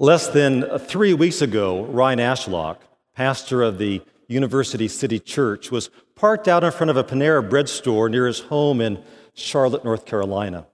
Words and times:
Less 0.00 0.28
than 0.28 0.62
uh, 0.62 0.78
three 0.78 1.12
weeks 1.12 1.42
ago, 1.42 1.84
Ryan 1.86 2.20
Ashlock, 2.20 2.76
pastor 3.16 3.62
of 3.62 3.78
the 3.78 4.00
University 4.28 4.86
City 4.86 5.18
Church, 5.18 5.72
was 5.72 5.90
parked 6.14 6.46
out 6.46 6.62
in 6.62 6.70
front 6.70 6.90
of 6.90 6.96
a 6.96 7.02
Panera 7.02 7.48
bread 7.48 7.68
store 7.68 8.08
near 8.08 8.28
his 8.28 8.38
home 8.38 8.80
in 8.80 9.02
Charlotte, 9.34 9.84
North 9.84 10.06
Carolina. 10.06 10.68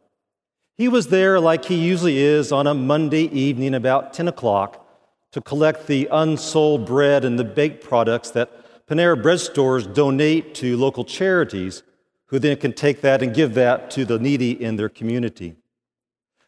He 0.76 0.88
was 0.88 1.06
there 1.06 1.40
like 1.40 1.64
he 1.64 1.76
usually 1.76 2.18
is 2.18 2.52
on 2.52 2.66
a 2.66 2.74
Monday 2.74 3.24
evening 3.32 3.74
about 3.74 4.12
10 4.12 4.28
o'clock 4.28 4.86
to 5.32 5.40
collect 5.40 5.86
the 5.86 6.06
unsold 6.12 6.84
bread 6.84 7.24
and 7.24 7.38
the 7.38 7.44
baked 7.44 7.82
products 7.82 8.30
that 8.32 8.86
Panera 8.86 9.20
bread 9.20 9.40
stores 9.40 9.86
donate 9.86 10.54
to 10.56 10.76
local 10.76 11.02
charities, 11.02 11.82
who 12.26 12.38
then 12.38 12.58
can 12.58 12.74
take 12.74 13.00
that 13.00 13.22
and 13.22 13.34
give 13.34 13.54
that 13.54 13.90
to 13.92 14.04
the 14.04 14.18
needy 14.18 14.50
in 14.62 14.76
their 14.76 14.90
community. 14.90 15.56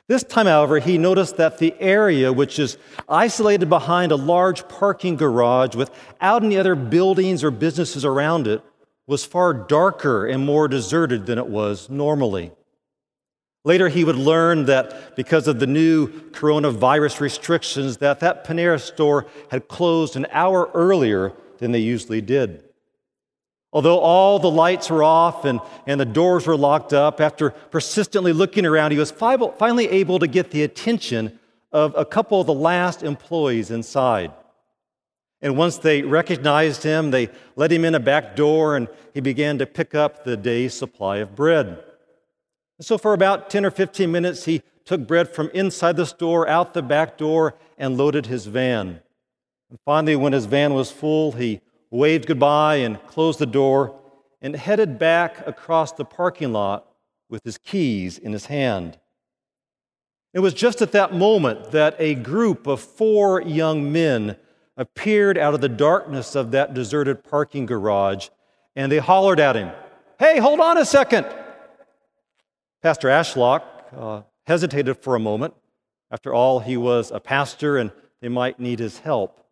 This 0.08 0.22
time, 0.22 0.46
however, 0.46 0.78
he 0.78 0.98
noticed 0.98 1.36
that 1.36 1.58
the 1.58 1.74
area, 1.80 2.32
which 2.32 2.60
is 2.60 2.78
isolated 3.08 3.68
behind 3.68 4.12
a 4.12 4.16
large 4.16 4.68
parking 4.68 5.16
garage 5.16 5.74
without 5.74 6.44
any 6.44 6.56
other 6.56 6.76
buildings 6.76 7.42
or 7.42 7.50
businesses 7.50 8.04
around 8.04 8.46
it, 8.46 8.62
was 9.08 9.24
far 9.24 9.52
darker 9.52 10.26
and 10.26 10.44
more 10.44 10.68
deserted 10.68 11.26
than 11.26 11.38
it 11.38 11.48
was 11.48 11.90
normally. 11.90 12.52
Later, 13.64 13.88
he 13.88 14.04
would 14.04 14.16
learn 14.16 14.66
that 14.66 15.16
because 15.16 15.48
of 15.48 15.58
the 15.58 15.66
new 15.66 16.06
coronavirus 16.30 17.18
restrictions, 17.20 17.96
that 17.96 18.20
that 18.20 18.46
Panera 18.46 18.80
store 18.80 19.26
had 19.50 19.66
closed 19.66 20.14
an 20.14 20.26
hour 20.30 20.70
earlier 20.72 21.32
than 21.58 21.72
they 21.72 21.80
usually 21.80 22.20
did. 22.20 22.62
Although 23.76 23.98
all 23.98 24.38
the 24.38 24.50
lights 24.50 24.88
were 24.88 25.02
off 25.02 25.44
and, 25.44 25.60
and 25.86 26.00
the 26.00 26.06
doors 26.06 26.46
were 26.46 26.56
locked 26.56 26.94
up, 26.94 27.20
after 27.20 27.50
persistently 27.50 28.32
looking 28.32 28.64
around, 28.64 28.92
he 28.92 28.96
was 28.96 29.10
finally 29.10 29.86
able 29.90 30.18
to 30.18 30.26
get 30.26 30.50
the 30.50 30.62
attention 30.62 31.38
of 31.72 31.94
a 31.94 32.06
couple 32.06 32.40
of 32.40 32.46
the 32.46 32.54
last 32.54 33.02
employees 33.02 33.70
inside. 33.70 34.32
And 35.42 35.58
once 35.58 35.76
they 35.76 36.00
recognized 36.00 36.84
him, 36.84 37.10
they 37.10 37.28
let 37.54 37.70
him 37.70 37.84
in 37.84 37.94
a 37.94 38.00
back 38.00 38.34
door 38.34 38.76
and 38.76 38.88
he 39.12 39.20
began 39.20 39.58
to 39.58 39.66
pick 39.66 39.94
up 39.94 40.24
the 40.24 40.38
day's 40.38 40.72
supply 40.72 41.18
of 41.18 41.36
bread. 41.36 41.66
And 42.78 42.86
so, 42.86 42.96
for 42.96 43.12
about 43.12 43.50
10 43.50 43.66
or 43.66 43.70
15 43.70 44.10
minutes, 44.10 44.46
he 44.46 44.62
took 44.86 45.06
bread 45.06 45.28
from 45.28 45.50
inside 45.52 45.98
the 45.98 46.06
store 46.06 46.48
out 46.48 46.72
the 46.72 46.80
back 46.80 47.18
door 47.18 47.56
and 47.76 47.98
loaded 47.98 48.24
his 48.24 48.46
van. 48.46 49.02
And 49.68 49.78
finally, 49.84 50.16
when 50.16 50.32
his 50.32 50.46
van 50.46 50.72
was 50.72 50.90
full, 50.90 51.32
he 51.32 51.60
waved 51.90 52.26
goodbye 52.26 52.76
and 52.76 53.04
closed 53.06 53.38
the 53.38 53.46
door 53.46 53.98
and 54.40 54.54
headed 54.56 54.98
back 54.98 55.46
across 55.46 55.92
the 55.92 56.04
parking 56.04 56.52
lot 56.52 56.86
with 57.28 57.42
his 57.44 57.58
keys 57.58 58.18
in 58.18 58.32
his 58.32 58.46
hand. 58.46 58.98
It 60.32 60.40
was 60.40 60.54
just 60.54 60.82
at 60.82 60.92
that 60.92 61.14
moment 61.14 61.70
that 61.70 61.96
a 61.98 62.14
group 62.14 62.66
of 62.66 62.80
four 62.80 63.40
young 63.40 63.90
men 63.90 64.36
appeared 64.76 65.38
out 65.38 65.54
of 65.54 65.60
the 65.60 65.68
darkness 65.68 66.34
of 66.34 66.50
that 66.50 66.74
deserted 66.74 67.24
parking 67.24 67.64
garage 67.64 68.28
and 68.74 68.92
they 68.92 68.98
hollered 68.98 69.40
at 69.40 69.56
him, 69.56 69.70
Hey, 70.18 70.38
hold 70.38 70.60
on 70.60 70.78
a 70.78 70.84
second. 70.84 71.26
Pastor 72.82 73.08
Ashlock 73.08 73.62
uh, 73.96 74.22
hesitated 74.46 74.98
for 74.98 75.14
a 75.14 75.18
moment. 75.18 75.54
After 76.10 76.32
all, 76.32 76.60
he 76.60 76.76
was 76.76 77.10
a 77.10 77.20
pastor 77.20 77.78
and 77.78 77.90
they 78.20 78.28
might 78.28 78.60
need 78.60 78.78
his 78.78 78.98
help. 78.98 79.45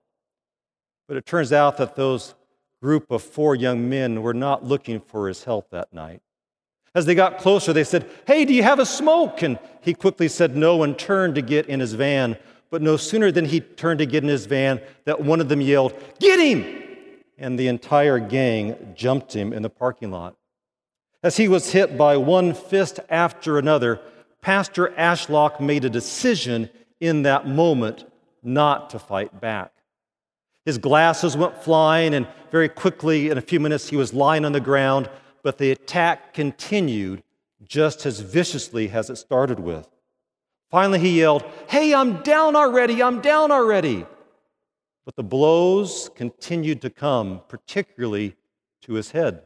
But 1.07 1.17
it 1.17 1.27
turns 1.27 1.53
out 1.53 1.77
that 1.77 1.97
those 1.97 2.35
group 2.81 3.11
of 3.11 3.23
four 3.23 3.55
young 3.55 3.89
men 3.89 4.23
were 4.23 4.35
not 4.35 4.65
looking 4.65 5.01
for 5.01 5.29
his 5.29 5.45
help 5.45 5.71
that 5.71 5.93
night. 5.93 6.21
As 6.95 7.07
they 7.07 7.15
got 7.15 7.39
closer, 7.39 7.73
they 7.73 7.85
said, 7.85 8.09
Hey, 8.27 8.45
do 8.45 8.55
you 8.55 8.63
have 8.63 8.79
a 8.79 8.87
smoke? 8.87 9.43
And 9.43 9.59
he 9.81 9.95
quickly 9.95 10.29
said 10.29 10.57
no 10.57 10.83
and 10.83 10.99
turned 10.99 11.35
to 11.35 11.43
get 11.43 11.67
in 11.67 11.81
his 11.81 11.95
van. 11.95 12.37
But 12.71 12.83
no 12.83 12.97
sooner 12.97 13.31
than 13.33 13.47
he 13.47 13.61
turned 13.61 13.99
to 13.99 14.07
get 14.07 14.23
in 14.23 14.29
his 14.29 14.47
van, 14.47 14.81
that 15.05 15.21
one 15.21 15.41
of 15.41 15.49
them 15.49 15.61
yelled, 15.61 15.95
Get 16.21 16.39
him! 16.41 16.83
And 17.37 17.59
the 17.59 17.69
entire 17.69 18.19
gang 18.19 18.95
jumped 18.95 19.35
him 19.35 19.53
in 19.53 19.63
the 19.63 19.71
parking 19.71 20.11
lot. 20.11 20.37
As 21.23 21.37
he 21.37 21.49
was 21.49 21.73
hit 21.73 21.99
by 21.99 22.17
one 22.17 22.55
fist 22.55 23.01
after 23.09 23.59
another, 23.59 24.01
Pastor 24.41 24.89
Ashlock 24.99 25.61
made 25.61 25.85
a 25.85 25.91
decision 25.91 26.71
in 27.01 27.23
that 27.23 27.49
moment 27.49 28.05
not 28.43 28.91
to 28.91 28.99
fight 28.99 29.41
back. 29.41 29.74
His 30.65 30.79
glasses 30.79 31.37
went 31.37 31.63
flying, 31.63 32.15
and 32.15 32.27
very 32.51 32.69
quickly, 32.69 33.31
in 33.31 33.37
a 33.37 33.43
few 33.43 33.61
minutes, 33.61 33.89
he 33.89 33.97
was 33.97 34.15
lying 34.15 34.45
on 34.45 34.53
the 34.53 34.61
ground. 34.61 35.11
But 35.43 35.59
the 35.59 35.71
attack 35.71 36.33
continued 36.33 37.23
just 37.67 38.07
as 38.07 38.21
viciously 38.21 38.91
as 38.91 39.11
it 39.11 39.17
started 39.17 39.61
with. 39.61 39.89
Finally, 40.71 41.01
he 41.01 41.21
yelled, 41.21 41.45
Hey, 41.69 41.95
I'm 41.95 42.23
down 42.23 42.57
already! 42.57 43.03
I'm 43.03 43.21
down 43.21 43.53
already! 43.53 44.07
But 45.05 45.17
the 45.17 45.23
blows 45.23 46.11
continued 46.15 46.81
to 46.83 46.91
come, 46.91 47.43
particularly 47.49 48.37
to 48.83 48.95
his 48.95 49.11
head. 49.11 49.43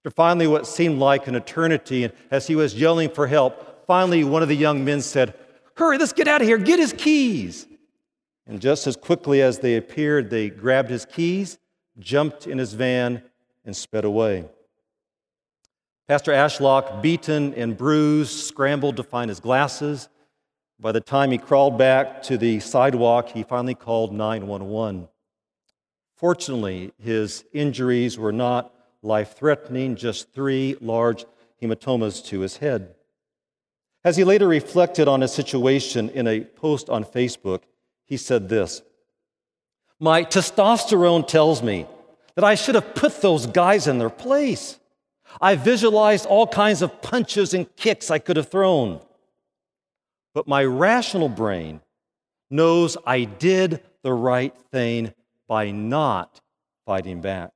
After 0.00 0.10
finally 0.14 0.46
what 0.46 0.66
seemed 0.66 0.98
like 0.98 1.26
an 1.26 1.34
eternity, 1.34 2.04
and 2.04 2.12
as 2.30 2.46
he 2.46 2.56
was 2.56 2.74
yelling 2.74 3.10
for 3.10 3.26
help, 3.26 3.86
finally 3.86 4.24
one 4.24 4.42
of 4.42 4.48
the 4.48 4.56
young 4.56 4.84
men 4.84 5.02
said, 5.02 5.34
Hurry, 5.74 5.98
let's 5.98 6.12
get 6.12 6.28
out 6.28 6.40
of 6.40 6.46
here, 6.46 6.56
get 6.58 6.78
his 6.78 6.94
keys. 6.94 7.66
And 8.48 8.60
just 8.60 8.86
as 8.86 8.96
quickly 8.96 9.42
as 9.42 9.58
they 9.58 9.76
appeared, 9.76 10.30
they 10.30 10.48
grabbed 10.48 10.88
his 10.88 11.04
keys, 11.04 11.58
jumped 11.98 12.46
in 12.46 12.56
his 12.56 12.72
van, 12.72 13.22
and 13.64 13.76
sped 13.76 14.06
away. 14.06 14.46
Pastor 16.08 16.32
Ashlock, 16.32 17.02
beaten 17.02 17.52
and 17.52 17.76
bruised, 17.76 18.46
scrambled 18.46 18.96
to 18.96 19.02
find 19.02 19.28
his 19.28 19.40
glasses. 19.40 20.08
By 20.80 20.92
the 20.92 21.00
time 21.02 21.30
he 21.30 21.36
crawled 21.36 21.76
back 21.76 22.22
to 22.22 22.38
the 22.38 22.60
sidewalk, 22.60 23.28
he 23.28 23.42
finally 23.42 23.74
called 23.74 24.14
911. 24.14 25.08
Fortunately, 26.16 26.92
his 26.98 27.44
injuries 27.52 28.18
were 28.18 28.32
not 28.32 28.72
life 29.02 29.36
threatening, 29.36 29.94
just 29.94 30.32
three 30.32 30.76
large 30.80 31.26
hematomas 31.60 32.24
to 32.24 32.40
his 32.40 32.56
head. 32.56 32.94
As 34.02 34.16
he 34.16 34.24
later 34.24 34.48
reflected 34.48 35.06
on 35.06 35.20
his 35.20 35.32
situation 35.32 36.08
in 36.10 36.26
a 36.26 36.40
post 36.40 36.88
on 36.88 37.04
Facebook, 37.04 37.64
he 38.08 38.16
said 38.16 38.48
this 38.48 38.82
My 40.00 40.24
testosterone 40.24 41.26
tells 41.26 41.62
me 41.62 41.86
that 42.34 42.44
I 42.44 42.54
should 42.54 42.74
have 42.74 42.94
put 42.94 43.20
those 43.20 43.46
guys 43.46 43.86
in 43.86 43.98
their 43.98 44.10
place. 44.10 44.78
I 45.40 45.56
visualized 45.56 46.26
all 46.26 46.46
kinds 46.46 46.82
of 46.82 47.02
punches 47.02 47.52
and 47.52 47.74
kicks 47.76 48.10
I 48.10 48.18
could 48.18 48.36
have 48.36 48.48
thrown. 48.48 49.00
But 50.32 50.48
my 50.48 50.64
rational 50.64 51.28
brain 51.28 51.80
knows 52.50 52.96
I 53.06 53.24
did 53.24 53.82
the 54.02 54.12
right 54.12 54.56
thing 54.72 55.12
by 55.46 55.70
not 55.70 56.40
fighting 56.86 57.20
back. 57.20 57.52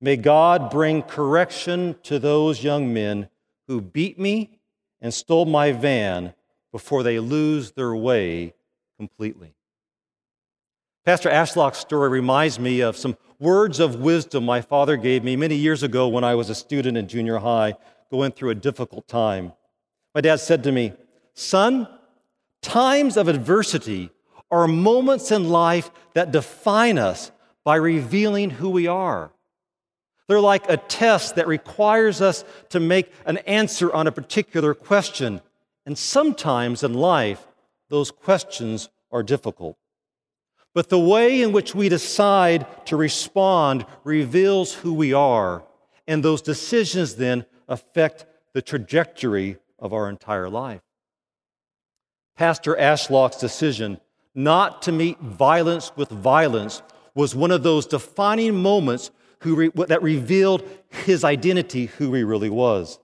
May 0.00 0.16
God 0.16 0.70
bring 0.70 1.02
correction 1.02 1.96
to 2.04 2.18
those 2.18 2.62
young 2.62 2.92
men 2.92 3.28
who 3.66 3.80
beat 3.80 4.18
me 4.18 4.58
and 5.00 5.12
stole 5.12 5.44
my 5.44 5.72
van 5.72 6.34
before 6.72 7.02
they 7.02 7.18
lose 7.18 7.72
their 7.72 7.94
way 7.94 8.54
completely. 8.98 9.54
Pastor 11.04 11.28
Ashlock's 11.30 11.78
story 11.78 12.08
reminds 12.08 12.58
me 12.58 12.80
of 12.80 12.96
some 12.96 13.16
words 13.38 13.78
of 13.78 14.00
wisdom 14.00 14.44
my 14.44 14.60
father 14.60 14.96
gave 14.96 15.22
me 15.22 15.36
many 15.36 15.54
years 15.54 15.82
ago 15.82 16.08
when 16.08 16.24
I 16.24 16.34
was 16.34 16.50
a 16.50 16.54
student 16.54 16.96
in 16.96 17.06
junior 17.06 17.38
high 17.38 17.74
going 18.10 18.32
through 18.32 18.50
a 18.50 18.54
difficult 18.56 19.06
time. 19.06 19.52
My 20.14 20.20
dad 20.20 20.40
said 20.40 20.64
to 20.64 20.72
me, 20.72 20.92
Son, 21.34 21.86
times 22.62 23.16
of 23.16 23.28
adversity 23.28 24.10
are 24.50 24.66
moments 24.66 25.30
in 25.30 25.48
life 25.48 25.90
that 26.14 26.32
define 26.32 26.98
us 26.98 27.30
by 27.64 27.76
revealing 27.76 28.50
who 28.50 28.70
we 28.70 28.86
are. 28.86 29.30
They're 30.28 30.40
like 30.40 30.68
a 30.68 30.76
test 30.76 31.36
that 31.36 31.46
requires 31.46 32.20
us 32.20 32.44
to 32.70 32.80
make 32.80 33.12
an 33.26 33.38
answer 33.38 33.92
on 33.92 34.06
a 34.06 34.12
particular 34.12 34.74
question. 34.74 35.40
And 35.84 35.96
sometimes 35.96 36.82
in 36.82 36.94
life, 36.94 37.46
those 37.88 38.10
questions 38.10 38.88
are 39.10 39.22
difficult. 39.22 39.76
But 40.74 40.88
the 40.88 40.98
way 40.98 41.40
in 41.40 41.52
which 41.52 41.74
we 41.74 41.88
decide 41.88 42.66
to 42.86 42.96
respond 42.96 43.86
reveals 44.04 44.74
who 44.74 44.92
we 44.92 45.12
are, 45.12 45.64
and 46.06 46.22
those 46.22 46.42
decisions 46.42 47.16
then 47.16 47.46
affect 47.66 48.26
the 48.52 48.62
trajectory 48.62 49.56
of 49.78 49.92
our 49.92 50.08
entire 50.08 50.48
life. 50.48 50.82
Pastor 52.36 52.76
Ashlock's 52.76 53.38
decision 53.38 53.98
not 54.34 54.82
to 54.82 54.92
meet 54.92 55.18
violence 55.18 55.92
with 55.96 56.10
violence 56.10 56.82
was 57.14 57.34
one 57.34 57.50
of 57.50 57.62
those 57.62 57.86
defining 57.86 58.54
moments 58.54 59.10
re- 59.42 59.70
that 59.74 60.02
revealed 60.02 60.68
his 60.88 61.24
identity, 61.24 61.86
who 61.86 62.12
he 62.12 62.22
really 62.22 62.50
was. 62.50 62.98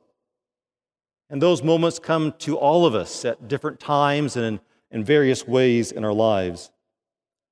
And 1.30 1.40
those 1.40 1.62
moments 1.62 1.98
come 1.98 2.34
to 2.40 2.58
all 2.58 2.84
of 2.84 2.94
us 2.94 3.24
at 3.24 3.48
different 3.48 3.80
times 3.80 4.36
and 4.36 4.44
in 4.44 4.60
in 4.92 5.04
various 5.04 5.46
ways 5.46 5.90
in 5.90 6.04
our 6.04 6.12
lives. 6.12 6.70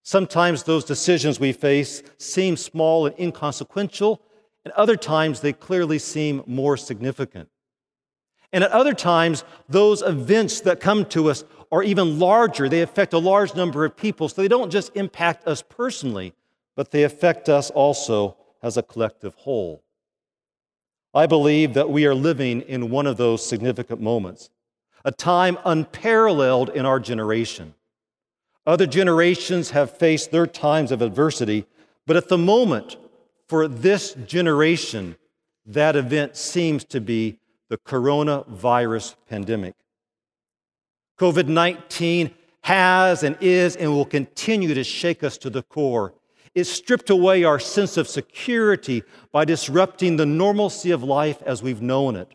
Sometimes 0.02 0.62
those 0.62 0.84
decisions 0.84 1.40
we 1.40 1.52
face 1.52 2.02
seem 2.18 2.56
small 2.56 3.06
and 3.06 3.18
inconsequential, 3.18 4.22
and 4.64 4.72
other 4.74 4.96
times 4.96 5.40
they 5.40 5.52
clearly 5.52 5.98
seem 5.98 6.42
more 6.46 6.76
significant. 6.76 7.48
And 8.52 8.64
at 8.64 8.72
other 8.72 8.94
times, 8.94 9.44
those 9.68 10.02
events 10.02 10.60
that 10.62 10.80
come 10.80 11.04
to 11.06 11.30
us 11.30 11.44
are 11.70 11.82
even 11.82 12.18
larger. 12.18 12.68
They 12.68 12.82
affect 12.82 13.12
a 13.12 13.18
large 13.18 13.54
number 13.54 13.84
of 13.84 13.96
people. 13.96 14.28
So 14.28 14.42
they 14.42 14.48
don't 14.48 14.72
just 14.72 14.94
impact 14.96 15.46
us 15.46 15.62
personally, 15.62 16.34
but 16.74 16.90
they 16.90 17.04
affect 17.04 17.48
us 17.48 17.70
also 17.70 18.36
as 18.62 18.76
a 18.76 18.82
collective 18.82 19.34
whole. 19.34 19.82
I 21.14 21.26
believe 21.26 21.74
that 21.74 21.90
we 21.90 22.06
are 22.06 22.14
living 22.14 22.62
in 22.62 22.90
one 22.90 23.06
of 23.06 23.16
those 23.16 23.46
significant 23.46 24.00
moments, 24.00 24.50
a 25.04 25.12
time 25.12 25.58
unparalleled 25.64 26.70
in 26.70 26.84
our 26.84 27.00
generation. 27.00 27.74
Other 28.66 28.86
generations 28.86 29.70
have 29.70 29.96
faced 29.96 30.30
their 30.30 30.46
times 30.46 30.92
of 30.92 31.02
adversity, 31.02 31.66
but 32.06 32.16
at 32.16 32.28
the 32.28 32.38
moment, 32.38 32.96
for 33.48 33.66
this 33.66 34.14
generation, 34.26 35.16
that 35.66 35.96
event 35.96 36.36
seems 36.36 36.84
to 36.84 37.00
be 37.00 37.38
the 37.68 37.78
coronavirus 37.78 39.14
pandemic. 39.28 39.74
COVID 41.18 41.48
19 41.48 42.34
has 42.62 43.22
and 43.22 43.36
is 43.40 43.76
and 43.76 43.90
will 43.90 44.04
continue 44.04 44.74
to 44.74 44.84
shake 44.84 45.24
us 45.24 45.38
to 45.38 45.50
the 45.50 45.62
core. 45.62 46.14
It 46.54 46.64
stripped 46.64 47.10
away 47.10 47.44
our 47.44 47.60
sense 47.60 47.96
of 47.96 48.08
security 48.08 49.02
by 49.32 49.44
disrupting 49.44 50.16
the 50.16 50.26
normalcy 50.26 50.90
of 50.90 51.02
life 51.02 51.40
as 51.42 51.62
we've 51.62 51.82
known 51.82 52.16
it. 52.16 52.34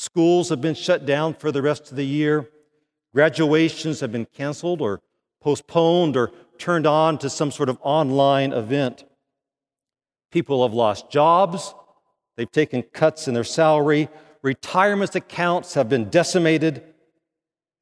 Schools 0.00 0.48
have 0.48 0.62
been 0.62 0.74
shut 0.74 1.04
down 1.04 1.34
for 1.34 1.52
the 1.52 1.60
rest 1.60 1.90
of 1.90 1.96
the 1.98 2.06
year. 2.06 2.48
Graduations 3.12 4.00
have 4.00 4.10
been 4.10 4.24
canceled 4.24 4.80
or 4.80 5.02
postponed 5.42 6.16
or 6.16 6.32
turned 6.56 6.86
on 6.86 7.18
to 7.18 7.28
some 7.28 7.50
sort 7.50 7.68
of 7.68 7.76
online 7.82 8.54
event. 8.54 9.04
People 10.32 10.62
have 10.62 10.72
lost 10.72 11.10
jobs. 11.10 11.74
They've 12.38 12.50
taken 12.50 12.82
cuts 12.82 13.28
in 13.28 13.34
their 13.34 13.44
salary. 13.44 14.08
Retirement 14.40 15.14
accounts 15.14 15.74
have 15.74 15.90
been 15.90 16.08
decimated. 16.08 16.82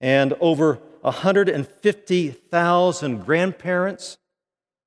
And 0.00 0.34
over 0.40 0.80
150,000 1.02 3.24
grandparents, 3.24 4.18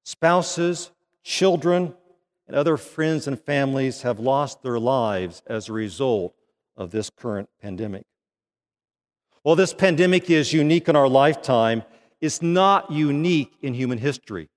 spouses, 0.03 0.91
children, 1.23 1.93
and 2.45 2.57
other 2.57 2.75
friends 2.75 3.25
and 3.25 3.39
families 3.39 4.01
have 4.01 4.19
lost 4.19 4.63
their 4.63 4.79
lives 4.79 5.41
as 5.47 5.69
a 5.69 5.73
result 5.73 6.35
of 6.81 6.89
this 6.89 7.11
current 7.11 7.47
pandemic. 7.61 8.05
While 9.43 9.55
this 9.55 9.73
pandemic 9.73 10.29
is 10.29 10.51
unique 10.51 10.89
in 10.89 10.95
our 10.95 11.07
lifetime, 11.07 11.83
it's 12.19 12.41
not 12.41 12.91
unique 12.91 13.53
in 13.61 13.75
human 13.75 13.99
history. 13.99 14.49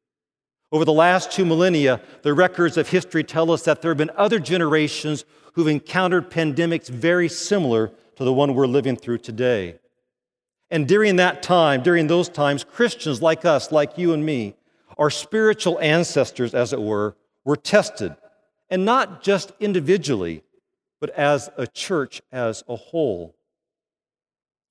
Over 0.73 0.87
the 0.87 0.93
last 0.93 1.31
two 1.31 1.45
millennia, 1.45 2.01
the 2.23 2.33
records 2.33 2.77
of 2.77 2.89
history 2.89 3.25
tell 3.25 3.51
us 3.51 3.63
that 3.65 3.83
there 3.83 3.91
have 3.91 3.99
been 3.99 4.11
other 4.17 4.39
generations 4.39 5.25
who've 5.53 5.69
encountered 5.69 6.31
pandemics 6.31 6.89
very 6.89 7.29
similar 7.29 7.93
to 8.17 8.25
the 8.25 8.33
one 8.33 8.55
we're 8.55 8.67
living 8.67 8.97
through 8.97 9.19
today. 9.19 9.79
And 10.71 10.89
during 10.89 11.17
that 11.17 11.43
time, 11.43 11.83
during 11.83 12.07
those 12.07 12.31
times, 12.31 12.65
Christians 12.65 13.21
like 13.21 13.45
us, 13.45 13.71
like 13.71 13.99
you 13.99 14.15
and 14.15 14.25
me, 14.25 14.57
our 14.97 15.11
spiritual 15.11 15.79
ancestors, 15.81 16.55
as 16.55 16.73
it 16.73 16.81
were, 16.81 17.17
were 17.45 17.57
tested. 17.57 18.17
And 18.71 18.85
not 18.85 19.23
just 19.23 19.53
individually, 19.61 20.43
but 21.05 21.15
as 21.19 21.51
a 21.59 21.67
church 21.67 22.23
as 22.33 22.65
a 22.67 22.75
whole. 22.75 23.37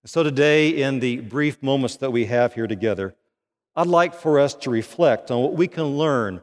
So 0.04 0.24
today, 0.24 0.70
in 0.70 1.00
the 1.00 1.18
brief 1.18 1.62
moments 1.62 1.98
that 1.98 2.10
we 2.10 2.26
have 2.26 2.56
here 2.56 2.66
together, 2.66 3.14
I'd 3.76 3.86
like 3.86 4.16
for 4.16 4.40
us 4.40 4.56
to 4.56 4.72
reflect 4.72 5.30
on 5.30 5.44
what 5.44 5.54
we 5.54 5.68
can 5.68 5.96
learn 5.96 6.42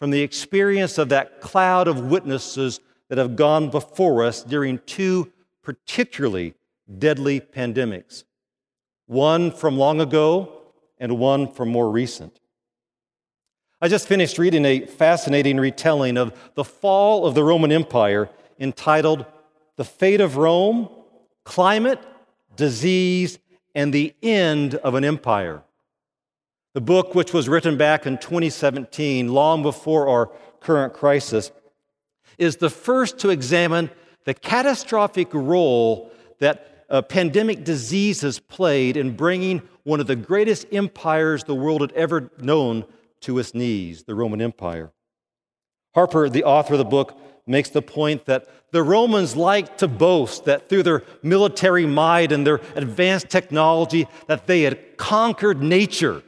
from 0.00 0.10
the 0.10 0.22
experience 0.22 0.98
of 0.98 1.10
that 1.10 1.40
cloud 1.40 1.86
of 1.86 2.06
witnesses 2.06 2.80
that 3.10 3.18
have 3.18 3.36
gone 3.36 3.70
before 3.70 4.24
us 4.24 4.42
during 4.42 4.80
two 4.86 5.30
particularly 5.62 6.54
deadly 6.98 7.38
pandemics 7.40 8.24
one 9.06 9.52
from 9.52 9.78
long 9.78 10.00
ago 10.00 10.52
and 10.98 11.16
one 11.16 11.46
from 11.46 11.68
more 11.68 11.88
recent. 11.88 12.40
I 13.80 13.86
just 13.86 14.08
finished 14.08 14.36
reading 14.36 14.64
a 14.64 14.84
fascinating 14.84 15.58
retelling 15.58 16.16
of 16.16 16.36
the 16.56 16.64
fall 16.64 17.24
of 17.24 17.36
the 17.36 17.44
Roman 17.44 17.70
Empire 17.70 18.28
entitled 18.58 19.24
The 19.76 19.84
Fate 19.84 20.20
of 20.20 20.36
Rome, 20.36 20.88
Climate, 21.44 22.00
Disease, 22.56 23.38
and 23.74 23.92
the 23.92 24.14
End 24.22 24.74
of 24.76 24.94
an 24.94 25.04
Empire. 25.04 25.62
The 26.74 26.80
book, 26.80 27.14
which 27.14 27.32
was 27.32 27.48
written 27.48 27.76
back 27.76 28.06
in 28.06 28.18
2017, 28.18 29.28
long 29.28 29.62
before 29.62 30.08
our 30.08 30.30
current 30.60 30.92
crisis, 30.92 31.50
is 32.36 32.56
the 32.56 32.70
first 32.70 33.18
to 33.18 33.30
examine 33.30 33.90
the 34.24 34.34
catastrophic 34.34 35.32
role 35.32 36.12
that 36.38 36.84
uh, 36.90 37.02
pandemic 37.02 37.64
diseases 37.64 38.38
played 38.38 38.96
in 38.96 39.16
bringing 39.16 39.62
one 39.84 40.00
of 40.00 40.06
the 40.06 40.16
greatest 40.16 40.66
empires 40.72 41.44
the 41.44 41.54
world 41.54 41.80
had 41.80 41.92
ever 41.92 42.30
known 42.38 42.84
to 43.20 43.38
its 43.38 43.54
knees, 43.54 44.04
the 44.04 44.14
Roman 44.14 44.40
Empire. 44.40 44.92
Harper, 45.94 46.28
the 46.28 46.44
author 46.44 46.74
of 46.74 46.78
the 46.78 46.84
book, 46.84 47.18
makes 47.48 47.70
the 47.70 47.82
point 47.82 48.26
that 48.26 48.48
the 48.70 48.82
Romans 48.82 49.36
liked 49.36 49.78
to 49.78 49.88
boast 49.88 50.44
that 50.44 50.68
through 50.68 50.82
their 50.82 51.02
military 51.22 51.86
might 51.86 52.32
and 52.32 52.46
their 52.46 52.60
advanced 52.74 53.30
technology 53.30 54.06
that 54.26 54.46
they 54.46 54.62
had 54.62 54.96
conquered 54.96 55.62
nature. 55.62 56.22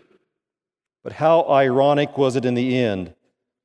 But 1.04 1.14
how 1.14 1.48
ironic 1.48 2.16
was 2.16 2.36
it 2.36 2.44
in 2.44 2.54
the 2.54 2.78
end 2.78 3.14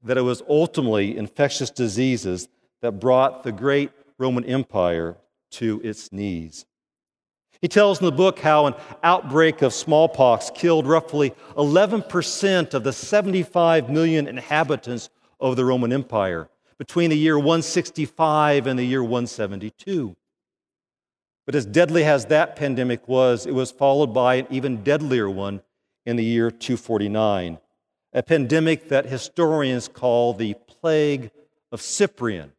that 0.03 0.17
it 0.17 0.21
was 0.21 0.43
ultimately 0.47 1.17
infectious 1.17 1.69
diseases 1.69 2.47
that 2.81 2.99
brought 2.99 3.43
the 3.43 3.51
great 3.51 3.91
Roman 4.17 4.45
Empire 4.45 5.17
to 5.51 5.81
its 5.83 6.11
knees. 6.11 6.65
He 7.61 7.67
tells 7.67 7.99
in 7.99 8.05
the 8.05 8.11
book 8.11 8.39
how 8.39 8.67
an 8.67 8.75
outbreak 9.01 9.61
of 9.61 9.73
smallpox 9.73 10.51
killed 10.53 10.85
roughly 10.85 11.33
11% 11.57 12.73
of 12.73 12.83
the 12.83 12.93
75 12.93 13.89
million 13.89 14.27
inhabitants 14.27 15.09
of 15.39 15.55
the 15.55 15.65
Roman 15.65 15.91
Empire 15.91 16.49
between 16.77 17.09
the 17.09 17.17
year 17.17 17.37
165 17.37 18.67
and 18.67 18.77
the 18.77 18.83
year 18.83 19.03
172. 19.03 20.15
But 21.45 21.55
as 21.55 21.65
deadly 21.65 22.03
as 22.03 22.25
that 22.25 22.55
pandemic 22.55 23.07
was, 23.07 23.45
it 23.45 23.53
was 23.53 23.71
followed 23.71 24.13
by 24.13 24.35
an 24.35 24.47
even 24.49 24.83
deadlier 24.83 25.29
one 25.29 25.61
in 26.05 26.15
the 26.15 26.23
year 26.23 26.49
249 26.51 27.59
a 28.15 28.23
pandemic 28.23 28.87
that 28.87 29.05
historians 29.05 29.89
call 29.89 30.33
the 30.33 30.53
Plague 30.67 31.31
of 31.69 31.81
Cyprian. 31.81 32.53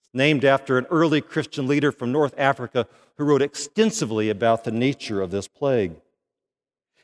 It's 0.00 0.10
named 0.12 0.44
after 0.44 0.76
an 0.76 0.86
early 0.90 1.20
Christian 1.20 1.68
leader 1.68 1.92
from 1.92 2.10
North 2.10 2.34
Africa 2.36 2.88
who 3.16 3.24
wrote 3.24 3.40
extensively 3.40 4.28
about 4.28 4.64
the 4.64 4.72
nature 4.72 5.22
of 5.22 5.30
this 5.30 5.46
plague. 5.46 5.92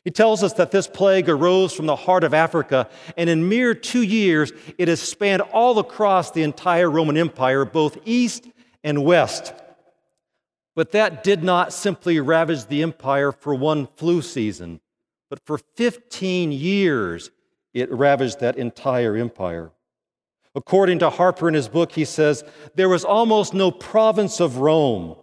He 0.05 0.11
tells 0.11 0.43
us 0.43 0.53
that 0.53 0.69
this 0.69 0.87
plague 0.87 1.27
arose 1.27 1.73
from 1.73 1.87
the 1.87 1.95
heart 1.95 2.23
of 2.23 2.33
Africa, 2.33 2.87
and 3.17 3.27
in 3.27 3.49
mere 3.49 3.73
two 3.73 4.03
years, 4.03 4.53
it 4.77 4.87
has 4.87 5.01
spanned 5.01 5.41
all 5.41 5.79
across 5.79 6.29
the 6.29 6.43
entire 6.43 6.89
Roman 6.89 7.17
Empire, 7.17 7.65
both 7.65 7.97
east 8.05 8.47
and 8.83 9.03
west. 9.03 9.51
But 10.75 10.91
that 10.91 11.23
did 11.23 11.43
not 11.43 11.73
simply 11.73 12.19
ravage 12.19 12.67
the 12.67 12.83
empire 12.83 13.31
for 13.31 13.55
one 13.55 13.87
flu 13.95 14.21
season, 14.21 14.79
but 15.29 15.39
for 15.43 15.57
15 15.57 16.51
years, 16.51 17.31
it 17.73 17.91
ravaged 17.91 18.41
that 18.41 18.57
entire 18.57 19.15
empire. 19.15 19.71
According 20.53 20.99
to 20.99 21.09
Harper 21.09 21.47
in 21.47 21.55
his 21.55 21.67
book, 21.67 21.91
he 21.91 22.05
says, 22.05 22.43
There 22.75 22.89
was 22.89 23.03
almost 23.03 23.55
no 23.55 23.71
province 23.71 24.39
of 24.39 24.57
Rome, 24.57 25.15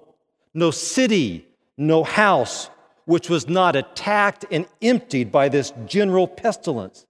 no 0.53 0.73
city, 0.73 1.47
no 1.79 2.03
house, 2.03 2.69
which 3.05 3.29
was 3.29 3.49
not 3.49 3.77
attacked 3.77 4.45
and 4.51 4.67
emptied 4.81 5.33
by 5.33 5.49
this 5.49 5.73
general 5.87 6.27
pestilence. 6.27 7.07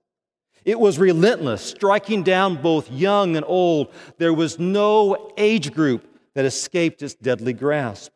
It 0.65 0.79
was 0.79 0.99
relentless, 0.99 1.63
striking 1.63 2.23
down 2.23 2.63
both 2.63 2.91
young 2.91 3.37
and 3.37 3.45
old. 3.47 3.93
There 4.19 4.33
was 4.33 4.59
no 4.59 5.33
age 5.37 5.73
group 5.73 6.07
that 6.35 6.45
escaped 6.45 7.03
its 7.03 7.15
deadly 7.15 7.53
grasp. 7.53 8.13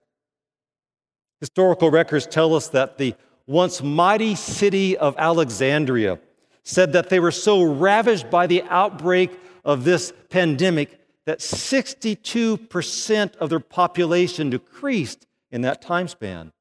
Historical 1.40 1.90
records 1.90 2.26
tell 2.26 2.54
us 2.54 2.68
that 2.68 2.98
the 2.98 3.14
once 3.46 3.82
mighty 3.82 4.34
city 4.34 4.96
of 4.96 5.14
Alexandria 5.18 6.18
said 6.62 6.92
that 6.94 7.10
they 7.10 7.20
were 7.20 7.30
so 7.30 7.62
ravaged 7.62 8.30
by 8.30 8.46
the 8.46 8.62
outbreak 8.64 9.30
of 9.64 9.84
this 9.84 10.12
pandemic 10.30 11.00
that 11.26 11.40
62% 11.40 13.36
of 13.36 13.50
their 13.50 13.60
population 13.60 14.50
decreased 14.50 15.26
in 15.50 15.60
that 15.62 15.82
time 15.82 16.08
span, 16.08 16.52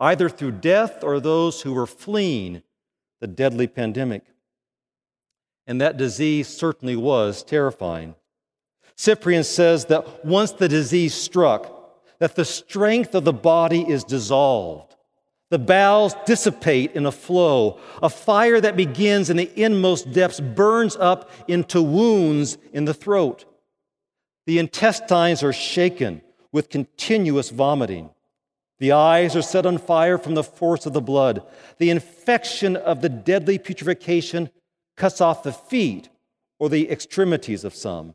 either 0.00 0.28
through 0.28 0.52
death 0.52 1.02
or 1.02 1.20
those 1.20 1.62
who 1.62 1.72
were 1.72 1.86
fleeing 1.86 2.62
the 3.20 3.26
deadly 3.26 3.66
pandemic. 3.66 4.22
And 5.66 5.80
that 5.80 5.96
disease 5.96 6.48
certainly 6.48 6.96
was 6.96 7.42
terrifying. 7.42 8.14
Cyprian 8.96 9.44
says 9.44 9.86
that 9.86 10.24
once 10.24 10.52
the 10.52 10.68
disease 10.68 11.14
struck, 11.14 11.72
that 12.18 12.34
the 12.34 12.44
strength 12.44 13.14
of 13.14 13.24
the 13.24 13.32
body 13.32 13.82
is 13.82 14.04
dissolved 14.04 14.96
the 15.48 15.58
bowels 15.58 16.14
dissipate 16.24 16.92
in 16.92 17.06
a 17.06 17.12
flow. 17.12 17.78
A 18.02 18.08
fire 18.08 18.60
that 18.60 18.76
begins 18.76 19.30
in 19.30 19.36
the 19.36 19.50
inmost 19.54 20.12
depths 20.12 20.40
burns 20.40 20.96
up 20.96 21.30
into 21.46 21.80
wounds 21.80 22.58
in 22.72 22.84
the 22.84 22.94
throat. 22.94 23.44
The 24.46 24.58
intestines 24.58 25.42
are 25.42 25.52
shaken 25.52 26.22
with 26.50 26.68
continuous 26.68 27.50
vomiting. 27.50 28.10
The 28.78 28.92
eyes 28.92 29.34
are 29.34 29.42
set 29.42 29.64
on 29.64 29.78
fire 29.78 30.18
from 30.18 30.34
the 30.34 30.44
force 30.44 30.86
of 30.86 30.92
the 30.92 31.00
blood. 31.00 31.42
The 31.78 31.90
infection 31.90 32.76
of 32.76 33.00
the 33.00 33.08
deadly 33.08 33.58
putrefaction 33.58 34.50
cuts 34.96 35.20
off 35.20 35.42
the 35.42 35.52
feet 35.52 36.08
or 36.58 36.68
the 36.68 36.90
extremities 36.90 37.64
of 37.64 37.74
some. 37.74 38.14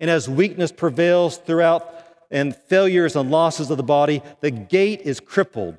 And 0.00 0.10
as 0.10 0.28
weakness 0.28 0.72
prevails 0.72 1.38
throughout 1.38 1.88
and 2.30 2.56
failures 2.56 3.14
and 3.14 3.30
losses 3.30 3.70
of 3.70 3.76
the 3.76 3.82
body, 3.82 4.22
the 4.40 4.50
gait 4.50 5.02
is 5.02 5.20
crippled, 5.20 5.76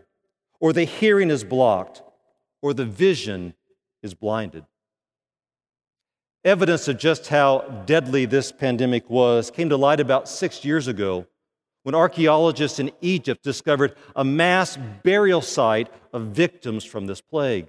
or 0.59 0.71
the 0.71 0.83
hearing 0.83 1.29
is 1.31 1.43
blocked, 1.43 2.03
or 2.61 2.73
the 2.73 2.85
vision 2.85 3.55
is 4.03 4.13
blinded. 4.13 4.63
Evidence 6.45 6.87
of 6.87 6.99
just 6.99 7.27
how 7.27 7.83
deadly 7.85 8.25
this 8.25 8.51
pandemic 8.51 9.09
was 9.09 9.49
came 9.49 9.69
to 9.69 9.77
light 9.77 9.99
about 9.99 10.29
six 10.29 10.63
years 10.63 10.87
ago 10.87 11.25
when 11.83 11.95
archaeologists 11.95 12.79
in 12.79 12.91
Egypt 13.01 13.43
discovered 13.43 13.95
a 14.15 14.23
mass 14.23 14.77
burial 15.03 15.41
site 15.41 15.89
of 16.11 16.27
victims 16.27 16.83
from 16.83 17.05
this 17.05 17.21
plague. 17.21 17.67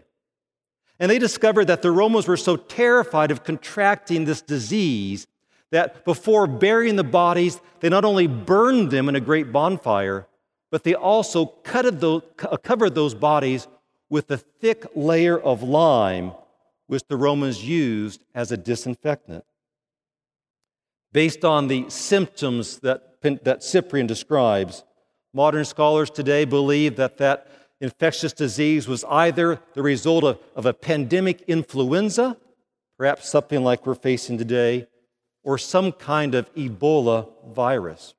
And 0.99 1.11
they 1.11 1.19
discovered 1.19 1.67
that 1.67 1.83
the 1.83 1.91
Romans 1.91 2.29
were 2.29 2.37
so 2.37 2.57
terrified 2.57 3.31
of 3.31 3.45
contracting 3.45 4.25
this 4.25 4.41
disease 4.41 5.27
that 5.71 6.05
before 6.05 6.47
burying 6.47 6.95
the 6.95 7.05
bodies, 7.05 7.61
they 7.81 7.89
not 7.89 8.05
only 8.05 8.29
burned 8.29 8.93
them 8.93 9.09
in 9.09 9.17
a 9.17 9.21
great 9.21 9.51
bonfire, 9.51 10.29
but 10.71 10.85
they 10.85 10.95
also 10.95 11.47
those, 11.73 12.23
uh, 12.43 12.57
covered 12.59 12.95
those 12.95 13.15
bodies 13.15 13.67
with 14.09 14.31
a 14.31 14.37
thick 14.37 14.87
layer 14.95 15.39
of 15.39 15.63
lime, 15.63 16.33
which 16.87 17.03
the 17.09 17.17
Romans 17.17 17.65
used 17.65 18.23
as 18.35 18.53
a 18.53 18.57
disinfectant. 18.57 19.45
Based 21.13 21.45
on 21.45 21.67
the 21.67 21.87
symptoms 21.89 22.79
that 22.79 23.14
that 23.43 23.63
Cyprian 23.63 24.07
describes. 24.07 24.85
Modern 25.33 25.65
scholars 25.65 26.11
today 26.11 26.45
believe 26.45 26.97
that 26.97 27.19
that 27.19 27.49
infectious 27.81 28.33
disease 28.33 28.87
was 28.87 29.05
either 29.05 29.61
the 29.75 29.83
result 29.83 30.25
of, 30.25 30.39
of 30.55 30.67
a 30.67 30.73
pandemic 30.73 31.43
influenza, 31.49 32.37
perhaps 32.97 33.29
something 33.29 33.65
like 33.65 33.85
we're 33.87 33.95
facing 33.95 34.39
today, 34.39 34.87
or 35.43 35.59
some 35.59 35.93
kind 35.93 36.35
of 36.35 36.53
Ebola 36.55 37.29
virus. 37.53 38.15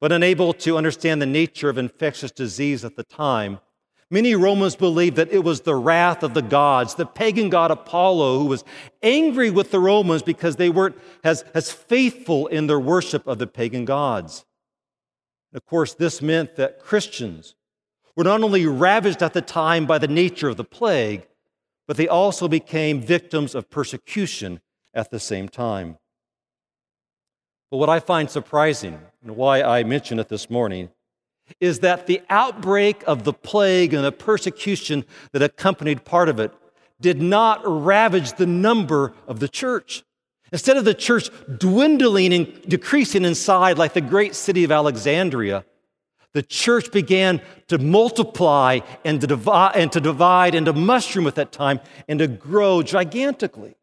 But 0.00 0.12
unable 0.12 0.52
to 0.54 0.76
understand 0.76 1.22
the 1.22 1.26
nature 1.26 1.70
of 1.70 1.78
infectious 1.78 2.30
disease 2.30 2.84
at 2.84 2.96
the 2.96 3.04
time, 3.04 3.60
many 4.10 4.34
Romans 4.34 4.76
believed 4.76 5.16
that 5.16 5.32
it 5.32 5.44
was 5.44 5.62
the 5.62 5.74
wrath 5.74 6.22
of 6.22 6.34
the 6.34 6.42
gods, 6.42 6.94
the 6.94 7.06
pagan 7.06 7.50
god 7.50 7.70
Apollo, 7.70 8.38
who 8.38 8.46
was 8.46 8.64
angry 9.02 9.50
with 9.50 9.70
the 9.70 9.80
Romans 9.80 10.22
because 10.22 10.56
they 10.56 10.70
weren't 10.70 10.96
as, 11.24 11.42
as 11.54 11.72
faithful 11.72 12.46
in 12.46 12.66
their 12.66 12.80
worship 12.80 13.26
of 13.26 13.38
the 13.38 13.46
pagan 13.46 13.84
gods. 13.84 14.44
And 15.52 15.58
of 15.58 15.66
course, 15.66 15.94
this 15.94 16.22
meant 16.22 16.56
that 16.56 16.80
Christians 16.80 17.54
were 18.14 18.24
not 18.24 18.42
only 18.42 18.66
ravaged 18.66 19.22
at 19.22 19.34
the 19.34 19.42
time 19.42 19.86
by 19.86 19.98
the 19.98 20.08
nature 20.08 20.48
of 20.48 20.56
the 20.56 20.64
plague, 20.64 21.26
but 21.86 21.96
they 21.96 22.08
also 22.08 22.48
became 22.48 23.00
victims 23.00 23.54
of 23.54 23.70
persecution 23.70 24.60
at 24.94 25.10
the 25.10 25.20
same 25.20 25.48
time. 25.48 25.98
But 27.70 27.76
what 27.78 27.88
I 27.88 28.00
find 28.00 28.30
surprising, 28.30 29.00
and 29.22 29.36
why 29.36 29.62
I 29.62 29.84
mention 29.84 30.18
it 30.18 30.28
this 30.28 30.48
morning, 30.48 30.90
is 31.60 31.80
that 31.80 32.06
the 32.06 32.20
outbreak 32.28 33.02
of 33.06 33.24
the 33.24 33.32
plague 33.32 33.94
and 33.94 34.04
the 34.04 34.12
persecution 34.12 35.04
that 35.32 35.42
accompanied 35.42 36.04
part 36.04 36.28
of 36.28 36.40
it 36.40 36.52
did 37.00 37.20
not 37.20 37.60
ravage 37.64 38.32
the 38.34 38.46
number 38.46 39.12
of 39.26 39.40
the 39.40 39.48
church. 39.48 40.02
Instead 40.52 40.76
of 40.76 40.84
the 40.84 40.94
church 40.94 41.30
dwindling 41.58 42.32
and 42.32 42.62
decreasing 42.62 43.24
inside 43.24 43.78
like 43.78 43.92
the 43.92 44.00
great 44.00 44.34
city 44.34 44.64
of 44.64 44.72
Alexandria, 44.72 45.64
the 46.32 46.42
church 46.42 46.92
began 46.92 47.40
to 47.68 47.78
multiply 47.78 48.80
and 49.04 49.20
to 49.20 49.26
divide 49.26 49.74
and 49.74 49.90
to, 49.92 50.00
divide 50.00 50.54
and 50.54 50.66
to 50.66 50.72
mushroom 50.72 51.26
at 51.26 51.34
that 51.36 51.50
time 51.50 51.80
and 52.08 52.18
to 52.18 52.26
grow 52.28 52.82
gigantically. 52.82 53.74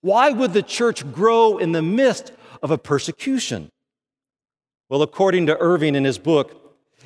Why 0.00 0.30
would 0.30 0.54
the 0.54 0.62
church 0.62 1.10
grow 1.12 1.58
in 1.58 1.72
the 1.72 1.82
midst 1.82 2.32
of 2.62 2.70
a 2.70 2.78
persecution? 2.78 3.70
Well, 4.88 5.02
according 5.02 5.46
to 5.46 5.58
Irving 5.58 5.94
in 5.94 6.04
his 6.04 6.18
book, 6.18 6.59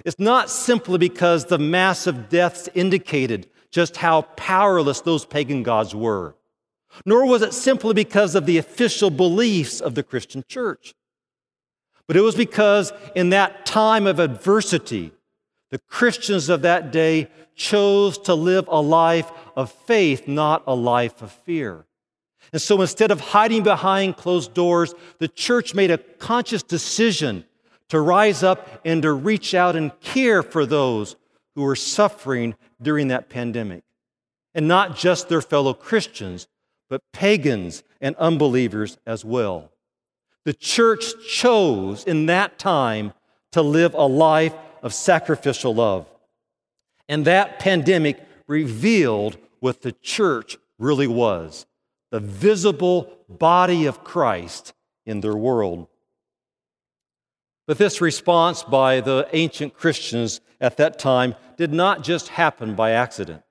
it's 0.05 0.19
not 0.19 0.51
simply 0.51 0.99
because 0.99 1.47
the 1.47 1.59
massive 1.59 2.29
deaths 2.29 2.69
indicated 2.75 3.49
just 3.71 3.97
how 3.97 4.23
powerless 4.23 5.01
those 5.01 5.25
pagan 5.25 5.63
gods 5.63 5.95
were, 5.95 6.35
nor 7.05 7.27
was 7.27 7.43
it 7.43 7.53
simply 7.53 7.95
because 7.95 8.35
of 8.35 8.47
the 8.47 8.59
official 8.59 9.11
beliefs 9.11 9.81
of 9.81 9.95
the 9.95 10.03
Christian 10.03 10.45
church. 10.49 10.95
But 12.07 12.17
it 12.17 12.21
was 12.21 12.35
because 12.35 12.93
in 13.15 13.31
that 13.31 13.67
time 13.67 14.07
of 14.07 14.19
adversity, 14.19 15.13
the 15.71 15.79
Christians 15.89 16.49
of 16.49 16.63
that 16.63 16.93
day 16.93 17.29
chose 17.57 18.19
to 18.19 18.35
live 18.35 18.69
a 18.69 18.81
life 18.81 19.31
of 19.57 19.73
faith, 19.73 20.29
not 20.29 20.63
a 20.67 20.75
life 20.75 21.23
of 21.23 21.33
fear. 21.33 21.87
And 22.53 22.61
so 22.61 22.81
instead 22.81 23.11
of 23.11 23.21
hiding 23.21 23.63
behind 23.63 24.17
closed 24.17 24.55
doors, 24.55 24.95
the 25.19 25.29
church 25.29 25.75
made 25.75 25.91
a 25.91 25.99
conscious 25.99 26.63
decision 26.63 27.45
to 27.95 28.01
rise 28.01 28.43
up 28.43 28.81
and 28.85 29.03
to 29.03 29.13
reach 29.13 29.55
out 29.55 29.77
and 29.77 29.99
care 30.01 30.43
for 30.43 30.67
those 30.67 31.17
who 31.55 31.63
were 31.63 31.77
suffering 31.77 32.55
during 32.83 33.09
that 33.09 33.29
pandemic. 33.29 33.83
And 34.55 34.69
not 34.69 34.97
just 34.97 35.29
their 35.29 35.41
fellow 35.41 35.75
Christians, 35.75 36.47
but 36.89 37.01
pagans 37.13 37.83
and 38.01 38.15
unbelievers 38.17 38.99
as 39.07 39.25
well. 39.25 39.71
The 40.45 40.53
church 40.53 41.05
chose 41.27 42.05
in 42.05 42.27
that 42.27 42.59
time 42.59 43.13
to 43.53 43.63
live 43.63 43.95
a 43.95 44.07
life 44.07 44.55
of 44.83 44.93
sacrificial 44.93 45.75
love. 45.75 46.07
And 47.09 47.25
that 47.25 47.59
pandemic 47.59 48.19
revealed 48.47 49.39
what 49.61 49.83
the 49.83 49.93
church 49.93 50.59
really 50.79 51.07
was 51.07 51.67
the 52.11 52.21
visible 52.21 53.13
body 53.29 53.87
of 53.87 54.05
Christ 54.05 54.73
in 55.05 55.21
their 55.21 55.35
world. 55.35 55.89
But 57.67 57.79
this 57.79 58.01
response 58.01 58.63
by 58.63 59.01
the 59.01 59.29
ancient 59.33 59.75
Christians 59.75 60.41
at 60.61 60.77
that 60.77 60.99
time 60.99 61.35
did 61.57 61.73
not 61.73 62.05
just 62.05 62.29
happen 62.29 62.75
by 62.75 62.91
accident. 62.91 63.43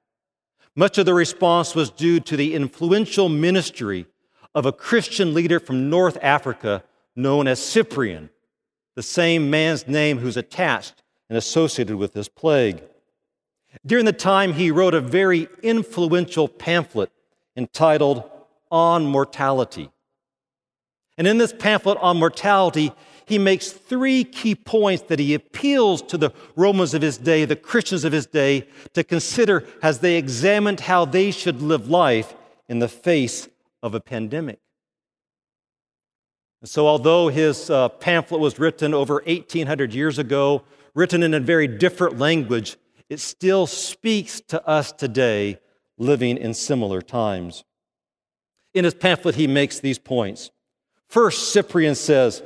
Much 0.76 0.98
of 0.98 1.06
the 1.06 1.14
response 1.14 1.76
was 1.76 1.90
due 1.90 2.20
to 2.20 2.36
the 2.36 2.54
influential 2.54 3.30
ministry 3.30 4.06
of 4.56 4.66
a 4.66 4.72
Christian 4.72 5.34
leader 5.34 5.60
from 5.60 5.90
North 5.90 6.18
Africa 6.22 6.84
known 7.16 7.48
as 7.48 7.64
Cyprian, 7.64 8.30
the 8.96 9.04
same 9.04 9.50
man's 9.50 9.88
name 9.88 10.20
who's 10.20 10.38
attached 10.38 11.02
and 11.30 11.38
associated 11.38 11.96
with 11.96 12.14
this 12.14 12.28
plague. 12.28 12.82
During 13.86 14.06
the 14.06 14.14
time, 14.14 14.54
he 14.54 14.72
wrote 14.72 14.94
a 14.94 15.02
very 15.02 15.48
influential 15.62 16.48
pamphlet 16.48 17.12
entitled 17.56 18.24
On 18.70 19.06
Mortality. 19.06 19.90
And 21.18 21.28
in 21.28 21.38
this 21.38 21.54
pamphlet 21.54 21.98
on 22.00 22.18
mortality, 22.18 22.92
he 23.26 23.40
makes 23.40 23.72
three 23.72 24.24
key 24.24 24.56
points 24.56 25.04
that 25.04 25.20
he 25.20 25.34
appeals 25.34 26.02
to 26.04 26.18
the 26.18 26.32
Romans 26.56 26.94
of 26.94 27.02
his 27.02 27.18
day, 27.18 27.46
the 27.46 27.56
Christians 27.56 28.04
of 28.04 28.12
his 28.12 28.26
day, 28.26 28.68
to 28.94 29.04
consider 29.04 29.66
as 29.82 30.00
they 30.00 30.16
examined 30.16 30.82
how 30.82 31.06
they 31.06 31.32
should 31.32 31.62
live 31.62 31.90
life 31.90 32.34
in 32.68 32.80
the 32.80 32.88
face 32.88 33.48
of 33.82 33.94
a 33.94 34.00
pandemic. 34.00 34.60
And 36.62 36.70
so, 36.70 36.88
although 36.88 37.28
his 37.28 37.70
uh, 37.70 37.90
pamphlet 37.90 38.40
was 38.40 38.58
written 38.58 38.94
over 38.94 39.16
1800 39.26 39.94
years 39.94 40.18
ago, 40.18 40.64
written 40.96 41.22
in 41.22 41.34
a 41.34 41.40
very 41.40 41.68
different 41.68 42.18
language, 42.18 42.78
it 43.10 43.20
still 43.20 43.68
speaks 43.68 44.40
to 44.48 44.66
us 44.68 44.92
today 44.92 45.60
living 45.98 46.38
in 46.38 46.54
similar 46.54 47.02
times. 47.02 47.64
In 48.74 48.86
his 48.86 48.94
pamphlet, 48.94 49.36
he 49.36 49.46
makes 49.46 49.80
these 49.80 50.00
points. 50.00 50.52
First, 51.10 51.52
Cyprian 51.54 51.96
says 51.96 52.42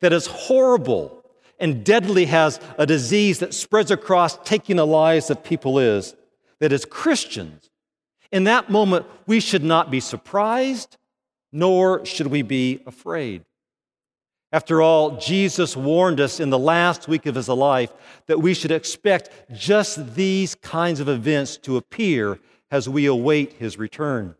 that 0.00 0.12
as 0.12 0.26
horrible 0.26 1.24
and 1.58 1.84
deadly 1.84 2.24
has 2.26 2.58
a 2.78 2.86
disease 2.86 3.38
that 3.40 3.54
spreads 3.54 3.90
across 3.90 4.38
taking 4.44 4.76
the 4.76 4.86
lives 4.86 5.30
of 5.30 5.44
people 5.44 5.78
is, 5.78 6.14
that 6.58 6.72
as 6.72 6.84
Christians, 6.84 7.70
in 8.32 8.44
that 8.44 8.70
moment, 8.70 9.06
we 9.26 9.40
should 9.40 9.64
not 9.64 9.90
be 9.90 10.00
surprised, 10.00 10.96
nor 11.52 12.04
should 12.06 12.28
we 12.28 12.42
be 12.42 12.82
afraid. 12.86 13.44
After 14.52 14.82
all, 14.82 15.16
Jesus 15.18 15.76
warned 15.76 16.20
us 16.20 16.40
in 16.40 16.50
the 16.50 16.58
last 16.58 17.06
week 17.06 17.26
of 17.26 17.36
his 17.36 17.48
life 17.48 17.92
that 18.26 18.40
we 18.40 18.52
should 18.52 18.72
expect 18.72 19.30
just 19.52 20.14
these 20.14 20.56
kinds 20.56 20.98
of 20.98 21.08
events 21.08 21.56
to 21.58 21.76
appear 21.76 22.38
as 22.70 22.88
we 22.88 23.06
await 23.06 23.54
his 23.54 23.78
return. 23.78 24.34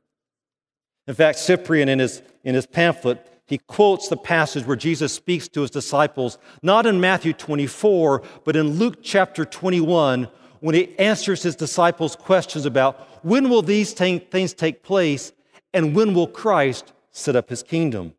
In 1.06 1.14
fact, 1.14 1.38
Cyprian, 1.38 1.88
in 1.88 1.98
his, 2.00 2.22
in 2.44 2.54
his 2.54 2.66
pamphlet, 2.66 3.24
he 3.50 3.58
quotes 3.58 4.06
the 4.06 4.16
passage 4.16 4.64
where 4.64 4.76
Jesus 4.76 5.12
speaks 5.12 5.48
to 5.48 5.62
his 5.62 5.72
disciples, 5.72 6.38
not 6.62 6.86
in 6.86 7.00
Matthew 7.00 7.32
24, 7.32 8.22
but 8.44 8.54
in 8.54 8.78
Luke 8.78 8.98
chapter 9.02 9.44
21, 9.44 10.28
when 10.60 10.74
he 10.76 10.96
answers 11.00 11.42
his 11.42 11.56
disciples' 11.56 12.14
questions 12.14 12.64
about 12.64 13.24
when 13.24 13.50
will 13.50 13.62
these 13.62 13.92
things 13.92 14.54
take 14.54 14.84
place 14.84 15.32
and 15.74 15.96
when 15.96 16.14
will 16.14 16.28
Christ 16.28 16.92
set 17.10 17.34
up 17.34 17.48
his 17.48 17.64
kingdom. 17.64 18.14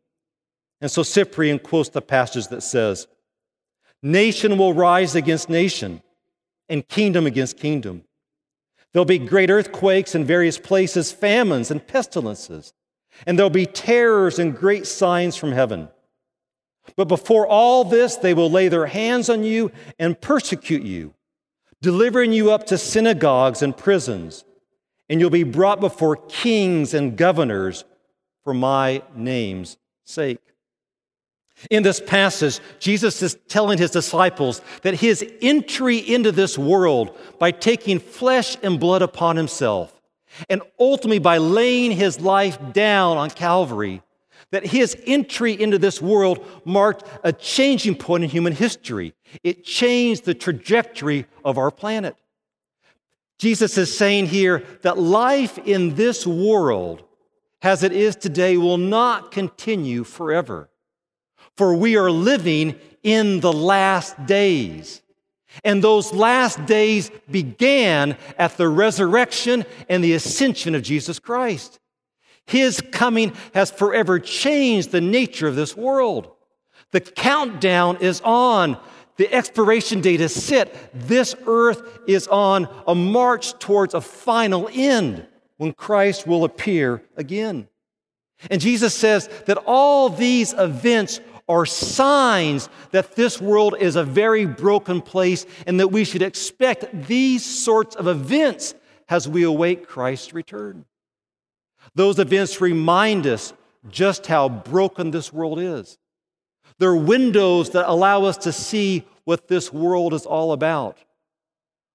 And 0.81 0.91
so 0.91 1.01
Cyprian 1.01 1.59
quotes 1.59 1.88
the 1.88 2.01
passage 2.01 2.50
that 2.50 2.61
says, 2.61 3.07
Nation 4.03 4.57
will 4.57 4.73
rise 4.73 5.15
against 5.15 5.50
nation, 5.50 6.01
and 6.67 6.85
kingdom 6.85 7.25
against 7.25 7.57
kingdom. 7.57 8.03
There'll 8.91 9.05
be 9.05 9.17
great 9.17 9.50
earthquakes 9.50 10.13
in 10.13 10.25
various 10.25 10.57
places, 10.57 11.13
famines 11.13 11.71
and 11.71 11.88
pestilences, 11.88 12.73
and 13.25 13.38
there'll 13.38 13.50
be 13.50 13.65
terrors 13.65 14.39
and 14.39 14.58
great 14.58 14.88
signs 14.88 15.36
from 15.36 15.51
heaven. 15.51 15.89
But 16.96 17.08
before 17.08 17.48
all 17.48 17.84
this, 17.84 18.15
they 18.15 18.34
will 18.34 18.50
lay 18.50 18.68
their 18.68 18.88
hands 18.88 19.30
on 19.30 19.44
you 19.44 19.72
and 20.00 20.20
persecute 20.20 20.84
you, 20.84 21.13
delivering 21.82 22.34
you 22.34 22.51
up 22.51 22.65
to 22.68 22.77
synagogues 22.77 23.62
and 23.62 23.75
prisons, 23.75 24.44
and 25.10 25.20
you'll 25.20 25.30
be 25.30 25.44
brought 25.44 25.80
before 25.80 26.15
kings 26.15 26.94
and 26.94 27.18
governors 27.18 27.86
for 28.44 28.53
my 28.53 29.03
name's 29.15 29.77
sake. 30.06 30.39
In 31.70 31.84
this 31.84 32.01
passage, 32.01 32.60
Jesus 32.80 33.22
is 33.22 33.38
telling 33.48 33.77
his 33.77 33.91
disciples 33.91 34.62
that 34.82 34.96
his 34.96 35.24
entry 35.41 35.98
into 35.98 36.32
this 36.32 36.58
world 36.58 37.15
by 37.38 37.51
taking 37.51 38.00
flesh 38.00 38.58
and 38.63 38.80
blood 38.80 39.03
upon 39.03 39.36
himself, 39.36 40.00
and 40.50 40.61
ultimately 40.79 41.19
by 41.19 41.38
laying 41.38 41.91
his 41.91 42.19
life 42.19 42.57
down 42.73 43.17
on 43.17 43.29
Calvary, 43.29 44.01
that 44.51 44.65
his 44.65 44.97
entry 45.05 45.59
into 45.59 45.77
this 45.77 46.01
world 46.01 46.45
marked 46.65 47.07
a 47.23 47.31
changing 47.31 47.95
point 47.95 48.23
in 48.23 48.29
human 48.29 48.53
history. 48.53 49.13
It 49.43 49.63
changed 49.63 50.25
the 50.25 50.33
trajectory 50.33 51.25
of 51.43 51.57
our 51.57 51.71
planet. 51.71 52.15
Jesus 53.39 53.77
is 53.77 53.97
saying 53.97 54.27
here 54.27 54.63
that 54.83 55.00
life 55.00 55.57
in 55.57 55.95
this 55.95 56.27
world, 56.27 57.03
as 57.61 57.81
it 57.81 57.91
is 57.91 58.15
today, 58.15 58.57
will 58.57 58.77
not 58.77 59.31
continue 59.31 60.03
forever. 60.03 60.69
For 61.57 61.73
we 61.73 61.97
are 61.97 62.11
living 62.11 62.79
in 63.03 63.39
the 63.39 63.53
last 63.53 64.25
days. 64.25 65.01
And 65.63 65.84
those 65.84 66.13
last 66.13 66.65
days 66.65 67.12
began 67.29 68.17
at 68.38 68.58
the 68.58 68.70
resurrection 68.70 69.65
and 69.89 70.03
the 70.03 70.13
ascension 70.13 70.75
of 70.75 70.84
Jesus 70.84 71.20
Christ. 71.20 71.79
His 72.46 72.81
coming 72.91 73.34
has 73.53 73.72
forever 73.72 74.20
changed 74.20 74.91
the 74.91 75.01
nature 75.01 75.48
of 75.48 75.55
this 75.55 75.75
world. 75.75 76.31
The 76.91 77.01
countdown 77.01 77.98
is 77.98 78.22
on. 78.22 78.77
The 79.17 79.31
expiration 79.34 80.01
date 80.01 80.22
is 80.22 80.34
set. 80.34 80.74
This 80.93 81.36
earth 81.46 82.00
is 82.08 82.27
on 82.27 82.67
a 82.88 82.96
march 82.96 83.58
towards 83.60 83.93
a 83.93 84.01
final 84.01 84.70
end 84.72 85.27
when 85.58 85.74
Christ 85.74 86.25
will 86.25 86.43
appear 86.43 87.03
again. 87.15 87.67
And 88.50 88.60
Jesus 88.60 88.96
says 88.96 89.29
that 89.46 89.60
all 89.65 90.10
these 90.10 90.53
events 90.53 91.20
are 91.51 91.65
signs 91.65 92.70
that 92.91 93.15
this 93.15 93.41
world 93.41 93.75
is 93.79 93.98
a 93.98 94.03
very 94.03 94.46
broken 94.46 95.01
place 95.01 95.46
and 95.67 95.79
that 95.79 95.89
we 95.89 96.05
should 96.05 96.22
expect 96.22 96.86
these 97.08 97.43
sorts 97.43 97.96
of 97.96 98.08
events 98.08 98.74
as 99.10 99.27
we 99.27 99.43
await 99.43 99.88
Christ's 99.88 100.34
return. 100.34 100.86
Those 101.93 102.20
events 102.20 102.62
remind 102.62 103.27
us 103.27 103.53
just 103.89 104.27
how 104.27 104.48
broken 104.48 105.12
this 105.12 105.34
world 105.34 105.60
is. 105.60 105.98
They're 106.77 106.96
windows 106.96 107.72
that 107.72 107.89
allow 107.89 108.24
us 108.24 108.38
to 108.38 108.53
see 108.53 109.03
what 109.25 109.50
this 109.50 109.74
world 109.74 110.13
is 110.13 110.25
all 110.25 110.53
about. 110.53 110.98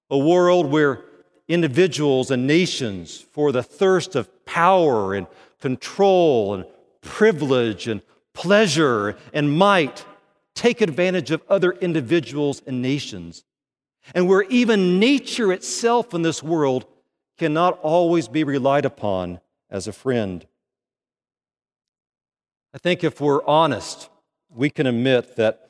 A 0.09 0.17
world 0.17 0.67
where 0.67 1.03
individuals 1.47 2.29
and 2.29 2.45
nations, 2.45 3.19
for 3.31 3.51
the 3.51 3.63
thirst 3.63 4.15
of 4.15 4.45
power 4.45 5.15
and 5.15 5.27
control 5.59 6.53
and 6.53 6.65
privilege 7.01 7.87
and 7.87 8.01
pleasure 8.37 9.17
and 9.33 9.51
might, 9.51 10.05
take 10.53 10.79
advantage 10.79 11.31
of 11.31 11.41
other 11.49 11.71
individuals 11.71 12.61
and 12.67 12.81
nations. 12.81 13.43
And 14.13 14.27
where 14.27 14.43
even 14.43 14.99
nature 14.99 15.51
itself 15.51 16.13
in 16.13 16.21
this 16.21 16.43
world 16.43 16.85
cannot 17.37 17.79
always 17.81 18.27
be 18.27 18.43
relied 18.43 18.85
upon 18.85 19.39
as 19.69 19.87
a 19.87 19.91
friend. 19.91 20.45
I 22.73 22.77
think 22.77 23.03
if 23.03 23.19
we're 23.19 23.43
honest, 23.45 24.09
we 24.49 24.69
can 24.69 24.85
admit 24.85 25.35
that 25.35 25.69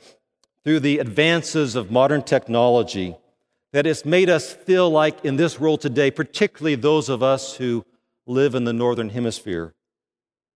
through 0.64 0.82
the 0.82 1.00
advances 1.00 1.76
of 1.76 1.90
modern 1.90 2.22
technology, 2.22 3.16
that 3.72 3.88
it's 3.88 4.04
made 4.04 4.30
us 4.30 4.54
feel 4.54 4.90
like 4.90 5.24
in 5.24 5.38
this 5.38 5.58
world 5.58 5.80
today, 5.80 6.12
particularly 6.12 6.76
those 6.76 7.08
of 7.08 7.24
us 7.24 7.56
who 7.56 7.86
live 8.26 8.56
in 8.56 8.66
the 8.66 8.74
northern 8.74 9.10
hemisphere, 9.10 9.74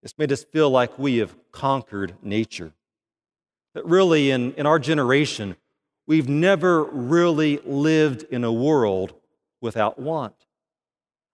it's 0.04 0.18
made 0.18 0.32
us 0.32 0.44
feel 0.44 0.70
like 0.70 0.98
we 0.98 1.18
have 1.18 1.36
conquered 1.52 2.16
nature. 2.22 2.74
But 3.74 3.88
really, 3.88 4.32
in, 4.32 4.54
in 4.56 4.66
our 4.66 4.80
generation, 4.80 5.56
we've 6.08 6.28
never 6.28 6.84
really 6.84 7.60
lived 7.64 8.24
in 8.24 8.44
a 8.44 8.52
world 8.52 9.14
without 9.62 10.00
want. 10.00 10.36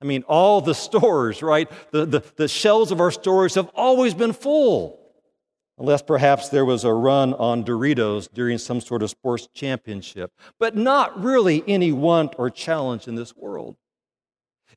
I 0.02 0.06
mean, 0.06 0.24
all 0.28 0.62
the 0.62 0.76
stores, 0.76 1.42
right? 1.42 1.70
The, 1.92 2.06
the, 2.06 2.24
the 2.36 2.48
shelves 2.48 2.92
of 2.92 3.02
our 3.02 3.12
stores 3.12 3.56
have 3.56 3.70
always 3.74 4.14
been 4.14 4.34
full. 4.34 5.00
Unless 5.80 6.04
perhaps 6.04 6.50
there 6.50 6.66
was 6.66 6.84
a 6.84 6.94
run 6.94 7.34
on 7.36 7.64
Doritos 7.64 8.32
during 8.34 8.58
some 8.58 8.82
sort 8.82 9.04
of 9.04 9.12
sports 9.12 9.48
championship, 9.54 10.32
but 10.60 10.76
not 10.76 11.24
really 11.24 11.64
any 11.68 11.92
want 11.92 12.34
or 12.40 12.50
challenge 12.50 13.08
in 13.08 13.16
this 13.16 13.36
world. 13.36 13.78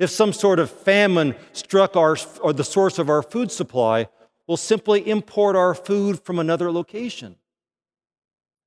If 0.01 0.09
some 0.09 0.33
sort 0.33 0.59
of 0.59 0.71
famine 0.71 1.37
struck 1.53 1.95
our, 1.95 2.17
or 2.43 2.55
the 2.55 2.65
source 2.65 2.99
of 2.99 3.11
our 3.11 3.23
food 3.23 3.53
supply, 3.53 4.09
we'll 4.47 4.57
simply 4.57 5.07
import 5.07 5.55
our 5.55 5.75
food 5.75 6.21
from 6.25 6.39
another 6.39 6.73
location. 6.73 7.37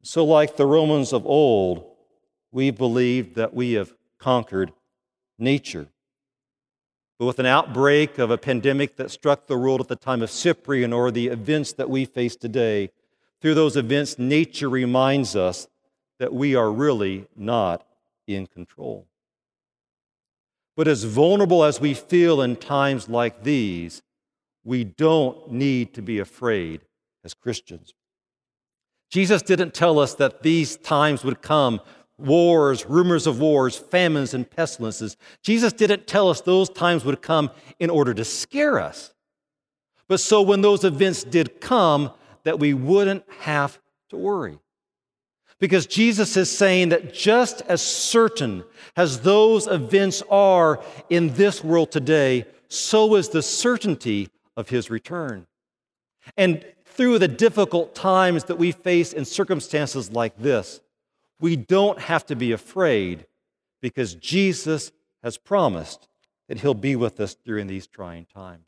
So, 0.04 0.24
like 0.24 0.58
the 0.58 0.68
Romans 0.68 1.12
of 1.12 1.26
old, 1.26 1.86
we 2.52 2.70
believe 2.70 3.34
that 3.34 3.52
we 3.52 3.74
have 3.74 3.96
conquered 4.20 4.74
nature. 5.40 5.88
But 7.18 7.26
with 7.26 7.40
an 7.40 7.48
outbreak 7.48 8.20
of 8.20 8.30
a 8.30 8.38
pandemic 8.38 8.98
that 8.98 9.10
struck 9.10 9.48
the 9.48 9.58
world 9.58 9.82
at 9.82 9.88
the 9.88 9.96
time 9.96 10.22
of 10.22 10.30
Cyprian 10.30 10.94
or 10.94 11.10
the 11.10 11.30
events 11.30 11.74
that 11.74 11.90
we 11.90 12.06
face 12.06 12.36
today, 12.36 12.92
through 13.42 13.56
those 13.56 13.76
events, 13.76 14.20
nature 14.20 14.70
reminds 14.70 15.36
us 15.36 15.68
that 16.20 16.32
we 16.32 16.54
are 16.54 16.72
really 16.72 17.26
not 17.36 17.88
in 18.28 18.46
control. 18.46 19.08
But 20.76 20.88
as 20.88 21.04
vulnerable 21.04 21.64
as 21.64 21.80
we 21.80 21.94
feel 21.94 22.42
in 22.42 22.56
times 22.56 23.08
like 23.08 23.44
these, 23.44 24.02
we 24.64 24.84
don't 24.84 25.52
need 25.52 25.94
to 25.94 26.02
be 26.02 26.20
afraid 26.20 26.82
as 27.24 27.34
Christians. 27.34 27.94
Jesus 29.12 29.42
didn't 29.42 29.74
tell 29.74 30.00
us 30.00 30.16
that 30.16 30.42
these 30.42 30.76
times 30.78 31.24
would 31.24 31.42
come 31.42 31.80
wars, 32.18 32.86
rumors 32.86 33.28
of 33.28 33.40
wars, 33.40 33.78
famines, 33.78 34.34
and 34.34 34.50
pestilences. 34.50 35.18
Jesus 35.44 35.74
didn't 35.74 36.08
tell 36.08 36.30
us 36.30 36.42
those 36.42 36.70
times 36.70 37.06
would 37.06 37.22
come 37.22 37.52
in 37.80 37.90
order 37.90 38.14
to 38.14 38.26
scare 38.26 38.80
us. 38.80 39.14
But 40.08 40.20
so 40.20 40.42
when 40.42 40.62
those 40.62 40.84
events 40.84 41.24
did 41.24 41.62
come, 41.62 42.12
that 42.44 42.60
we 42.60 42.74
wouldn't 42.74 43.24
have 43.40 43.80
to 44.10 44.18
worry. 44.18 44.60
Because 45.64 45.86
Jesus 45.86 46.36
is 46.36 46.52
saying 46.52 46.90
that 46.90 47.14
just 47.14 47.62
as 47.70 47.82
certain 47.82 48.66
as 48.98 49.22
those 49.22 49.66
events 49.66 50.22
are 50.30 50.84
in 51.10 51.36
this 51.36 51.64
world 51.64 51.90
today, 51.90 52.46
so 52.68 53.16
is 53.16 53.30
the 53.30 53.42
certainty 53.42 54.28
of 54.58 54.68
his 54.68 54.90
return. 54.90 55.48
And 56.36 56.66
through 56.84 57.18
the 57.18 57.30
difficult 57.30 57.96
times 57.96 58.44
that 58.44 58.58
we 58.58 58.74
face 58.74 59.14
in 59.14 59.24
circumstances 59.24 60.12
like 60.12 60.38
this, 60.38 60.82
we 61.40 61.56
don't 61.56 61.98
have 61.98 62.26
to 62.26 62.36
be 62.36 62.52
afraid 62.52 63.26
because 63.82 64.16
Jesus 64.16 64.92
has 65.24 65.38
promised 65.38 66.10
that 66.50 66.60
he'll 66.60 66.74
be 66.74 66.98
with 66.98 67.22
us 67.22 67.38
during 67.46 67.68
these 67.68 67.88
trying 67.88 68.26
times. 68.26 68.66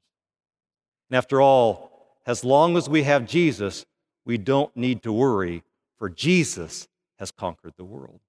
And 1.09 1.17
after 1.17 1.41
all, 1.41 2.15
as 2.25 2.45
long 2.45 2.77
as 2.77 2.87
we 2.87 3.03
have 3.03 3.27
Jesus, 3.27 3.85
we 4.25 4.37
don't 4.37 4.73
need 4.77 5.03
to 5.03 5.11
worry 5.11 5.61
for 6.05 6.09
Jesus 6.11 6.87
has 7.17 7.31
conquered 7.31 7.73
the 7.77 7.83
world. 7.83 8.19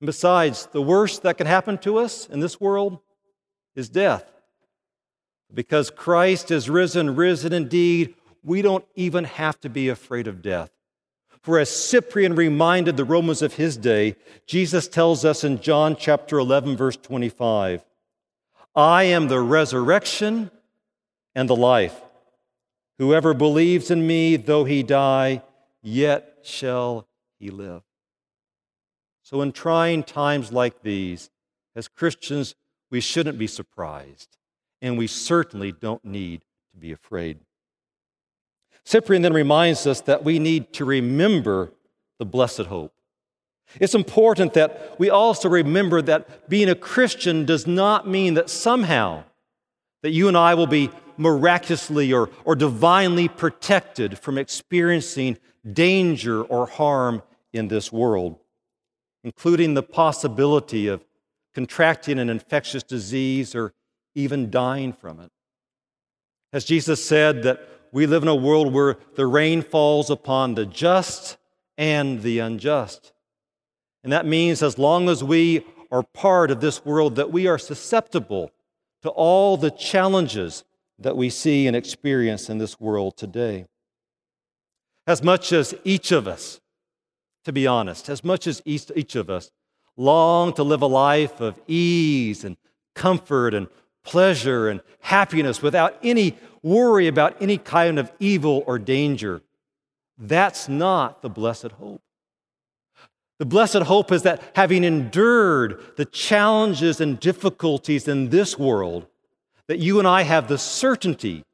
And 0.00 0.06
besides, 0.06 0.64
the 0.72 0.80
worst 0.80 1.22
that 1.22 1.36
can 1.36 1.46
happen 1.46 1.76
to 1.76 1.98
us 1.98 2.26
in 2.30 2.40
this 2.40 2.62
world 2.62 2.98
is 3.76 3.90
death. 3.90 4.24
Because 5.52 5.90
Christ 5.90 6.50
is 6.50 6.70
risen, 6.70 7.14
risen 7.14 7.52
indeed, 7.52 8.14
we 8.42 8.62
don't 8.62 8.86
even 8.94 9.24
have 9.24 9.60
to 9.60 9.68
be 9.68 9.90
afraid 9.90 10.26
of 10.26 10.40
death. 10.40 10.70
For 11.42 11.58
as 11.58 11.68
Cyprian 11.68 12.36
reminded 12.36 12.96
the 12.96 13.04
Romans 13.04 13.42
of 13.42 13.56
his 13.56 13.76
day, 13.76 14.16
Jesus 14.46 14.88
tells 14.88 15.26
us 15.26 15.44
in 15.44 15.60
John 15.60 15.94
chapter 15.94 16.38
11, 16.38 16.78
verse 16.78 16.96
25, 16.96 17.84
I 18.74 19.02
am 19.02 19.28
the 19.28 19.40
resurrection 19.40 20.50
and 21.34 21.50
the 21.50 21.54
life. 21.54 22.00
Whoever 22.96 23.34
believes 23.34 23.90
in 23.90 24.06
me, 24.06 24.36
though 24.36 24.64
he 24.64 24.82
die, 24.82 25.42
yet 25.82 26.31
shall 26.44 27.08
he 27.38 27.50
live. 27.50 27.82
So, 29.22 29.40
in 29.40 29.52
trying 29.52 30.02
times 30.02 30.52
like 30.52 30.82
these, 30.82 31.30
as 31.74 31.88
Christians, 31.88 32.54
we 32.90 33.00
shouldn't 33.00 33.38
be 33.38 33.46
surprised, 33.46 34.36
and 34.80 34.98
we 34.98 35.06
certainly 35.06 35.72
don't 35.72 36.04
need 36.04 36.42
to 36.72 36.76
be 36.76 36.92
afraid. 36.92 37.38
Cyprian 38.84 39.22
then 39.22 39.32
reminds 39.32 39.86
us 39.86 40.00
that 40.02 40.24
we 40.24 40.38
need 40.38 40.72
to 40.74 40.84
remember 40.84 41.72
the 42.18 42.26
blessed 42.26 42.62
hope. 42.62 42.92
It's 43.80 43.94
important 43.94 44.54
that 44.54 44.96
we 44.98 45.08
also 45.08 45.48
remember 45.48 46.02
that 46.02 46.48
being 46.48 46.68
a 46.68 46.74
Christian 46.74 47.44
does 47.44 47.66
not 47.66 48.06
mean 48.06 48.34
that 48.34 48.50
somehow 48.50 49.24
that 50.02 50.10
you 50.10 50.28
and 50.28 50.36
I 50.36 50.54
will 50.54 50.66
be 50.66 50.90
miraculously 51.16 52.12
or, 52.12 52.28
or 52.44 52.54
divinely 52.54 53.28
protected 53.28 54.18
from 54.18 54.36
experiencing 54.36 55.38
danger 55.70 56.42
or 56.42 56.66
harm 56.66 57.22
in 57.52 57.68
this 57.68 57.92
world, 57.92 58.38
including 59.24 59.74
the 59.74 59.82
possibility 59.82 60.88
of 60.88 61.04
contracting 61.54 62.18
an 62.18 62.30
infectious 62.30 62.82
disease 62.82 63.54
or 63.54 63.72
even 64.14 64.50
dying 64.50 64.92
from 64.92 65.20
it. 65.20 65.30
As 66.52 66.64
Jesus 66.64 67.04
said, 67.04 67.42
that 67.44 67.68
we 67.92 68.06
live 68.06 68.22
in 68.22 68.28
a 68.28 68.34
world 68.34 68.72
where 68.72 68.96
the 69.14 69.26
rain 69.26 69.62
falls 69.62 70.10
upon 70.10 70.54
the 70.54 70.66
just 70.66 71.36
and 71.76 72.22
the 72.22 72.38
unjust. 72.38 73.12
And 74.02 74.12
that 74.12 74.26
means 74.26 74.62
as 74.62 74.78
long 74.78 75.08
as 75.08 75.22
we 75.22 75.64
are 75.90 76.02
part 76.02 76.50
of 76.50 76.60
this 76.60 76.84
world, 76.84 77.16
that 77.16 77.30
we 77.30 77.46
are 77.46 77.58
susceptible 77.58 78.50
to 79.02 79.10
all 79.10 79.56
the 79.56 79.70
challenges 79.70 80.64
that 80.98 81.16
we 81.16 81.28
see 81.28 81.66
and 81.66 81.76
experience 81.76 82.48
in 82.48 82.58
this 82.58 82.80
world 82.80 83.16
today. 83.16 83.66
As 85.06 85.22
much 85.22 85.52
as 85.52 85.74
each 85.84 86.12
of 86.12 86.28
us, 86.28 86.60
to 87.44 87.52
be 87.52 87.66
honest, 87.66 88.08
as 88.08 88.22
much 88.22 88.46
as 88.46 88.62
each, 88.64 89.16
of 89.16 89.28
us 89.28 89.50
long 89.96 90.52
to 90.54 90.62
live 90.62 90.82
a 90.82 90.86
life 90.86 91.40
of 91.40 91.60
ease 91.66 92.44
and 92.44 92.56
comfort 92.94 93.52
and 93.52 93.66
pleasure 94.04 94.68
and 94.68 94.80
happiness 95.00 95.60
without 95.60 95.98
any 96.02 96.36
worry 96.62 97.08
about 97.08 97.40
any 97.40 97.58
kind 97.58 97.98
of 97.98 98.12
evil 98.20 98.62
or 98.66 98.78
danger, 98.78 99.42
that's 100.18 100.68
not 100.68 101.22
the 101.22 101.28
blessed 101.28 101.72
hope. 101.72 102.00
The 103.38 103.46
blessed 103.46 103.82
hope 103.82 104.12
is 104.12 104.22
that 104.22 104.40
having 104.54 104.84
endured 104.84 105.96
the 105.96 106.04
challenges 106.04 107.00
and 107.00 107.18
difficulties 107.18 108.06
in 108.06 108.28
this 108.28 108.56
world, 108.56 109.06
that 109.66 109.80
you 109.80 109.98
and 109.98 110.06
I 110.06 110.22
have 110.22 110.46
the 110.46 110.58
certainty 110.58 111.44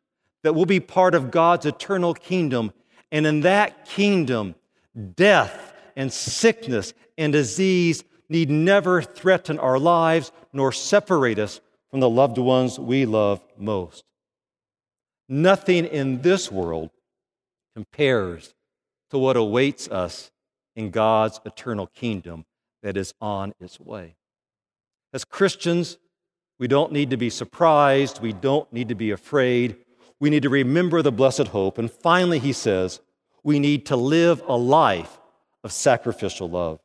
that 0.42 0.54
we'll 0.54 0.66
be 0.66 0.80
part 0.80 1.14
of 1.14 1.30
God's 1.30 1.64
eternal 1.64 2.12
kingdom. 2.12 2.72
And 3.10 3.26
in 3.26 3.40
that 3.40 3.86
kingdom, 3.86 4.54
death 5.14 5.74
and 5.96 6.12
sickness 6.12 6.92
and 7.16 7.32
disease 7.32 8.04
need 8.28 8.50
never 8.50 9.00
threaten 9.02 9.58
our 9.58 9.78
lives 9.78 10.32
nor 10.52 10.72
separate 10.72 11.38
us 11.38 11.60
from 11.90 12.00
the 12.00 12.10
loved 12.10 12.38
ones 12.38 12.78
we 12.78 13.06
love 13.06 13.42
most. 13.56 14.04
Nothing 15.28 15.86
in 15.86 16.22
this 16.22 16.50
world 16.50 16.90
compares 17.74 18.54
to 19.10 19.18
what 19.18 19.36
awaits 19.36 19.88
us 19.88 20.30
in 20.76 20.90
God's 20.90 21.40
eternal 21.44 21.86
kingdom 21.86 22.44
that 22.82 22.96
is 22.96 23.14
on 23.20 23.54
its 23.60 23.80
way. 23.80 24.16
As 25.12 25.24
Christians, 25.24 25.98
we 26.58 26.68
don't 26.68 26.92
need 26.92 27.10
to 27.10 27.16
be 27.16 27.30
surprised. 27.30 28.20
We 28.20 28.32
don't 28.32 28.70
need 28.72 28.88
to 28.88 28.94
be 28.94 29.10
afraid. 29.10 29.76
We 30.20 30.30
need 30.30 30.42
to 30.42 30.48
remember 30.48 31.02
the 31.02 31.12
blessed 31.12 31.48
hope. 31.48 31.78
And 31.78 31.90
finally, 31.90 32.38
he 32.38 32.52
says, 32.52 33.00
we 33.42 33.58
need 33.58 33.86
to 33.86 33.96
live 33.96 34.42
a 34.48 34.56
life 34.56 35.18
of 35.64 35.72
sacrificial 35.72 36.48
love. 36.48 36.80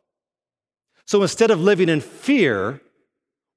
So 1.05 1.21
instead 1.21 1.51
of 1.51 1.59
living 1.59 1.89
in 1.89 2.01
fear, 2.01 2.81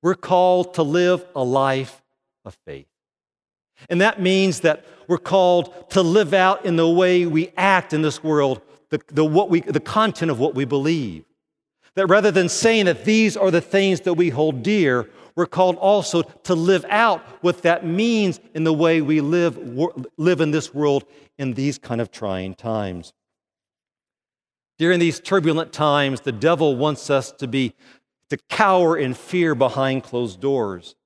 we're 0.02 0.14
called 0.14 0.74
to 0.74 0.82
live 0.82 1.24
a 1.34 1.44
life 1.44 2.02
of 2.44 2.56
faith. 2.64 2.86
And 3.90 4.00
that 4.00 4.20
means 4.20 4.60
that 4.60 4.84
we're 5.06 5.18
called 5.18 5.90
to 5.90 6.02
live 6.02 6.32
out 6.32 6.64
in 6.64 6.76
the 6.76 6.88
way 6.88 7.26
we 7.26 7.52
act 7.56 7.92
in 7.92 8.02
this 8.02 8.22
world 8.22 8.62
the, 8.90 9.00
the, 9.08 9.24
what 9.24 9.50
we, 9.50 9.60
the 9.60 9.80
content 9.80 10.30
of 10.30 10.38
what 10.38 10.54
we 10.54 10.64
believe. 10.64 11.24
That 11.94 12.06
rather 12.06 12.30
than 12.30 12.48
saying 12.48 12.86
that 12.86 13.04
these 13.04 13.36
are 13.36 13.50
the 13.50 13.60
things 13.60 14.02
that 14.02 14.14
we 14.14 14.28
hold 14.28 14.62
dear, 14.62 15.08
we're 15.36 15.46
called 15.46 15.76
also 15.76 16.22
to 16.22 16.54
live 16.54 16.84
out 16.88 17.20
what 17.42 17.62
that 17.62 17.84
means 17.84 18.40
in 18.54 18.64
the 18.64 18.72
way 18.72 19.02
we 19.02 19.20
live, 19.20 19.58
live 20.16 20.40
in 20.40 20.50
this 20.50 20.74
world 20.74 21.04
in 21.38 21.52
these 21.52 21.76
kind 21.76 22.00
of 22.00 22.10
trying 22.10 22.54
times. 22.54 23.12
During 24.78 24.98
these 24.98 25.20
turbulent 25.20 25.72
times, 25.72 26.22
the 26.22 26.32
devil 26.32 26.76
wants 26.76 27.10
us 27.10 27.32
to 27.32 27.46
be 27.46 27.74
to 28.30 28.38
cower 28.50 28.96
in 28.96 29.14
fear 29.14 29.54
behind 29.54 30.02
closed 30.02 30.40
doors. 30.40 30.96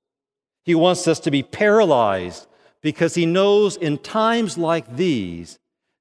He 0.65 0.75
wants 0.75 1.07
us 1.07 1.21
to 1.21 1.31
be 1.31 1.43
paralyzed 1.43 2.47
because 2.81 3.15
he 3.15 3.27
knows 3.27 3.77
in 3.77 3.99
times 3.99 4.57
like 4.57 4.97
these 4.97 5.59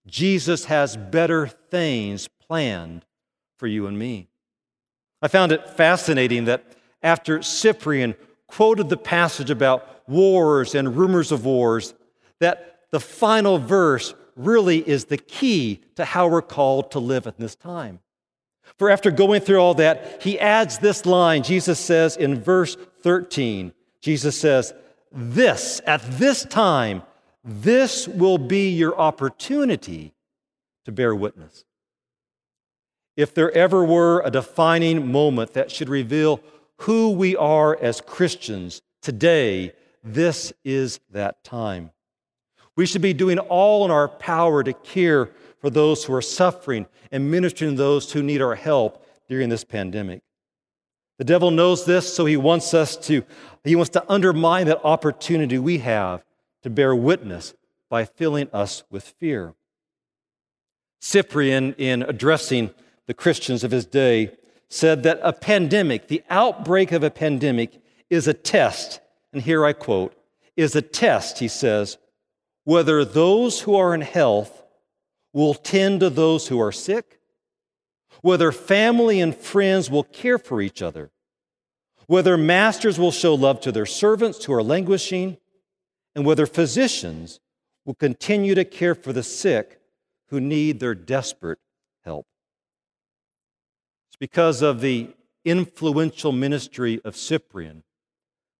Jesus 0.07 0.65
has 0.65 0.95
better 0.95 1.47
things 1.47 2.29
planned 2.47 3.05
for 3.57 3.67
you 3.67 3.85
and 3.87 3.99
me. 3.99 4.29
I 5.21 5.27
found 5.27 5.51
it 5.51 5.69
fascinating 5.69 6.45
that 6.45 6.63
after 7.01 7.41
Cyprian 7.41 8.15
quoted 8.47 8.89
the 8.89 8.97
passage 8.97 9.49
about 9.49 10.07
wars 10.09 10.75
and 10.75 10.97
rumors 10.97 11.31
of 11.31 11.45
wars, 11.45 11.93
that 12.39 12.79
the 12.91 12.99
final 12.99 13.59
verse 13.59 14.13
really 14.35 14.88
is 14.88 15.05
the 15.05 15.17
key 15.17 15.81
to 15.95 16.05
how 16.05 16.27
we're 16.27 16.41
called 16.41 16.91
to 16.91 16.99
live 16.99 17.27
at 17.27 17.38
this 17.38 17.55
time. 17.55 17.99
For 18.77 18.89
after 18.89 19.12
going 19.12 19.41
through 19.41 19.59
all 19.59 19.73
that, 19.75 20.21
he 20.21 20.39
adds 20.39 20.79
this 20.79 21.05
line. 21.05 21.43
Jesus 21.43 21.79
says 21.79 22.15
in 22.15 22.41
verse 22.41 22.77
13, 23.01 23.73
Jesus 24.01 24.39
says, 24.39 24.73
This, 25.12 25.81
at 25.85 26.01
this 26.17 26.45
time, 26.45 27.03
this 27.43 28.07
will 28.07 28.38
be 28.38 28.69
your 28.69 28.97
opportunity 28.97 30.13
to 30.85 30.91
bear 30.91 31.13
witness. 31.13 31.65
If 33.17 33.33
there 33.33 33.51
ever 33.51 33.83
were 33.83 34.21
a 34.23 34.31
defining 34.31 35.12
moment 35.12 35.53
that 35.53 35.71
should 35.71 35.89
reveal 35.89 36.39
who 36.79 37.11
we 37.11 37.35
are 37.35 37.77
as 37.81 38.01
Christians 38.01 38.81
today, 39.01 39.73
this 40.03 40.53
is 40.63 40.99
that 41.11 41.43
time. 41.43 41.91
We 42.75 42.85
should 42.85 43.01
be 43.01 43.13
doing 43.13 43.39
all 43.39 43.83
in 43.83 43.91
our 43.91 44.07
power 44.07 44.63
to 44.63 44.71
care 44.73 45.31
for 45.59 45.69
those 45.69 46.05
who 46.05 46.13
are 46.13 46.21
suffering 46.21 46.87
and 47.11 47.29
ministering 47.29 47.71
to 47.71 47.77
those 47.77 48.11
who 48.11 48.23
need 48.23 48.41
our 48.41 48.55
help 48.55 49.05
during 49.27 49.49
this 49.49 49.65
pandemic. 49.65 50.21
The 51.17 51.25
devil 51.25 51.51
knows 51.51 51.83
this, 51.83 52.13
so 52.13 52.25
he 52.25 52.37
wants 52.37 52.73
us 52.73 52.95
to, 53.07 53.23
he 53.65 53.75
wants 53.75 53.89
to 53.91 54.05
undermine 54.09 54.67
that 54.67 54.83
opportunity 54.85 55.59
we 55.59 55.79
have 55.79 56.23
to 56.63 56.69
bear 56.69 56.95
witness 56.95 57.53
by 57.89 58.05
filling 58.05 58.49
us 58.53 58.83
with 58.89 59.03
fear. 59.03 59.53
Cyprian, 61.01 61.73
in 61.73 62.03
addressing 62.03 62.73
the 63.05 63.13
Christians 63.13 63.65
of 63.65 63.71
his 63.71 63.85
day, 63.85 64.31
said 64.69 65.03
that 65.03 65.19
a 65.23 65.34
pandemic, 65.34 66.08
the 66.08 66.23
outbreak 66.29 66.91
of 66.91 67.03
a 67.03 67.10
pandemic, 67.10 67.82
is 68.10 68.27
a 68.27 68.34
test. 68.34 68.99
And 69.34 69.41
here 69.41 69.65
I 69.65 69.73
quote, 69.73 70.15
is 70.55 70.75
a 70.75 70.82
test, 70.82 71.39
he 71.39 71.47
says, 71.47 71.97
whether 72.63 73.03
those 73.05 73.62
who 73.62 73.75
are 73.75 73.95
in 73.95 74.01
health 74.01 74.63
will 75.34 75.53
tend 75.53 76.01
to 76.01 76.10
those 76.10 76.47
who 76.47 76.60
are 76.60 76.71
sick, 76.71 77.19
whether 78.21 78.51
family 78.51 79.21
and 79.21 79.36
friends 79.36 79.89
will 79.89 80.03
care 80.03 80.38
for 80.38 80.62
each 80.62 80.82
other, 80.82 81.12
whether 82.08 82.38
masters 82.38 82.99
will 82.99 83.12
show 83.12 83.34
love 83.34 83.62
to 83.62 83.71
their 83.71 83.86
servants 83.86 84.43
who 84.45 84.53
are 84.53 84.63
languishing, 84.63 85.38
and 86.15 86.25
whether 86.25 86.45
physicians 86.45 87.39
will 87.86 87.93
continue 87.93 88.55
to 88.55 88.65
care 88.65 88.95
for 88.95 89.13
the 89.13 89.23
sick 89.23 89.79
who 90.27 90.39
need 90.39 90.79
their 90.79 90.95
desperate 90.95 91.60
help. 92.03 92.27
Because 94.19 94.62
of 94.62 94.82
the 94.82 95.10
influential 95.45 96.32
ministry 96.32 97.01
of 97.05 97.15
Cyprian 97.15 97.84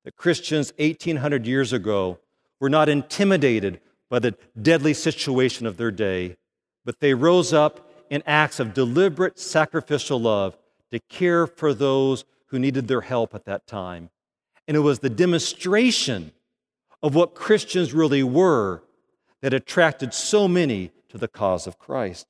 that 0.06 0.16
Christians 0.16 0.72
1800 0.78 1.46
years 1.46 1.74
ago 1.74 2.20
were 2.60 2.70
not 2.70 2.90
intimidated 2.90 3.82
by 4.10 4.20
the 4.20 4.36
deadly 4.60 4.94
situation 4.94 5.68
of 5.68 5.78
their 5.78 5.92
day, 5.92 6.38
but 6.86 7.00
they 7.00 7.14
rose 7.14 7.54
up 7.54 7.90
in 8.10 8.24
acts 8.26 8.60
of 8.60 8.74
deliberate 8.74 9.38
sacrificial 9.38 10.20
love 10.20 10.58
to 10.92 11.00
care 11.00 11.46
for 11.46 11.74
those 11.74 12.26
who 12.48 12.58
needed 12.58 12.88
their 12.88 13.02
help 13.02 13.36
at 13.36 13.46
that 13.46 13.68
time. 13.68 14.10
And 14.68 14.76
it 14.76 14.82
was 14.82 15.00
the 15.00 15.10
demonstration 15.10 16.32
of 17.02 17.16
what 17.16 17.36
Christians 17.36 17.94
really 17.94 18.24
were 18.24 18.84
that 19.42 19.54
attracted 19.54 20.14
so 20.14 20.48
many 20.48 20.92
to 21.10 21.18
the 21.18 21.28
cause 21.28 21.68
of 21.68 21.80
Christ. 21.80 22.28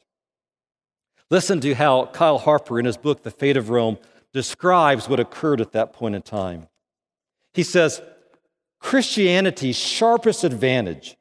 Listen 1.31 1.59
to 1.61 1.75
how 1.75 2.07
Kyle 2.07 2.39
Harper, 2.39 2.79
in 2.79 2.85
his 2.85 2.97
book, 2.97 3.23
The 3.23 3.31
Fate 3.31 3.57
of 3.57 3.69
Rome, 3.69 3.97
describes 4.33 5.07
what 5.07 5.19
occurred 5.19 5.61
at 5.61 5.73
that 5.73 5.93
point 5.93 6.15
in 6.15 6.21
time. 6.21 6.67
He 7.53 7.63
says, 7.63 8.01
Christianity's 8.79 9.77
sharpest 9.77 10.43
advantage 10.43 11.17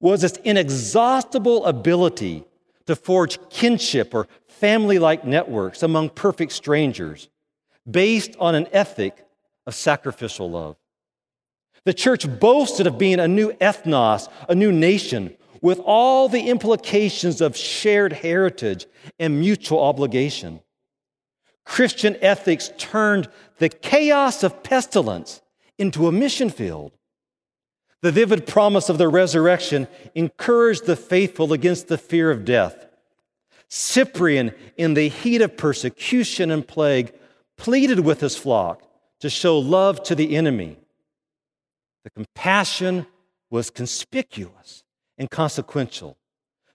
was 0.00 0.24
its 0.24 0.38
inexhaustible 0.38 1.64
ability 1.64 2.44
to 2.86 2.96
forge 2.96 3.38
kinship 3.50 4.14
or 4.14 4.26
family 4.48 4.98
like 4.98 5.24
networks 5.24 5.82
among 5.82 6.10
perfect 6.10 6.52
strangers 6.52 7.28
based 7.88 8.34
on 8.38 8.54
an 8.54 8.66
ethic 8.72 9.24
of 9.66 9.74
sacrificial 9.74 10.50
love. 10.50 10.76
The 11.84 11.94
church 11.94 12.26
boasted 12.40 12.86
of 12.86 12.98
being 12.98 13.20
a 13.20 13.28
new 13.28 13.52
ethnos, 13.54 14.28
a 14.48 14.54
new 14.54 14.72
nation, 14.72 15.36
with 15.62 15.78
all 15.80 16.28
the 16.28 16.48
implications 16.48 17.40
of 17.40 17.56
shared 17.56 18.12
heritage 18.12 18.86
and 19.18 19.40
mutual 19.40 19.82
obligation. 19.82 20.60
Christian 21.64 22.16
ethics 22.20 22.70
turned 22.78 23.28
the 23.58 23.68
chaos 23.68 24.42
of 24.42 24.62
pestilence 24.62 25.42
into 25.78 26.08
a 26.08 26.12
mission 26.12 26.50
field. 26.50 26.92
The 28.02 28.12
vivid 28.12 28.46
promise 28.46 28.88
of 28.88 28.98
the 28.98 29.08
resurrection 29.08 29.86
encouraged 30.14 30.86
the 30.86 30.96
faithful 30.96 31.52
against 31.52 31.88
the 31.88 31.98
fear 31.98 32.30
of 32.30 32.44
death. 32.44 32.86
Cyprian, 33.68 34.52
in 34.76 34.94
the 34.94 35.08
heat 35.08 35.42
of 35.42 35.56
persecution 35.56 36.50
and 36.50 36.66
plague, 36.66 37.12
pleaded 37.56 38.00
with 38.00 38.20
his 38.20 38.36
flock 38.36 38.82
to 39.20 39.28
show 39.28 39.58
love 39.58 40.02
to 40.04 40.14
the 40.14 40.34
enemy. 40.36 40.78
The 42.04 42.10
compassion 42.10 43.06
was 43.50 43.70
conspicuous 43.70 44.82
and 45.20 45.30
consequential. 45.30 46.16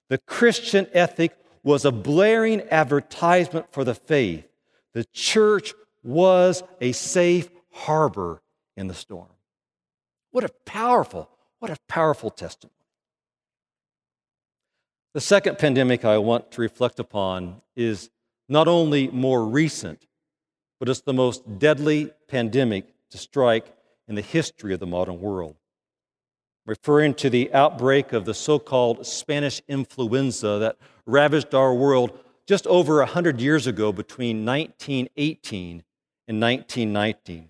The 0.08 0.20
Christian 0.20 0.88
ethic 0.94 1.36
was 1.64 1.84
a 1.84 1.92
blaring 1.92 2.62
advertisement 2.70 3.66
for 3.72 3.84
the 3.84 3.96
faith. 3.96 4.48
The 4.94 5.04
church 5.06 5.74
was 6.04 6.62
a 6.80 6.92
safe 6.92 7.50
harbor 7.72 8.44
in 8.78 8.88
the 8.88 8.94
storm. 8.94 9.30
What 10.30 10.44
a 10.44 10.50
powerful, 10.64 11.28
what 11.58 11.72
a 11.72 11.78
powerful 11.88 12.30
testimony. 12.30 12.72
The 15.16 15.22
second 15.22 15.58
pandemic 15.58 16.06
I 16.06 16.20
want 16.20 16.52
to 16.52 16.62
reflect 16.62 17.00
upon 17.00 17.62
is 17.76 18.12
not 18.48 18.68
only 18.68 19.08
more 19.08 19.44
recent, 19.44 20.06
but 20.80 20.88
it's 20.88 21.02
the 21.02 21.14
most 21.14 21.58
deadly 21.58 22.12
pandemic 22.28 22.94
to 23.10 23.18
strike 23.18 23.74
in 24.08 24.14
the 24.14 24.22
history 24.22 24.74
of 24.76 24.80
the 24.80 24.86
modern 24.86 25.20
world. 25.20 25.56
Referring 26.66 27.14
to 27.16 27.30
the 27.30 27.54
outbreak 27.54 28.12
of 28.14 28.26
the 28.26 28.34
so 28.34 28.58
called 28.58 29.06
Spanish 29.06 29.62
influenza 29.68 30.58
that 30.60 30.78
ravaged 31.06 31.54
our 31.54 31.74
world 31.74 32.18
just 32.48 32.66
over 32.68 32.98
100 32.98 33.40
years 33.40 33.68
ago 33.68 33.92
between 33.92 34.46
1918 34.46 35.84
and 36.28 36.42
1919 36.42 37.50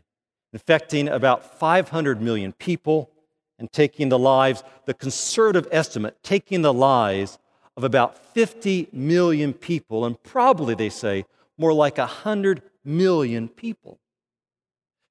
infecting 0.56 1.10
about 1.10 1.60
500 1.60 2.22
million 2.22 2.54
people 2.54 3.12
and 3.60 3.70
taking 3.74 4.08
the 4.08 4.18
lives, 4.18 4.64
the 4.86 4.94
conservative 4.94 5.68
estimate, 5.70 6.16
taking 6.24 6.62
the 6.62 6.74
lives 6.74 7.38
of 7.76 7.84
about 7.84 8.18
50 8.34 8.88
million 8.94 9.52
people, 9.52 10.06
and 10.06 10.22
probably, 10.24 10.74
they 10.74 10.88
say, 10.88 11.26
more 11.58 11.74
like 11.74 11.98
100 11.98 12.62
million 12.86 13.50
people. 13.50 14.00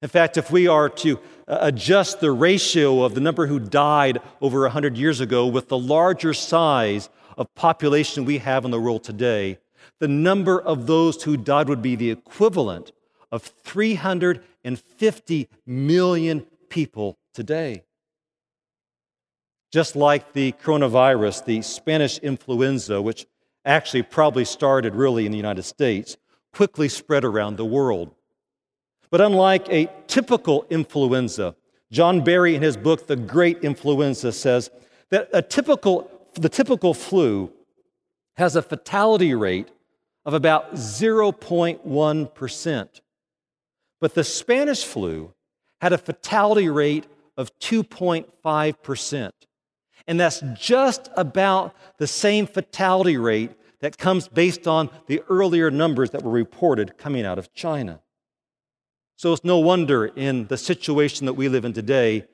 In 0.05 0.09
fact, 0.09 0.37
if 0.37 0.51
we 0.51 0.67
are 0.67 0.87
to 0.87 1.17
uh, 1.47 1.57
adjust 1.61 2.19
the 2.19 2.31
ratio 2.31 3.01
of 3.01 3.15
the 3.15 3.21
number 3.21 3.47
who 3.47 3.59
died 3.59 4.19
over 4.39 4.61
100 4.61 4.99
years 4.99 5.19
ago 5.19 5.47
with 5.47 5.67
the 5.67 5.79
larger 5.79 6.31
size 6.31 7.09
of 7.39 7.51
population 7.55 8.23
we 8.23 8.37
have 8.37 8.65
in 8.65 8.69
the 8.69 8.79
world 8.79 9.03
today, 9.03 9.57
the 9.99 10.07
number 10.07 10.61
of 10.61 10.85
those 10.85 11.23
who 11.23 11.35
died 11.35 11.67
would 11.69 11.81
be 11.81 11.95
the 11.95 12.11
equivalent 12.11 12.91
of 13.31 13.41
350 13.41 15.49
million 15.65 16.45
people 16.69 17.17
today. 17.33 17.81
Just 19.71 19.95
like 19.95 20.33
the 20.33 20.51
coronavirus, 20.51 21.45
the 21.45 21.63
Spanish 21.63 22.19
influenza, 22.19 23.01
which 23.01 23.25
actually 23.65 24.03
probably 24.03 24.45
started 24.45 24.93
really 24.93 25.25
in 25.25 25.31
the 25.31 25.39
United 25.39 25.63
States, 25.63 26.15
quickly 26.53 26.89
spread 26.89 27.25
around 27.25 27.57
the 27.57 27.65
world. 27.65 28.14
But 29.09 29.21
unlike 29.21 29.67
a 29.69 29.89
typical 30.07 30.65
influenza, 30.69 31.55
John 31.91 32.23
Barry, 32.23 32.55
in 32.55 32.61
his 32.61 32.77
book, 32.77 33.07
The 33.07 33.15
Great 33.15 33.63
Influenza, 33.63 34.31
says 34.31 34.69
that 35.11 35.29
a 35.33 35.41
typical, 35.41 36.11
the 36.33 36.49
typical 36.49 36.93
flu 36.93 37.51
has 38.37 38.55
a 38.55 38.61
fatality 38.61 39.33
rate 39.33 39.69
of 40.25 40.33
about 40.33 40.73
0.1%. 40.73 43.01
But 44.01 44.13
the 44.13 44.23
Spanish 44.23 44.83
flu 44.83 45.33
had 45.81 45.93
a 45.93 45.97
fatality 45.97 46.69
rate 46.69 47.07
of 47.37 47.57
2.5%. 47.59 49.31
And 50.07 50.19
that's 50.19 50.43
just 50.55 51.09
about 51.15 51.75
the 51.97 52.07
same 52.07 52.47
fatality 52.47 53.17
rate 53.17 53.51
that 53.79 53.97
comes 53.97 54.27
based 54.27 54.67
on 54.67 54.89
the 55.07 55.21
earlier 55.29 55.71
numbers 55.71 56.11
that 56.11 56.23
were 56.23 56.31
reported 56.31 56.97
coming 56.97 57.25
out 57.25 57.39
of 57.39 57.53
China. 57.53 58.01
So 59.17 59.31
it's 59.31 59.43
no 59.43 59.59
wonder 59.59 60.05
in 60.05 60.47
the 60.47 60.57
situation 60.57 61.25
that 61.25 61.33
we 61.33 61.47
live 61.47 61.63
in 61.63 61.73
today 61.73 62.25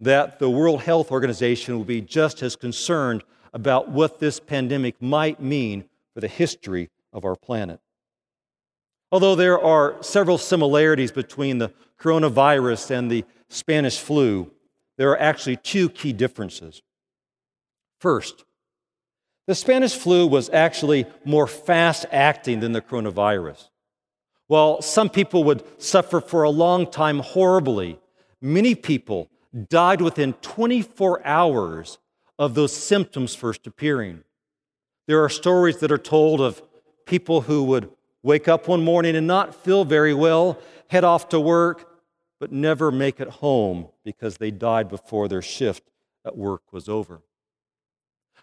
that 0.00 0.38
the 0.38 0.50
World 0.50 0.82
Health 0.82 1.10
Organization 1.10 1.76
will 1.76 1.84
be 1.84 2.00
just 2.00 2.42
as 2.42 2.56
concerned 2.56 3.22
about 3.54 3.90
what 3.90 4.18
this 4.18 4.40
pandemic 4.40 5.00
might 5.00 5.40
mean 5.40 5.84
for 6.14 6.20
the 6.20 6.28
history 6.28 6.90
of 7.12 7.24
our 7.24 7.36
planet. 7.36 7.80
Although 9.12 9.36
there 9.36 9.58
are 9.58 10.02
several 10.02 10.36
similarities 10.36 11.12
between 11.12 11.58
the 11.58 11.72
coronavirus 12.00 12.90
and 12.90 13.10
the 13.10 13.24
Spanish 13.48 13.98
flu, 13.98 14.50
there 14.98 15.10
are 15.10 15.20
actually 15.20 15.56
two 15.56 15.88
key 15.88 16.12
differences. 16.12 16.82
First, 18.00 18.44
the 19.46 19.54
Spanish 19.54 19.94
flu 19.94 20.26
was 20.26 20.50
actually 20.50 21.06
more 21.24 21.46
fast 21.46 22.04
acting 22.10 22.60
than 22.60 22.72
the 22.72 22.82
coronavirus. 22.82 23.68
While 24.48 24.80
some 24.80 25.10
people 25.10 25.44
would 25.44 25.64
suffer 25.82 26.20
for 26.20 26.44
a 26.44 26.50
long 26.50 26.90
time 26.90 27.18
horribly, 27.18 27.98
many 28.40 28.74
people 28.74 29.28
died 29.68 30.00
within 30.00 30.34
24 30.34 31.26
hours 31.26 31.98
of 32.38 32.54
those 32.54 32.72
symptoms 32.72 33.34
first 33.34 33.66
appearing. 33.66 34.22
There 35.08 35.22
are 35.24 35.28
stories 35.28 35.78
that 35.78 35.90
are 35.90 35.98
told 35.98 36.40
of 36.40 36.62
people 37.06 37.42
who 37.42 37.64
would 37.64 37.90
wake 38.22 38.48
up 38.48 38.68
one 38.68 38.84
morning 38.84 39.16
and 39.16 39.26
not 39.26 39.54
feel 39.54 39.84
very 39.84 40.14
well, 40.14 40.58
head 40.88 41.04
off 41.04 41.28
to 41.30 41.40
work, 41.40 41.88
but 42.38 42.52
never 42.52 42.90
make 42.92 43.20
it 43.20 43.28
home 43.28 43.88
because 44.04 44.36
they 44.36 44.50
died 44.50 44.88
before 44.88 45.28
their 45.28 45.42
shift 45.42 45.82
at 46.24 46.36
work 46.36 46.62
was 46.72 46.88
over. 46.88 47.22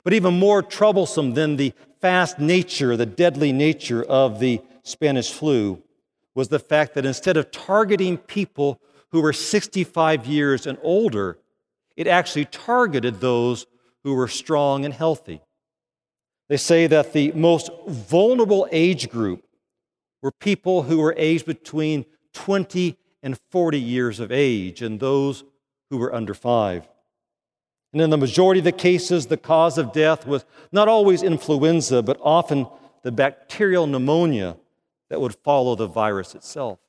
But 0.03 0.13
even 0.13 0.37
more 0.37 0.61
troublesome 0.61 1.33
than 1.33 1.55
the 1.55 1.73
fast 2.01 2.39
nature, 2.39 2.97
the 2.97 3.05
deadly 3.05 3.53
nature 3.53 4.03
of 4.03 4.39
the 4.39 4.61
Spanish 4.83 5.31
flu 5.31 5.81
was 6.35 6.47
the 6.47 6.59
fact 6.59 6.95
that 6.95 7.05
instead 7.05 7.37
of 7.37 7.51
targeting 7.51 8.17
people 8.17 8.79
who 9.11 9.21
were 9.21 9.33
65 9.33 10.25
years 10.25 10.65
and 10.65 10.77
older, 10.81 11.37
it 11.95 12.07
actually 12.07 12.45
targeted 12.45 13.19
those 13.19 13.67
who 14.03 14.15
were 14.15 14.27
strong 14.27 14.85
and 14.85 14.93
healthy. 14.93 15.41
They 16.49 16.57
say 16.57 16.87
that 16.87 17.13
the 17.13 17.31
most 17.33 17.69
vulnerable 17.87 18.67
age 18.71 19.09
group 19.09 19.45
were 20.21 20.31
people 20.31 20.83
who 20.83 20.99
were 20.99 21.13
aged 21.17 21.45
between 21.45 22.05
20 22.33 22.97
and 23.21 23.37
40 23.51 23.79
years 23.79 24.19
of 24.19 24.31
age, 24.31 24.81
and 24.81 24.99
those 24.99 25.43
who 25.89 25.97
were 25.97 26.13
under 26.13 26.33
five. 26.33 26.87
And 27.93 28.01
in 28.01 28.09
the 28.09 28.17
majority 28.17 28.59
of 28.59 28.65
the 28.65 28.71
cases, 28.71 29.27
the 29.27 29.37
cause 29.37 29.77
of 29.77 29.93
death 29.93 30.25
was 30.25 30.45
not 30.71 30.87
always 30.87 31.21
influenza, 31.21 32.01
but 32.01 32.19
often 32.21 32.67
the 33.03 33.11
bacterial 33.11 33.85
pneumonia 33.85 34.57
that 35.13 35.21
would 35.21 35.35
follow 35.43 35.75
the 35.75 35.85
virus 35.85 36.33
itself. 36.33 36.79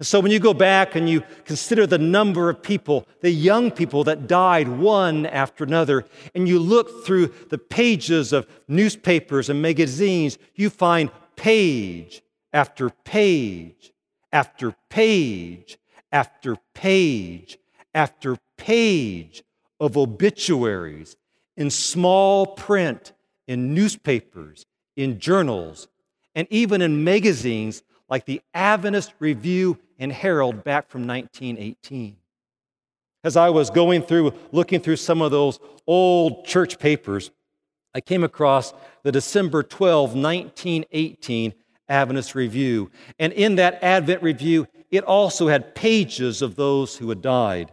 And 0.00 0.06
so 0.08 0.18
when 0.18 0.32
you 0.32 0.40
go 0.40 0.52
back 0.52 0.96
and 0.96 1.08
you 1.08 1.22
consider 1.44 1.86
the 1.86 1.98
number 1.98 2.50
of 2.50 2.64
people, 2.64 3.06
the 3.20 3.30
young 3.30 3.70
people 3.70 4.02
that 4.04 4.26
died 4.26 4.66
one 4.66 5.24
after 5.24 5.62
another, 5.62 6.04
and 6.34 6.48
you 6.48 6.58
look 6.58 7.06
through 7.06 7.28
the 7.48 7.58
pages 7.58 8.32
of 8.32 8.48
newspapers 8.66 9.48
and 9.48 9.62
magazines, 9.62 10.36
you 10.56 10.68
find 10.68 11.12
page 11.36 12.22
after 12.52 12.90
page 12.90 13.92
after 14.32 14.74
page 14.88 15.78
after 16.10 16.56
page 16.74 17.56
after 17.94 18.36
page 18.56 19.44
of 19.78 19.96
obituaries 19.96 21.14
in 21.56 21.70
small 21.70 22.48
print 22.48 23.12
in 23.46 23.74
newspapers, 23.74 24.66
in 24.96 25.20
journals, 25.20 25.86
and 26.34 26.46
even 26.50 26.82
in 26.82 27.04
magazines 27.04 27.82
like 28.08 28.24
the 28.24 28.40
Adventist 28.54 29.12
Review 29.18 29.78
and 29.98 30.12
Herald 30.12 30.64
back 30.64 30.88
from 30.88 31.06
1918. 31.06 32.16
As 33.22 33.36
I 33.36 33.50
was 33.50 33.70
going 33.70 34.02
through, 34.02 34.32
looking 34.50 34.80
through 34.80 34.96
some 34.96 35.20
of 35.20 35.30
those 35.30 35.58
old 35.86 36.46
church 36.46 36.78
papers, 36.78 37.30
I 37.94 38.00
came 38.00 38.24
across 38.24 38.72
the 39.02 39.12
December 39.12 39.62
12, 39.62 40.14
1918 40.14 41.54
Adventist 41.88 42.34
Review. 42.34 42.90
And 43.18 43.32
in 43.32 43.56
that 43.56 43.82
Advent 43.82 44.22
Review, 44.22 44.66
it 44.90 45.04
also 45.04 45.48
had 45.48 45.74
pages 45.74 46.40
of 46.40 46.56
those 46.56 46.96
who 46.96 47.08
had 47.08 47.20
died. 47.20 47.72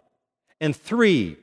And 0.59 0.75
three 0.75 1.37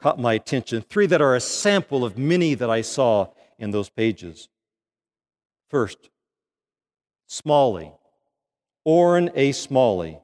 caught 0.00 0.20
my 0.20 0.34
attention, 0.34 0.82
three 0.82 1.06
that 1.06 1.22
are 1.22 1.34
a 1.34 1.40
sample 1.40 2.04
of 2.04 2.18
many 2.18 2.54
that 2.54 2.70
I 2.70 2.82
saw 2.82 3.28
in 3.58 3.70
those 3.70 3.88
pages. 3.88 4.48
First, 5.74 6.08
Smalley, 7.26 7.90
Orrin 8.84 9.32
A. 9.34 9.50
Smalley, 9.50 10.20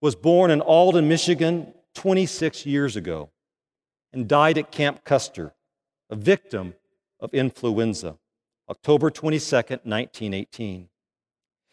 was 0.00 0.14
born 0.14 0.52
in 0.52 0.60
Alden, 0.60 1.08
Michigan 1.08 1.74
26 1.96 2.64
years 2.64 2.94
ago 2.94 3.30
and 4.12 4.28
died 4.28 4.56
at 4.56 4.70
Camp 4.70 5.02
Custer 5.02 5.52
a 6.10 6.14
victim 6.14 6.74
of 7.18 7.34
influenza, 7.34 8.18
October 8.70 9.10
22, 9.10 9.56
1918. 9.56 10.88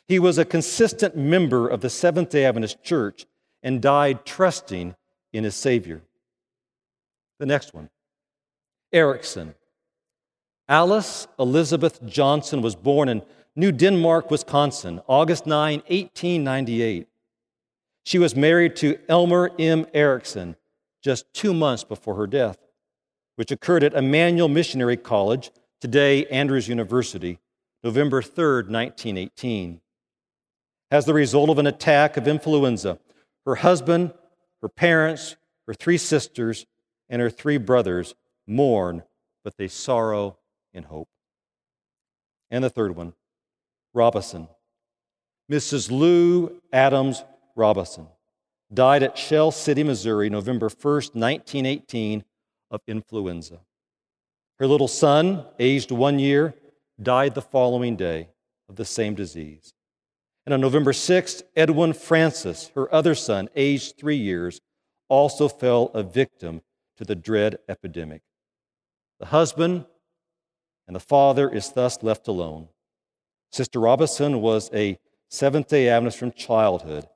He 0.08 0.18
was 0.18 0.40
a 0.40 0.44
consistent 0.44 1.16
member 1.16 1.68
of 1.68 1.82
the 1.82 1.92
Seventh 1.92 2.30
day 2.30 2.46
Adventist 2.46 2.82
Church 2.82 3.28
and 3.62 3.84
died 3.84 4.26
trusting 4.26 4.96
in 5.32 5.44
his 5.44 5.56
Savior. 5.56 6.02
The 7.38 7.46
next 7.46 7.76
one 7.76 7.92
Erickson. 8.92 9.54
Alice 10.72 11.28
Elizabeth 11.38 12.02
Johnson 12.06 12.62
was 12.62 12.78
born 12.78 13.10
in 13.10 13.24
New 13.58 13.74
Denmark, 13.74 14.32
Wisconsin, 14.32 15.02
August 15.06 15.46
9, 15.46 15.80
1898. 15.80 17.10
She 18.06 18.18
was 18.18 18.38
married 18.38 18.78
to 18.78 18.98
Elmer 19.10 19.52
M. 19.60 19.86
Erickson 19.94 20.56
just 21.04 21.26
two 21.34 21.54
months 21.54 21.84
before 21.84 22.16
her 22.16 22.26
death, 22.26 22.58
which 23.36 23.52
occurred 23.52 23.84
at 23.84 23.94
Emmanuel 23.94 24.48
Missionary 24.48 24.96
College, 24.96 25.52
today 25.82 26.26
Andrews 26.28 26.70
University, 26.70 27.40
November 27.84 28.22
3, 28.22 28.64
1918. 28.64 29.82
As 30.90 31.04
the 31.04 31.14
result 31.14 31.50
of 31.50 31.58
an 31.58 31.68
attack 31.68 32.16
of 32.16 32.30
influenza, 32.30 32.98
her 33.46 33.56
husband, 33.56 34.14
her 34.62 34.70
parents, 34.70 35.36
her 35.68 35.74
three 35.74 35.98
sisters, 35.98 36.66
and 37.10 37.22
her 37.22 37.30
three 37.30 37.58
brothers 37.58 38.16
mourn, 38.48 39.04
but 39.44 39.58
they 39.58 39.68
sorrow 39.68 40.38
in 40.74 40.84
hope. 40.84 41.10
And 42.50 42.64
the 42.64 42.70
third 42.70 42.96
one, 42.96 43.14
Robison. 43.94 44.48
Mrs. 45.52 45.92
Lou 45.92 46.62
Adams 46.72 47.24
Robison 47.56 48.08
died 48.74 49.04
at 49.04 49.18
Shell 49.18 49.52
City, 49.52 49.84
Missouri, 49.84 50.30
November 50.30 50.70
1st, 50.70 51.16
1918, 51.16 52.24
of 52.70 52.82
influenza. 52.88 53.60
Her 54.60 54.68
little 54.68 54.88
son, 54.88 55.46
aged 55.60 55.92
one 55.92 56.20
year, 56.20 56.54
died 57.02 57.36
the 57.36 57.42
following 57.42 57.96
day 57.96 58.30
of 58.70 58.76
the 58.78 58.86
same 58.86 59.16
disease. 59.16 59.74
And 60.46 60.54
on 60.54 60.62
November 60.62 60.94
6th, 60.94 61.44
Edwin 61.56 61.94
Francis, 61.94 62.72
her 62.76 62.94
other 62.94 63.14
son, 63.14 63.50
aged 63.56 63.98
three 63.98 64.16
years, 64.16 64.62
also 65.10 65.48
fell 65.48 65.92
a 65.94 66.04
victim 66.04 66.62
to 66.98 67.04
the 67.04 67.16
dread 67.16 67.58
epidemic. 67.68 68.22
The 69.20 69.28
husband 69.28 69.86
and 70.88 70.96
the 70.96 71.00
father 71.00 71.50
is 71.50 71.72
thus 71.72 72.02
left 72.04 72.28
alone. 72.28 72.68
Sister 73.52 73.80
Robinson 73.80 74.42
was 74.42 74.70
a 74.74 74.98
Seventh 75.30 75.70
day 75.70 75.88
Adventist 75.88 76.18
from 76.18 76.32
childhood 76.34 77.08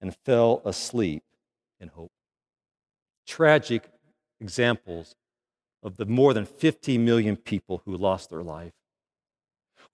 and 0.00 0.14
fell 0.24 0.62
asleep 0.64 1.24
in 1.80 1.88
hope. 1.88 2.12
Tragic 3.26 3.90
examples 4.40 5.16
of 5.82 5.96
the 5.96 6.06
more 6.06 6.32
than 6.34 6.46
50 6.46 6.98
million 6.98 7.36
people 7.36 7.82
who 7.84 7.96
lost 7.96 8.30
their 8.30 8.42
life. 8.42 8.72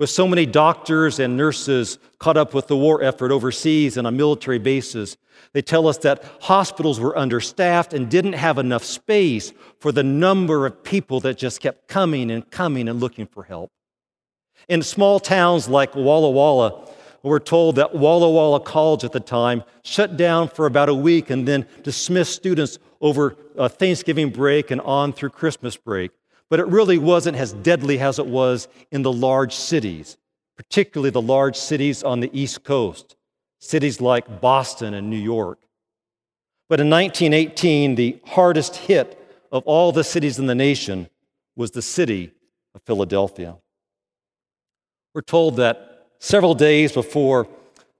With 0.00 0.08
so 0.08 0.26
many 0.26 0.46
doctors 0.46 1.18
and 1.18 1.36
nurses 1.36 1.98
caught 2.18 2.38
up 2.38 2.54
with 2.54 2.68
the 2.68 2.76
war 2.76 3.02
effort 3.02 3.30
overseas 3.30 3.98
and 3.98 4.06
on 4.06 4.16
military 4.16 4.58
bases, 4.58 5.18
they 5.52 5.60
tell 5.60 5.86
us 5.86 5.98
that 5.98 6.24
hospitals 6.40 6.98
were 6.98 7.18
understaffed 7.18 7.92
and 7.92 8.08
didn't 8.08 8.32
have 8.32 8.56
enough 8.56 8.82
space 8.82 9.52
for 9.78 9.92
the 9.92 10.02
number 10.02 10.64
of 10.64 10.82
people 10.82 11.20
that 11.20 11.36
just 11.36 11.60
kept 11.60 11.86
coming 11.86 12.30
and 12.30 12.50
coming 12.50 12.88
and 12.88 12.98
looking 12.98 13.26
for 13.26 13.42
help. 13.42 13.68
In 14.70 14.82
small 14.82 15.20
towns 15.20 15.68
like 15.68 15.94
Walla 15.94 16.30
Walla, 16.30 16.88
we're 17.22 17.38
told 17.38 17.76
that 17.76 17.94
Walla 17.94 18.30
Walla 18.30 18.60
College 18.60 19.04
at 19.04 19.12
the 19.12 19.20
time 19.20 19.64
shut 19.84 20.16
down 20.16 20.48
for 20.48 20.64
about 20.64 20.88
a 20.88 20.94
week 20.94 21.28
and 21.28 21.46
then 21.46 21.66
dismissed 21.82 22.32
students 22.32 22.78
over 23.02 23.36
uh, 23.58 23.68
Thanksgiving 23.68 24.30
break 24.30 24.70
and 24.70 24.80
on 24.80 25.12
through 25.12 25.28
Christmas 25.28 25.76
break 25.76 26.10
but 26.50 26.58
it 26.58 26.66
really 26.66 26.98
wasn't 26.98 27.36
as 27.36 27.52
deadly 27.52 28.00
as 28.00 28.18
it 28.18 28.26
was 28.26 28.68
in 28.90 29.02
the 29.02 29.12
large 29.12 29.54
cities, 29.54 30.18
particularly 30.56 31.10
the 31.10 31.22
large 31.22 31.56
cities 31.56 32.02
on 32.02 32.20
the 32.20 32.30
East 32.38 32.64
Coast, 32.64 33.16
cities 33.60 34.00
like 34.00 34.40
Boston 34.40 34.92
and 34.92 35.08
New 35.08 35.16
York. 35.16 35.60
But 36.68 36.80
in 36.80 36.90
1918, 36.90 37.94
the 37.94 38.18
hardest 38.26 38.76
hit 38.76 39.16
of 39.52 39.62
all 39.64 39.92
the 39.92 40.04
cities 40.04 40.38
in 40.38 40.46
the 40.46 40.54
nation 40.54 41.08
was 41.56 41.70
the 41.70 41.82
city 41.82 42.32
of 42.74 42.82
Philadelphia. 42.82 43.56
We're 45.14 45.22
told 45.22 45.56
that 45.56 46.06
several 46.18 46.54
days 46.54 46.92
before, 46.92 47.48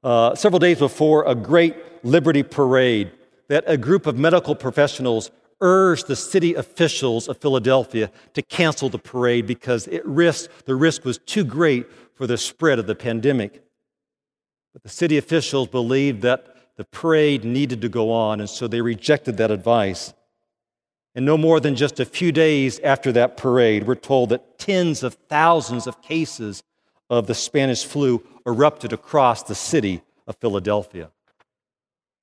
uh, 0.02 0.34
several 0.34 0.60
days 0.60 0.78
before 0.78 1.24
a 1.24 1.34
great 1.34 1.76
Liberty 2.04 2.42
Parade, 2.42 3.12
that 3.48 3.64
a 3.66 3.76
group 3.76 4.06
of 4.06 4.16
medical 4.16 4.54
professionals 4.54 5.30
urged 5.60 6.06
the 6.06 6.16
city 6.16 6.54
officials 6.54 7.28
of 7.28 7.38
Philadelphia 7.38 8.10
to 8.34 8.42
cancel 8.42 8.88
the 8.88 8.98
parade 8.98 9.46
because 9.46 9.86
it 9.88 10.04
risked, 10.06 10.66
the 10.66 10.74
risk 10.74 11.04
was 11.04 11.18
too 11.18 11.44
great 11.44 11.86
for 12.14 12.26
the 12.26 12.38
spread 12.38 12.78
of 12.78 12.86
the 12.86 12.94
pandemic. 12.94 13.62
But 14.72 14.82
the 14.82 14.88
city 14.88 15.18
officials 15.18 15.68
believed 15.68 16.22
that 16.22 16.76
the 16.76 16.84
parade 16.84 17.44
needed 17.44 17.82
to 17.82 17.88
go 17.88 18.10
on, 18.12 18.40
and 18.40 18.48
so 18.48 18.66
they 18.66 18.80
rejected 18.80 19.36
that 19.36 19.50
advice. 19.50 20.14
And 21.14 21.26
no 21.26 21.36
more 21.36 21.60
than 21.60 21.74
just 21.74 21.98
a 22.00 22.04
few 22.04 22.32
days 22.32 22.78
after 22.80 23.12
that 23.12 23.36
parade, 23.36 23.86
we're 23.86 23.96
told 23.96 24.28
that 24.30 24.58
tens 24.58 25.02
of 25.02 25.14
thousands 25.28 25.86
of 25.86 26.00
cases 26.00 26.62
of 27.10 27.26
the 27.26 27.34
Spanish 27.34 27.84
flu 27.84 28.24
erupted 28.46 28.92
across 28.92 29.42
the 29.42 29.54
city 29.54 30.02
of 30.26 30.36
Philadelphia. 30.36 31.10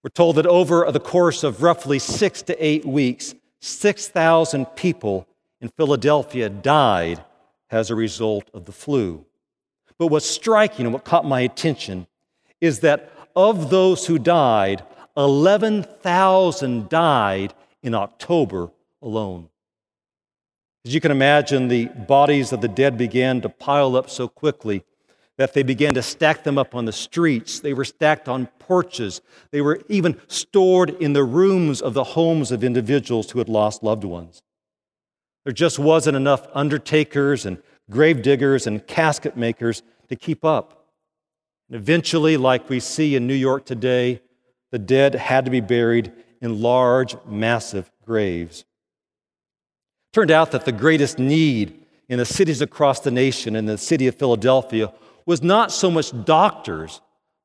We're 0.04 0.10
told 0.10 0.36
that 0.36 0.46
over 0.46 0.90
the 0.92 1.00
course 1.00 1.44
of 1.44 1.64
roughly 1.64 2.00
six 2.00 2.42
to 2.44 2.66
eight 2.66 2.86
weeks, 2.86 3.34
6,000 3.62 4.66
people 4.76 5.28
in 5.60 5.70
Philadelphia 5.70 6.50
died 6.50 7.24
as 7.70 7.90
a 7.90 7.96
result 7.96 8.50
of 8.54 8.66
the 8.66 8.72
flu. 8.72 9.26
But 9.98 10.08
what's 10.08 10.28
striking 10.28 10.86
and 10.86 10.94
what 10.94 11.04
caught 11.04 11.26
my 11.26 11.42
attention 11.42 12.08
is 12.62 12.82
that 12.82 13.12
of 13.36 13.70
those 13.70 14.06
who 14.06 14.20
died, 14.20 14.84
11,000 15.16 16.90
died 16.90 17.54
in 17.82 17.96
October 17.96 18.70
alone. 19.02 19.50
As 20.86 20.94
you 20.94 21.02
can 21.02 21.12
imagine, 21.12 21.68
the 21.68 21.86
bodies 21.86 22.54
of 22.54 22.62
the 22.62 22.68
dead 22.68 22.98
began 22.98 23.42
to 23.42 23.50
pile 23.50 23.96
up 23.96 24.10
so 24.10 24.28
quickly 24.28 24.84
that 25.38 25.54
they 25.54 25.64
began 25.64 25.94
to 25.94 26.02
stack 26.02 26.44
them 26.44 26.58
up 26.58 26.74
on 26.74 26.86
the 26.86 26.92
streets. 26.92 27.60
They 27.60 27.74
were 27.74 27.86
stacked 27.86 28.28
on 28.28 28.48
porches. 28.60 29.22
They 29.52 29.62
were 29.62 29.82
even 29.88 30.20
stored 30.28 30.90
in 30.90 31.14
the 31.14 31.24
rooms 31.24 31.82
of 31.82 31.94
the 31.94 32.04
homes 32.04 32.52
of 32.52 32.64
individuals 32.64 33.32
who 33.32 33.40
had 33.40 33.50
lost 33.50 33.84
loved 33.84 34.04
ones. 34.04 34.42
There 35.46 35.54
just 35.54 35.80
wasn't 35.80 36.18
enough 36.18 36.48
undertakers 36.54 37.46
and 37.46 37.62
grave 37.90 38.22
diggers 38.22 38.68
and 38.68 38.86
casket 38.86 39.38
makers 39.38 39.84
to 40.10 40.16
keep 40.16 40.44
up. 40.44 40.88
And 41.70 41.78
eventually, 41.78 42.36
like 42.36 42.70
we 42.70 42.80
see 42.80 43.16
in 43.16 43.28
New 43.28 43.34
York 43.34 43.66
today, 43.66 44.22
the 44.72 44.80
dead 44.80 45.16
had 45.16 45.46
to 45.46 45.52
be 45.52 45.62
buried 45.62 46.12
in 46.42 46.62
large, 46.62 47.16
massive 47.26 47.92
graves. 48.06 48.62
It 48.62 50.14
turned 50.14 50.32
out 50.32 50.52
that 50.52 50.66
the 50.66 50.72
greatest 50.72 51.20
need 51.20 51.86
in 52.10 52.20
the 52.20 52.26
cities 52.26 52.62
across 52.62 53.02
the 53.02 53.12
nation, 53.12 53.56
in 53.56 53.66
the 53.66 53.78
city 53.78 54.08
of 54.08 54.16
Philadelphia, 54.16 54.92
was 55.28 55.44
not 55.44 55.72
so 55.72 55.92
much 55.92 56.12
doctors, 56.26 57.02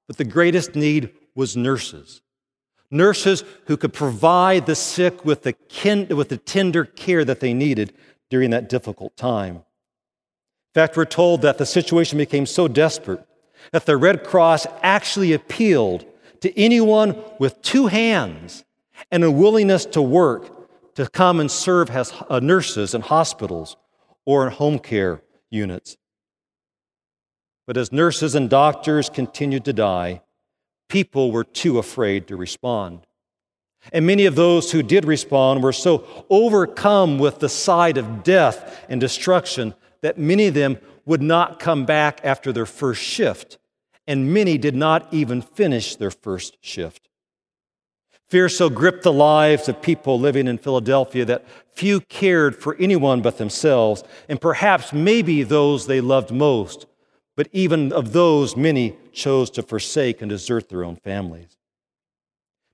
but 0.07 0.17
the 0.17 0.25
greatest 0.25 0.75
need 0.75 1.13
was 1.35 1.57
nurses. 1.57 2.23
Nurses 2.91 3.45
who 3.67 3.77
could 3.77 3.93
provide 3.93 4.65
the 4.65 4.75
sick 4.75 5.25
with 5.25 5.43
the, 5.43 5.53
kin- 5.53 6.09
with 6.17 6.31
the 6.31 6.37
tender 6.37 6.85
care 6.85 7.25
that 7.25 7.41
they 7.41 7.53
needed 7.53 7.93
during 8.31 8.51
that 8.51 8.69
difficult 8.69 9.17
time. 9.17 9.57
In 9.57 9.63
fact, 10.75 10.97
we're 10.97 11.05
told 11.05 11.43
that 11.43 11.59
the 11.59 11.67
situation 11.67 12.17
became 12.17 12.47
so 12.47 12.69
desperate 12.69 13.27
that 13.73 13.85
the 13.85 13.97
Red 13.97 14.25
Cross 14.25 14.67
actually 14.83 15.33
appealed 15.33 16.07
to 16.41 16.59
anyone 16.59 17.23
with 17.39 17.61
two 17.63 17.89
hands 17.89 18.65
and 19.11 19.25
a 19.25 19.31
willingness 19.31 19.85
to 19.87 20.03
work 20.03 20.95
to 20.95 21.09
come 21.09 21.41
and 21.41 21.51
serve 21.51 21.91
as 21.91 22.13
uh, 22.29 22.41
nurses 22.41 22.95
in 22.95 23.01
hospitals 23.01 23.77
or 24.25 24.47
in 24.47 24.53
home 24.53 24.79
care 24.79 25.23
units. 25.51 25.97
But 27.67 27.77
as 27.77 27.93
nurses 27.93 28.35
and 28.35 28.51
doctors 28.51 29.09
continued 29.09 29.65
to 29.67 29.73
die, 29.73 30.23
people 30.89 31.31
were 31.31 31.45
too 31.45 31.79
afraid 31.79 32.27
to 32.29 32.37
respond. 32.37 33.07
And 33.93 34.07
many 34.07 34.27
of 34.27 34.37
those 34.37 34.71
who 34.71 34.83
did 34.83 35.05
respond 35.05 35.63
were 35.63 35.73
so 35.73 36.25
overcome 36.31 37.19
with 37.19 37.39
the 37.41 37.49
sight 37.49 37.97
of 37.99 38.23
death 38.23 38.85
and 38.89 39.01
destruction 39.01 39.75
that 40.03 40.19
many 40.19 40.49
of 40.49 40.55
them 40.55 40.79
would 41.05 41.23
not 41.23 41.59
come 41.59 41.85
back 41.85 42.21
after 42.23 42.53
their 42.53 42.67
first 42.67 43.03
shift, 43.03 43.59
and 44.07 44.33
many 44.33 44.59
did 44.59 44.77
not 44.77 45.13
even 45.13 45.43
finish 45.43 45.97
their 45.97 46.11
first 46.11 46.57
shift. 46.61 47.09
Fear 48.29 48.49
so 48.49 48.71
gripped 48.71 49.03
the 49.03 49.13
lives 49.13 49.69
of 49.69 49.83
people 49.83 50.19
living 50.19 50.47
in 50.47 50.59
Philadelphia 50.59 51.25
that 51.25 51.45
few 51.75 52.01
cared 52.01 52.57
for 52.57 52.77
anyone 52.77 53.21
but 53.21 53.39
themselves, 53.39 54.05
and 54.29 54.41
perhaps 54.41 54.93
maybe 54.93 55.43
those 55.43 55.87
they 55.87 56.01
loved 56.01 56.31
most 56.31 56.87
but 57.37 57.49
even 57.53 57.93
of 57.93 58.13
those, 58.13 58.57
many 58.57 58.97
chose 59.13 59.51
to 59.51 59.63
forsake 59.63 60.21
and 60.21 60.31
desert 60.31 60.69
their 60.69 60.85
own 60.85 60.97
families. 60.97 61.57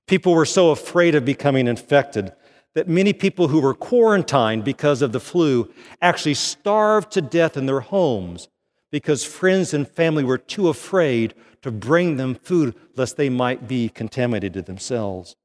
People 0.07 0.33
were 0.33 0.45
so 0.45 0.71
afraid 0.71 1.15
of 1.15 1.23
becoming 1.23 1.67
infected 1.67 2.33
that 2.75 2.87
many 2.87 3.13
people 3.13 3.47
who 3.47 3.61
were 3.61 3.73
quarantined 3.73 4.63
because 4.63 5.01
of 5.01 5.11
the 5.11 5.19
flu 5.19 5.71
actually 6.01 6.33
starved 6.33 7.11
to 7.11 7.21
death 7.21 7.57
in 7.57 7.65
their 7.65 7.79
homes 7.79 8.47
because 8.91 9.23
friends 9.23 9.73
and 9.73 9.87
family 9.87 10.23
were 10.23 10.37
too 10.37 10.69
afraid 10.69 11.33
to 11.61 11.71
bring 11.71 12.17
them 12.17 12.35
food 12.35 12.73
lest 12.95 13.17
they 13.17 13.29
might 13.29 13.67
be 13.67 13.89
contaminated 13.89 14.65
themselves. 14.65 15.35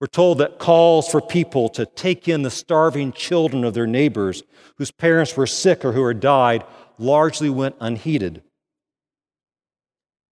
We're 0.00 0.06
told 0.06 0.38
that 0.38 0.58
calls 0.58 1.08
for 1.08 1.20
people 1.20 1.68
to 1.70 1.84
take 1.84 2.28
in 2.28 2.42
the 2.42 2.50
starving 2.50 3.12
children 3.12 3.64
of 3.64 3.74
their 3.74 3.86
neighbors 3.86 4.44
whose 4.76 4.92
parents 4.92 5.36
were 5.36 5.46
sick 5.46 5.84
or 5.84 5.92
who 5.92 6.06
had 6.06 6.20
died 6.20 6.64
largely 6.98 7.50
went 7.50 7.76
unheeded. 7.80 8.42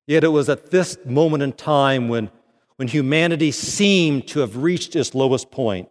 Yet 0.06 0.24
it 0.24 0.28
was 0.28 0.48
at 0.48 0.70
this 0.70 0.98
moment 1.04 1.42
in 1.42 1.52
time 1.52 2.08
when, 2.08 2.30
when 2.76 2.88
humanity 2.88 3.50
seemed 3.50 4.28
to 4.28 4.40
have 4.40 4.56
reached 4.56 4.94
its 4.94 5.14
lowest 5.14 5.50
point 5.50 5.88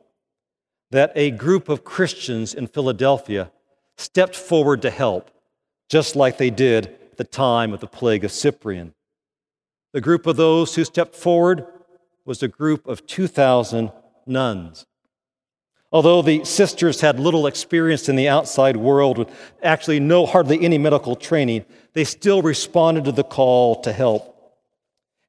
that 0.92 1.12
a 1.16 1.32
group 1.32 1.68
of 1.68 1.84
Christians 1.84 2.54
in 2.54 2.68
Philadelphia 2.68 3.52
stepped 3.98 4.36
forward 4.36 4.82
to 4.84 4.90
help, 4.90 5.32
just 5.90 6.16
like 6.16 6.38
they 6.38 6.50
did 6.50 6.88
at 6.88 7.18
the 7.18 7.24
time 7.24 7.74
of 7.74 7.80
the 7.80 7.88
plague 7.88 8.24
of 8.24 8.32
Cyprian. 8.32 8.94
The 9.94 10.02
group 10.02 10.26
of 10.28 10.36
those 10.36 10.76
who 10.76 10.84
stepped 10.84 11.16
forward 11.16 11.66
was 12.26 12.42
a 12.42 12.48
group 12.48 12.88
of 12.88 13.06
2,000 13.08 13.92
nuns. 14.26 14.86
Although 15.96 16.24
the 16.24 16.44
sisters 16.44 17.00
had 17.00 17.22
little 17.22 17.48
experience 17.48 18.10
in 18.10 18.18
the 18.18 18.28
outside 18.28 18.76
world, 18.76 19.18
with 19.18 19.30
actually 19.64 20.02
no 20.02 20.26
hardly 20.26 20.62
any 20.62 20.78
medical 20.78 21.16
training, 21.16 21.64
they 21.94 22.04
still 22.04 22.42
responded 22.42 23.06
to 23.06 23.14
the 23.14 23.24
call 23.24 23.80
to 23.84 23.94
help. 23.94 24.60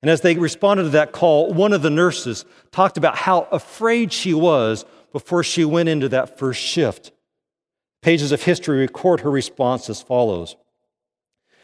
And 0.02 0.10
as 0.10 0.22
they 0.22 0.34
responded 0.34 0.82
to 0.82 0.88
that 0.88 1.12
call, 1.12 1.54
one 1.54 1.72
of 1.72 1.82
the 1.82 1.90
nurses 1.90 2.44
talked 2.72 2.96
about 2.96 3.16
how 3.16 3.42
afraid 3.52 4.12
she 4.12 4.34
was 4.34 4.84
before 5.12 5.44
she 5.44 5.64
went 5.64 5.88
into 5.88 6.08
that 6.08 6.36
first 6.36 6.60
shift. 6.60 7.12
Pages 8.02 8.32
of 8.32 8.42
history 8.42 8.80
record 8.80 9.20
her 9.20 9.30
response 9.30 9.88
as 9.88 10.02
follows 10.02 10.56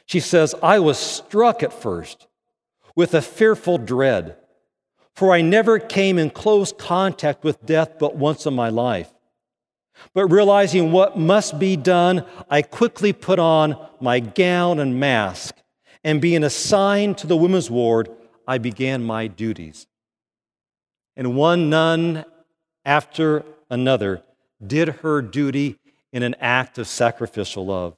She 0.07 0.21
says, 0.21 0.55
I 0.63 0.79
was 0.79 0.97
struck 0.97 1.65
at 1.65 1.73
first 1.73 2.29
with 2.95 3.15
a 3.15 3.23
fearful 3.23 3.79
dread 3.79 4.37
for 5.15 5.33
I 5.33 5.41
never 5.41 5.79
came 5.79 6.19
in 6.19 6.31
close 6.31 6.73
contact 6.73 7.45
with 7.45 7.65
death 7.65 7.99
but 7.99 8.17
once 8.17 8.47
in 8.47 8.55
my 8.55 8.69
life. 8.69 9.13
But 10.15 10.27
realizing 10.27 10.91
what 10.93 11.19
must 11.19 11.59
be 11.59 11.77
done, 11.77 12.25
I 12.51 12.63
quickly 12.63 13.13
put 13.13 13.39
on 13.39 13.77
my 14.01 14.21
gown 14.21 14.79
and 14.79 14.99
mask, 14.99 15.55
and 16.03 16.21
being 16.21 16.43
assigned 16.43 17.19
to 17.19 17.27
the 17.27 17.37
women's 17.37 17.71
ward, 17.71 18.09
I 18.47 18.59
began 18.59 19.05
my 19.05 19.29
duties. 19.29 19.87
And 21.17 21.37
one 21.37 21.71
nun 21.71 22.25
after 22.85 23.45
another 23.71 24.23
did 24.65 24.89
her 24.89 25.23
duty 25.23 25.79
in 26.13 26.23
an 26.23 26.35
act 26.41 26.79
of 26.79 26.89
sacrificial 26.89 27.67
love. 27.67 27.97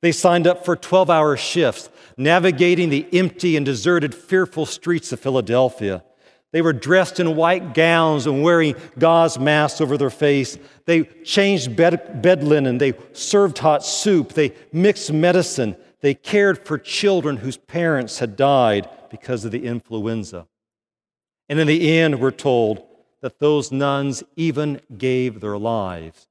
They 0.00 0.12
signed 0.12 0.46
up 0.46 0.64
for 0.64 0.76
12 0.76 1.10
hour 1.10 1.36
shifts, 1.36 1.90
navigating 2.16 2.88
the 2.88 3.06
empty 3.12 3.56
and 3.56 3.66
deserted, 3.66 4.14
fearful 4.14 4.64
streets 4.66 5.12
of 5.12 5.20
Philadelphia. 5.20 6.04
They 6.52 6.62
were 6.62 6.72
dressed 6.72 7.20
in 7.20 7.36
white 7.36 7.74
gowns 7.74 8.26
and 8.26 8.42
wearing 8.42 8.74
gauze 8.98 9.38
masks 9.38 9.80
over 9.80 9.98
their 9.98 10.10
face. 10.10 10.56
They 10.86 11.04
changed 11.04 11.76
bed, 11.76 12.22
bed 12.22 12.42
linen. 12.42 12.78
They 12.78 12.94
served 13.12 13.58
hot 13.58 13.84
soup. 13.84 14.32
They 14.32 14.54
mixed 14.72 15.12
medicine. 15.12 15.76
They 16.00 16.14
cared 16.14 16.66
for 16.66 16.78
children 16.78 17.38
whose 17.38 17.58
parents 17.58 18.18
had 18.18 18.36
died 18.36 18.88
because 19.10 19.44
of 19.44 19.50
the 19.50 19.66
influenza. 19.66 20.46
And 21.48 21.58
in 21.58 21.66
the 21.66 21.98
end, 21.98 22.20
we're 22.20 22.30
told 22.30 22.86
that 23.20 23.40
those 23.40 23.72
nuns 23.72 24.22
even 24.36 24.80
gave 24.96 25.40
their 25.40 25.58
lives. 25.58 26.28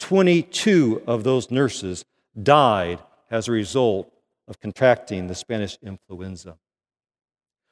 22 0.00 1.02
of 1.06 1.24
those 1.24 1.50
nurses 1.50 2.04
died 2.40 3.00
as 3.30 3.48
a 3.48 3.52
result 3.52 4.12
of 4.46 4.60
contracting 4.60 5.26
the 5.26 5.34
Spanish 5.34 5.78
influenza. 5.82 6.58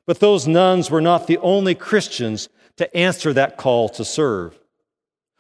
But 0.07 0.21
those 0.21 0.47
nuns 0.47 0.91
were 0.91 1.01
not 1.01 1.27
the 1.27 1.39
only 1.39 1.75
Christians 1.75 2.49
to 2.77 2.95
answer 2.97 3.33
that 3.33 3.57
call 3.57 3.89
to 3.91 4.05
serve. 4.05 4.59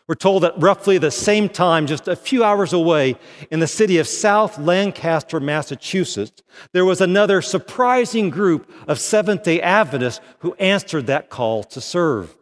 We're 0.08 0.14
told 0.14 0.44
that 0.44 0.54
roughly 0.58 0.98
the 0.98 1.10
same 1.10 1.48
time, 1.48 1.88
just 1.88 2.06
a 2.06 2.14
few 2.14 2.44
hours 2.44 2.72
away, 2.72 3.16
in 3.50 3.58
the 3.58 3.66
city 3.66 3.98
of 3.98 4.06
South 4.06 4.56
Lancaster, 4.56 5.40
Massachusetts, 5.40 6.42
there 6.72 6.84
was 6.84 7.00
another 7.00 7.42
surprising 7.42 8.30
group 8.30 8.70
of 8.86 9.00
Seventh 9.00 9.42
day 9.42 9.60
Adventists 9.60 10.20
who 10.40 10.54
answered 10.54 11.06
that 11.08 11.28
call 11.28 11.64
to 11.64 11.80
serve. 11.80 12.36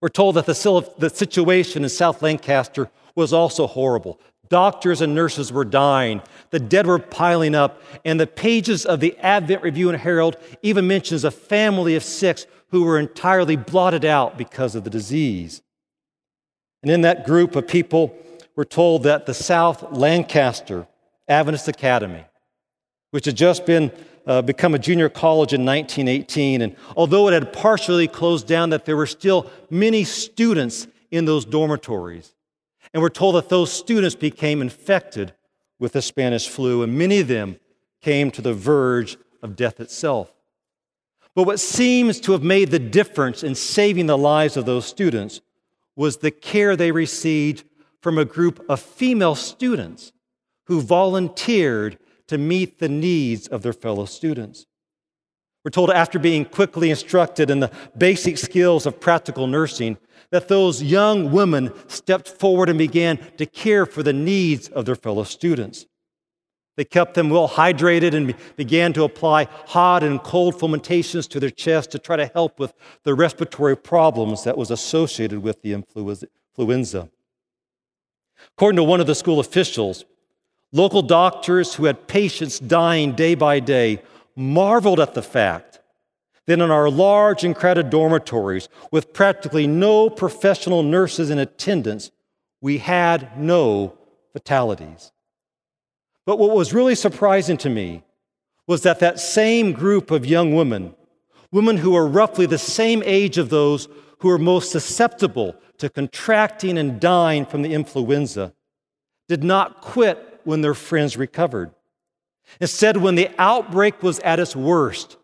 We're 0.00 0.08
told 0.08 0.34
that 0.36 0.46
the, 0.46 0.92
the 0.98 1.10
situation 1.10 1.84
in 1.84 1.90
South 1.90 2.20
Lancaster 2.20 2.90
was 3.14 3.32
also 3.32 3.68
horrible. 3.68 4.18
Doctors 4.50 5.00
and 5.00 5.14
nurses 5.14 5.52
were 5.52 5.64
dying. 5.64 6.20
The 6.50 6.58
dead 6.58 6.86
were 6.86 6.98
piling 6.98 7.54
up. 7.54 7.80
And 8.04 8.20
the 8.20 8.26
pages 8.26 8.84
of 8.84 9.00
the 9.00 9.16
Advent 9.18 9.62
Review 9.62 9.88
and 9.88 9.98
Herald 9.98 10.36
even 10.62 10.86
mentions 10.86 11.24
a 11.24 11.30
family 11.30 11.94
of 11.94 12.02
six 12.02 12.46
who 12.70 12.84
were 12.84 12.98
entirely 12.98 13.56
blotted 13.56 14.04
out 14.04 14.36
because 14.36 14.74
of 14.74 14.84
the 14.84 14.90
disease. 14.90 15.62
And 16.82 16.90
in 16.90 17.02
that 17.02 17.24
group 17.24 17.54
of 17.56 17.68
people, 17.68 18.14
we're 18.56 18.64
told 18.64 19.04
that 19.04 19.26
the 19.26 19.34
South 19.34 19.92
Lancaster 19.92 20.86
Adventist 21.28 21.68
Academy, 21.68 22.24
which 23.12 23.26
had 23.26 23.36
just 23.36 23.64
been 23.66 23.92
uh, 24.26 24.42
become 24.42 24.74
a 24.74 24.78
junior 24.78 25.08
college 25.08 25.52
in 25.52 25.64
1918, 25.64 26.62
and 26.62 26.76
although 26.96 27.28
it 27.28 27.32
had 27.32 27.52
partially 27.52 28.06
closed 28.08 28.46
down, 28.46 28.70
that 28.70 28.84
there 28.84 28.96
were 28.96 29.06
still 29.06 29.50
many 29.70 30.04
students 30.04 30.86
in 31.10 31.24
those 31.24 31.44
dormitories. 31.44 32.34
And 32.92 33.02
we're 33.02 33.08
told 33.08 33.36
that 33.36 33.48
those 33.48 33.72
students 33.72 34.14
became 34.14 34.60
infected 34.60 35.34
with 35.78 35.92
the 35.92 36.02
Spanish 36.02 36.48
flu, 36.48 36.82
and 36.82 36.98
many 36.98 37.20
of 37.20 37.28
them 37.28 37.58
came 38.00 38.30
to 38.30 38.42
the 38.42 38.54
verge 38.54 39.16
of 39.42 39.56
death 39.56 39.80
itself. 39.80 40.32
But 41.34 41.44
what 41.44 41.60
seems 41.60 42.20
to 42.20 42.32
have 42.32 42.42
made 42.42 42.70
the 42.70 42.78
difference 42.78 43.42
in 43.42 43.54
saving 43.54 44.06
the 44.06 44.18
lives 44.18 44.56
of 44.56 44.66
those 44.66 44.86
students 44.86 45.40
was 45.96 46.16
the 46.18 46.30
care 46.30 46.76
they 46.76 46.92
received 46.92 47.64
from 48.00 48.18
a 48.18 48.24
group 48.24 48.64
of 48.68 48.80
female 48.80 49.34
students 49.34 50.12
who 50.64 50.80
volunteered 50.80 51.98
to 52.26 52.38
meet 52.38 52.78
the 52.78 52.88
needs 52.88 53.46
of 53.46 53.62
their 53.62 53.72
fellow 53.72 54.04
students. 54.04 54.66
We're 55.64 55.70
told 55.70 55.90
after 55.90 56.18
being 56.18 56.46
quickly 56.46 56.90
instructed 56.90 57.50
in 57.50 57.60
the 57.60 57.70
basic 57.96 58.38
skills 58.38 58.86
of 58.86 58.98
practical 58.98 59.46
nursing, 59.46 59.98
that 60.30 60.48
those 60.48 60.82
young 60.82 61.32
women 61.32 61.72
stepped 61.88 62.28
forward 62.28 62.68
and 62.68 62.78
began 62.78 63.18
to 63.36 63.44
care 63.44 63.84
for 63.84 64.02
the 64.02 64.12
needs 64.12 64.68
of 64.68 64.86
their 64.86 64.94
fellow 64.94 65.24
students. 65.24 65.86
They 66.76 66.84
kept 66.84 67.14
them 67.14 67.28
well 67.28 67.48
hydrated 67.48 68.14
and 68.14 68.34
began 68.56 68.94
to 68.94 69.04
apply 69.04 69.48
hot 69.66 70.02
and 70.02 70.22
cold 70.22 70.54
fomentations 70.54 71.28
to 71.28 71.40
their 71.40 71.50
chest 71.50 71.90
to 71.90 71.98
try 71.98 72.16
to 72.16 72.26
help 72.26 72.58
with 72.58 72.72
the 73.02 73.14
respiratory 73.14 73.76
problems 73.76 74.44
that 74.44 74.56
was 74.56 74.70
associated 74.70 75.40
with 75.40 75.60
the 75.60 75.74
influenza. 75.74 77.10
According 78.56 78.76
to 78.76 78.84
one 78.84 79.00
of 79.00 79.06
the 79.06 79.14
school 79.14 79.40
officials, 79.40 80.06
local 80.72 81.02
doctors 81.02 81.74
who 81.74 81.84
had 81.84 82.08
patients 82.08 82.58
dying 82.58 83.12
day 83.12 83.34
by 83.34 83.60
day 83.60 84.00
marveled 84.36 85.00
at 85.00 85.14
the 85.14 85.22
fact 85.22 85.80
that 86.46 86.60
in 86.60 86.70
our 86.70 86.90
large 86.90 87.44
and 87.44 87.54
crowded 87.54 87.90
dormitories, 87.90 88.68
with 88.90 89.12
practically 89.12 89.66
no 89.66 90.10
professional 90.10 90.82
nurses 90.82 91.30
in 91.30 91.38
attendance, 91.38 92.10
we 92.60 92.78
had 92.78 93.38
no 93.38 93.96
fatalities. 94.32 95.12
But 96.26 96.38
what 96.38 96.56
was 96.56 96.74
really 96.74 96.94
surprising 96.94 97.56
to 97.58 97.70
me 97.70 98.02
was 98.66 98.82
that 98.82 99.00
that 99.00 99.18
same 99.18 99.72
group 99.72 100.10
of 100.10 100.26
young 100.26 100.54
women, 100.54 100.94
women 101.50 101.76
who 101.76 101.96
are 101.96 102.06
roughly 102.06 102.46
the 102.46 102.58
same 102.58 103.02
age 103.04 103.38
of 103.38 103.48
those 103.48 103.88
who 104.18 104.28
are 104.28 104.38
most 104.38 104.70
susceptible 104.70 105.56
to 105.78 105.88
contracting 105.88 106.78
and 106.78 107.00
dying 107.00 107.46
from 107.46 107.62
the 107.62 107.72
influenza, 107.72 108.52
did 109.28 109.42
not 109.42 109.80
quit 109.80 110.40
when 110.44 110.60
their 110.60 110.74
friends 110.74 111.16
recovered. 111.16 111.72
Instead, 112.60 112.96
when 112.96 113.14
the 113.14 113.30
outbreak 113.38 114.02
was 114.02 114.18
at 114.20 114.40
its 114.40 114.56
worst, 114.56 115.16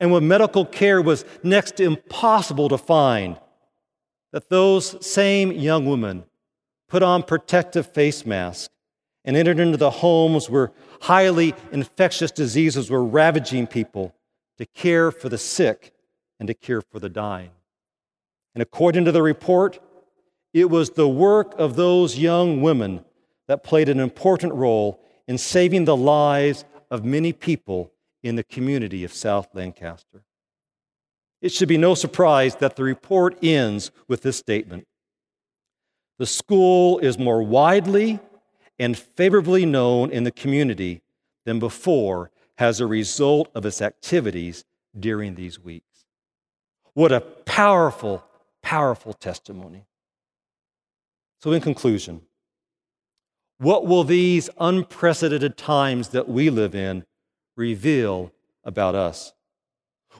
and 0.00 0.10
when 0.10 0.26
medical 0.26 0.64
care 0.64 1.02
was 1.02 1.24
next 1.42 1.76
to 1.76 1.84
impossible 1.84 2.68
to 2.68 2.78
find, 2.78 3.38
that 4.32 4.48
those 4.48 5.04
same 5.06 5.52
young 5.52 5.86
women 5.86 6.24
put 6.88 7.02
on 7.02 7.22
protective 7.22 7.86
face 7.86 8.26
masks 8.26 8.70
and 9.24 9.36
entered 9.36 9.60
into 9.60 9.76
the 9.76 9.90
homes 9.90 10.50
where 10.50 10.72
highly 11.02 11.54
infectious 11.70 12.30
diseases 12.30 12.90
were 12.90 13.04
ravaging 13.04 13.66
people 13.66 14.14
to 14.58 14.66
care 14.66 15.10
for 15.10 15.28
the 15.28 15.38
sick 15.38 15.92
and 16.40 16.46
to 16.48 16.54
care 16.54 16.80
for 16.80 16.98
the 16.98 17.08
dying. 17.08 17.50
And 18.54 18.62
according 18.62 19.04
to 19.04 19.12
the 19.12 19.22
report, 19.22 19.78
it 20.52 20.68
was 20.68 20.90
the 20.90 21.08
work 21.08 21.54
of 21.58 21.76
those 21.76 22.18
young 22.18 22.60
women 22.60 23.04
that 23.48 23.64
played 23.64 23.88
an 23.88 24.00
important 24.00 24.52
role 24.54 25.00
in 25.32 25.38
saving 25.38 25.86
the 25.86 25.96
lives 25.96 26.66
of 26.90 27.06
many 27.06 27.32
people 27.32 27.90
in 28.22 28.36
the 28.36 28.44
community 28.44 29.02
of 29.02 29.14
South 29.14 29.48
Lancaster. 29.54 30.24
it 31.40 31.50
should 31.50 31.70
be 31.70 31.78
no 31.78 31.94
surprise 31.94 32.56
that 32.56 32.76
the 32.76 32.82
report 32.82 33.42
ends 33.42 33.90
with 34.08 34.20
this 34.20 34.36
statement 34.36 34.86
The 36.18 36.26
school 36.26 36.98
is 36.98 37.18
more 37.18 37.42
widely 37.42 38.20
and 38.78 38.94
favorably 38.94 39.64
known 39.64 40.10
in 40.10 40.24
the 40.24 40.30
community 40.30 41.00
than 41.46 41.58
before 41.58 42.30
as 42.58 42.78
a 42.78 42.86
result 42.86 43.48
of 43.54 43.64
its 43.64 43.80
activities 43.80 44.66
during 45.00 45.34
these 45.34 45.58
weeks. 45.58 46.04
What 46.92 47.10
a 47.10 47.22
powerful, 47.22 48.22
powerful 48.60 49.14
testimony. 49.14 49.86
So, 51.40 51.52
in 51.52 51.62
conclusion, 51.62 52.20
what 53.62 53.86
will 53.86 54.02
these 54.02 54.50
unprecedented 54.58 55.56
times 55.56 56.08
that 56.08 56.28
we 56.28 56.50
live 56.50 56.74
in 56.74 57.04
reveal 57.56 58.32
about 58.64 58.96
us? 58.96 59.32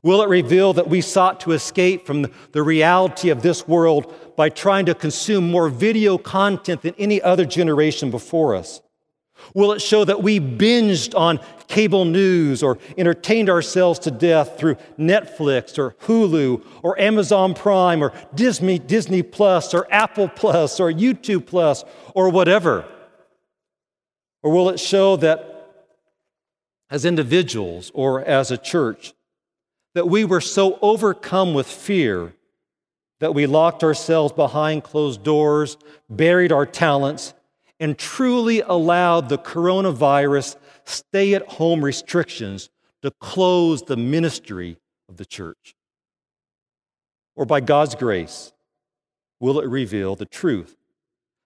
Will 0.05 0.23
it 0.23 0.29
reveal 0.29 0.73
that 0.75 0.89
we 0.89 1.01
sought 1.01 1.41
to 1.41 1.51
escape 1.51 2.07
from 2.07 2.27
the 2.53 2.63
reality 2.63 3.31
of 3.31 3.43
this 3.43 3.67
world 3.67 4.15
by 4.37 4.49
trying 4.49 4.87
to 4.87 4.95
consume 4.95 5.51
more 5.51 5.69
video 5.69 6.19
content 6.19 6.83
than 6.83 6.95
any 6.99 7.21
other 7.21 7.45
generation 7.45 8.13
before 8.13 8.55
us? 8.55 8.81
Will 9.55 9.73
it 9.73 9.83
show 9.83 10.05
that 10.05 10.23
we 10.23 10.39
binged 10.39 11.19
on 11.19 11.41
cable 11.67 12.05
news 12.05 12.63
or 12.63 12.79
entertained 12.97 13.51
ourselves 13.51 13.99
to 14.01 14.13
death 14.13 14.57
through 14.57 14.77
Netflix 14.97 15.79
or 15.79 15.97
Hulu 16.07 16.65
or 16.85 16.99
Amazon 17.01 17.55
Prime 17.55 18.05
or 18.05 18.13
Disney, 18.37 18.79
Disney 18.79 19.25
Plus 19.25 19.75
or 19.75 19.93
Apple 19.93 20.29
Plus 20.29 20.79
or 20.79 20.93
YouTube 20.93 21.47
Plus 21.47 21.85
or 22.15 22.29
whatever? 22.29 22.87
Or 24.43 24.53
will 24.53 24.69
it 24.69 24.81
show 24.81 25.17
that 25.17 25.49
as 26.91 27.05
individuals 27.05 27.91
or 27.95 28.23
as 28.23 28.51
a 28.51 28.59
church, 28.59 29.15
that 29.95 30.09
we 30.09 30.25
were 30.25 30.41
so 30.41 30.79
overcome 30.83 31.55
with 31.55 31.67
fear 31.67 32.35
that 33.21 33.35
we 33.35 33.47
locked 33.47 33.85
ourselves 33.85 34.33
behind 34.33 34.83
closed 34.83 35.23
doors, 35.23 35.77
buried 36.11 36.51
our 36.51 36.67
talents, 36.67 37.35
and 37.79 37.97
truly 37.97 38.61
allowed 38.61 39.29
the 39.29 39.39
coronavirus 39.39 40.57
stay 40.85 41.35
at 41.35 41.47
home 41.47 41.85
restrictions 41.85 42.69
to 43.01 43.11
close 43.21 43.83
the 43.83 43.97
ministry 43.97 44.77
of 45.09 45.17
the 45.17 45.25
church? 45.25 45.77
Or 47.37 47.47
by 47.47 47.61
God's 47.61 47.95
grace, 47.95 48.53
will 49.41 49.61
it 49.61 49.69
reveal 49.69 50.17
the 50.17 50.27
truth 50.27 50.77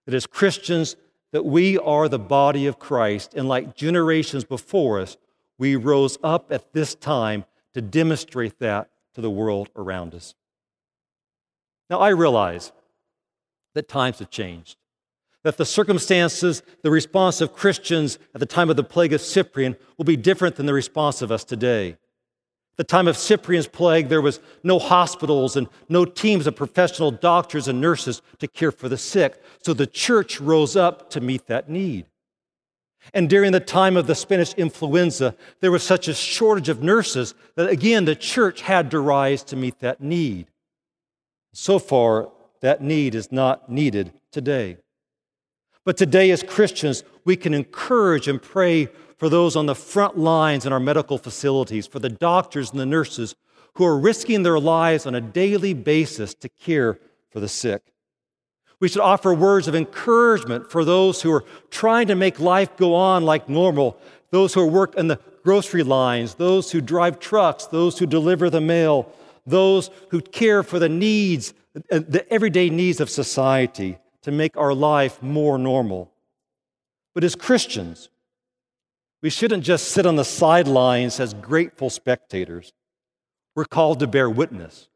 that 0.05 0.15
as 0.15 0.25
Christians, 0.25 0.95
that 1.31 1.45
we 1.45 1.77
are 1.77 2.07
the 2.07 2.19
body 2.19 2.67
of 2.67 2.79
Christ, 2.79 3.33
and 3.33 3.47
like 3.47 3.75
generations 3.75 4.43
before 4.43 4.99
us, 4.99 5.17
we 5.57 5.75
rose 5.75 6.17
up 6.23 6.51
at 6.51 6.73
this 6.73 6.95
time 6.95 7.45
to 7.73 7.81
demonstrate 7.81 8.59
that 8.59 8.89
to 9.15 9.21
the 9.21 9.29
world 9.29 9.69
around 9.75 10.15
us. 10.15 10.35
Now, 11.89 11.99
I 11.99 12.09
realize 12.09 12.71
that 13.73 13.87
times 13.87 14.19
have 14.19 14.29
changed, 14.29 14.77
that 15.43 15.57
the 15.57 15.65
circumstances, 15.65 16.63
the 16.81 16.91
response 16.91 17.41
of 17.41 17.53
Christians 17.53 18.19
at 18.33 18.39
the 18.39 18.45
time 18.45 18.69
of 18.69 18.75
the 18.75 18.83
plague 18.83 19.13
of 19.13 19.21
Cyprian 19.21 19.75
will 19.97 20.05
be 20.05 20.17
different 20.17 20.55
than 20.55 20.65
the 20.65 20.73
response 20.73 21.21
of 21.21 21.31
us 21.31 21.43
today. 21.43 21.97
The 22.77 22.83
time 22.83 23.07
of 23.07 23.17
Cyprian's 23.17 23.67
plague, 23.67 24.07
there 24.07 24.21
was 24.21 24.39
no 24.63 24.77
hospitals 24.77 25.55
and 25.55 25.67
no 25.89 26.05
teams 26.05 26.45
of 26.45 26.55
professional 26.55 27.09
doctors 27.09 27.67
and 27.67 27.81
nurses 27.81 28.21
to 28.37 28.47
care 28.47 28.71
for 28.71 28.87
the 28.87 28.97
sick. 28.97 29.41
So 29.63 29.73
the 29.73 29.87
church 29.87 30.39
rose 30.39 30.75
up 30.75 31.09
to 31.11 31.21
meet 31.21 31.47
that 31.47 31.69
need. 31.69 32.05
And 33.13 33.29
during 33.29 33.51
the 33.51 33.59
time 33.59 33.97
of 33.97 34.05
the 34.05 34.15
Spanish 34.15 34.53
influenza, 34.53 35.35
there 35.59 35.71
was 35.71 35.83
such 35.83 36.07
a 36.07 36.13
shortage 36.13 36.69
of 36.69 36.83
nurses 36.83 37.33
that 37.55 37.69
again 37.69 38.05
the 38.05 38.15
church 38.15 38.61
had 38.61 38.91
to 38.91 38.99
rise 38.99 39.43
to 39.45 39.55
meet 39.55 39.79
that 39.79 40.01
need. 40.01 40.47
So 41.53 41.79
far, 41.79 42.29
that 42.61 42.81
need 42.81 43.15
is 43.15 43.31
not 43.31 43.71
needed 43.71 44.13
today. 44.31 44.77
But 45.85 45.95
today, 45.95 46.31
as 46.31 46.43
Christians, 46.43 47.03
we 47.23 47.37
can 47.37 47.53
encourage 47.53 48.27
and 48.27 48.41
pray 48.41 48.89
for 49.17 49.29
those 49.29 49.55
on 49.55 49.65
the 49.65 49.75
front 49.75 50.17
lines 50.17 50.65
in 50.65 50.71
our 50.71 50.79
medical 50.79 51.17
facilities, 51.17 51.87
for 51.87 51.99
the 51.99 52.09
doctors 52.09 52.71
and 52.71 52.79
the 52.79 52.85
nurses 52.85 53.35
who 53.73 53.85
are 53.85 53.97
risking 53.97 54.43
their 54.43 54.59
lives 54.59 55.05
on 55.05 55.15
a 55.15 55.21
daily 55.21 55.73
basis 55.73 56.33
to 56.35 56.49
care 56.49 56.99
for 57.29 57.39
the 57.39 57.47
sick. 57.47 57.93
We 58.79 58.87
should 58.87 59.01
offer 59.01 59.33
words 59.33 59.67
of 59.67 59.75
encouragement 59.75 60.71
for 60.71 60.85
those 60.85 61.21
who 61.21 61.31
are 61.31 61.45
trying 61.71 62.07
to 62.07 62.15
make 62.15 62.39
life 62.39 62.77
go 62.77 62.93
on 62.93 63.23
like 63.23 63.49
normal, 63.49 63.97
those 64.29 64.53
who 64.53 64.65
work 64.67 64.95
in 64.95 65.07
the 65.07 65.19
grocery 65.43 65.83
lines, 65.83 66.35
those 66.35 66.71
who 66.71 66.81
drive 66.81 67.19
trucks, 67.19 67.65
those 67.67 67.97
who 67.97 68.05
deliver 68.05 68.49
the 68.49 68.61
mail, 68.61 69.11
those 69.45 69.89
who 70.09 70.21
care 70.21 70.61
for 70.61 70.77
the 70.77 70.89
needs, 70.89 71.53
uh, 71.91 71.99
the 72.07 72.25
everyday 72.31 72.69
needs 72.69 72.99
of 72.99 73.09
society 73.09 73.97
to 74.21 74.31
make 74.31 74.57
our 74.57 74.73
life 74.73 75.23
more 75.23 75.57
normal. 75.57 76.11
But 77.15 77.23
as 77.23 77.33
Christians, 77.33 78.09
we 79.21 79.29
shouldn't 79.29 79.63
just 79.63 79.89
sit 79.89 80.05
on 80.05 80.15
the 80.15 80.25
sidelines 80.25 81.19
as 81.19 81.33
grateful 81.33 81.89
spectators. 81.89 82.73
We're 83.55 83.65
called 83.65 83.99
to 83.99 84.07
bear 84.07 84.29
witness. 84.29 84.89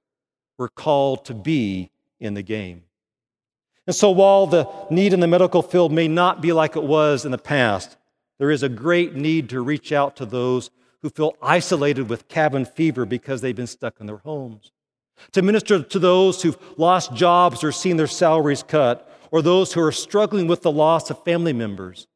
We're 0.58 0.70
called 0.70 1.26
to 1.26 1.34
be 1.34 1.90
in 2.20 2.36
the 2.36 2.44
game. 2.44 2.84
And 3.88 3.96
so, 3.96 4.12
while 4.12 4.46
the 4.46 4.70
need 4.92 5.12
in 5.12 5.20
the 5.20 5.28
medical 5.28 5.64
field 5.64 5.92
may 5.92 6.08
not 6.08 6.42
be 6.42 6.54
like 6.54 6.76
it 6.76 6.84
was 6.84 7.26
in 7.26 7.32
the 7.32 7.38
past, 7.38 7.98
there 8.38 8.52
is 8.52 8.62
a 8.64 8.70
great 8.70 9.16
need 9.16 9.50
to 9.50 9.62
reach 9.62 9.92
out 9.92 10.16
to 10.18 10.26
those 10.26 10.70
who 11.02 11.10
feel 11.10 11.36
isolated 11.42 12.10
with 12.10 12.28
cabin 12.28 12.66
fever 12.66 13.06
because 13.06 13.42
they've 13.42 13.56
been 13.56 13.66
stuck 13.66 14.00
in 14.00 14.06
their 14.06 14.18
homes, 14.18 14.72
to 15.32 15.42
minister 15.42 15.82
to 15.82 16.00
those 16.00 16.44
who've 16.44 16.58
lost 16.78 17.16
jobs 17.16 17.64
or 17.64 17.72
seen 17.72 17.98
their 17.98 18.08
salaries 18.08 18.62
cut, 18.62 19.12
or 19.32 19.42
those 19.42 19.74
who 19.74 19.82
are 19.82 19.92
struggling 19.92 20.48
with 20.48 20.62
the 20.62 20.72
loss 20.72 21.10
of 21.10 21.24
family 21.24 21.54
members. 21.54 22.08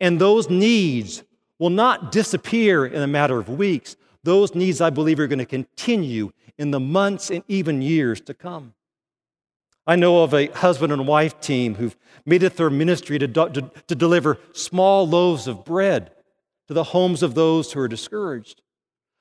And 0.00 0.20
those 0.20 0.50
needs 0.50 1.22
will 1.58 1.70
not 1.70 2.12
disappear 2.12 2.86
in 2.86 3.02
a 3.02 3.06
matter 3.06 3.38
of 3.38 3.48
weeks. 3.48 3.96
Those 4.22 4.54
needs, 4.54 4.80
I 4.80 4.90
believe, 4.90 5.20
are 5.20 5.26
going 5.26 5.38
to 5.38 5.44
continue 5.44 6.32
in 6.58 6.70
the 6.70 6.80
months 6.80 7.30
and 7.30 7.42
even 7.48 7.82
years 7.82 8.20
to 8.22 8.34
come. 8.34 8.74
I 9.86 9.96
know 9.96 10.22
of 10.22 10.32
a 10.32 10.46
husband 10.46 10.92
and 10.92 11.06
wife 11.06 11.40
team 11.40 11.74
who've 11.74 11.96
made 12.24 12.42
it 12.42 12.56
their 12.56 12.70
ministry 12.70 13.18
to, 13.18 13.28
to, 13.28 13.70
to, 13.86 13.94
deliver 13.94 14.38
small 14.52 15.06
loaves 15.06 15.46
of 15.46 15.64
bread 15.64 16.10
to 16.68 16.74
the 16.74 16.84
homes 16.84 17.22
of 17.22 17.34
those 17.34 17.72
who 17.72 17.80
are 17.80 17.88
discouraged, 17.88 18.62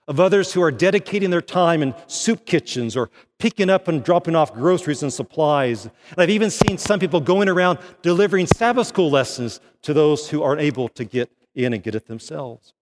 of 0.08 0.20
others 0.20 0.54
who 0.54 0.62
are 0.62 0.72
dedicating 0.72 1.30
their 1.30 1.42
time 1.42 1.82
in 1.82 1.96
soup 2.08 2.46
kitchens 2.46 2.96
or 2.96 3.10
picking 3.40 3.70
up 3.70 3.88
and 3.88 4.04
dropping 4.04 4.36
off 4.36 4.54
groceries 4.54 5.04
and 5.04 5.12
supplies. 5.12 5.86
And 5.86 6.18
I've 6.18 6.30
even 6.30 6.50
seen 6.50 6.78
some 6.78 7.00
people 7.00 7.22
going 7.22 7.50
around 7.50 7.80
delivering 8.02 8.48
Sabbath 8.48 8.88
school 8.88 9.10
lessons 9.10 9.60
to 9.84 9.94
those 9.94 10.30
who 10.30 10.44
aren't 10.44 10.62
able 10.62 10.90
to 10.90 11.06
get 11.06 11.32
in 11.56 11.74
and 11.74 11.82
get 11.84 11.96
it 11.96 12.08
themselves. 12.08 12.74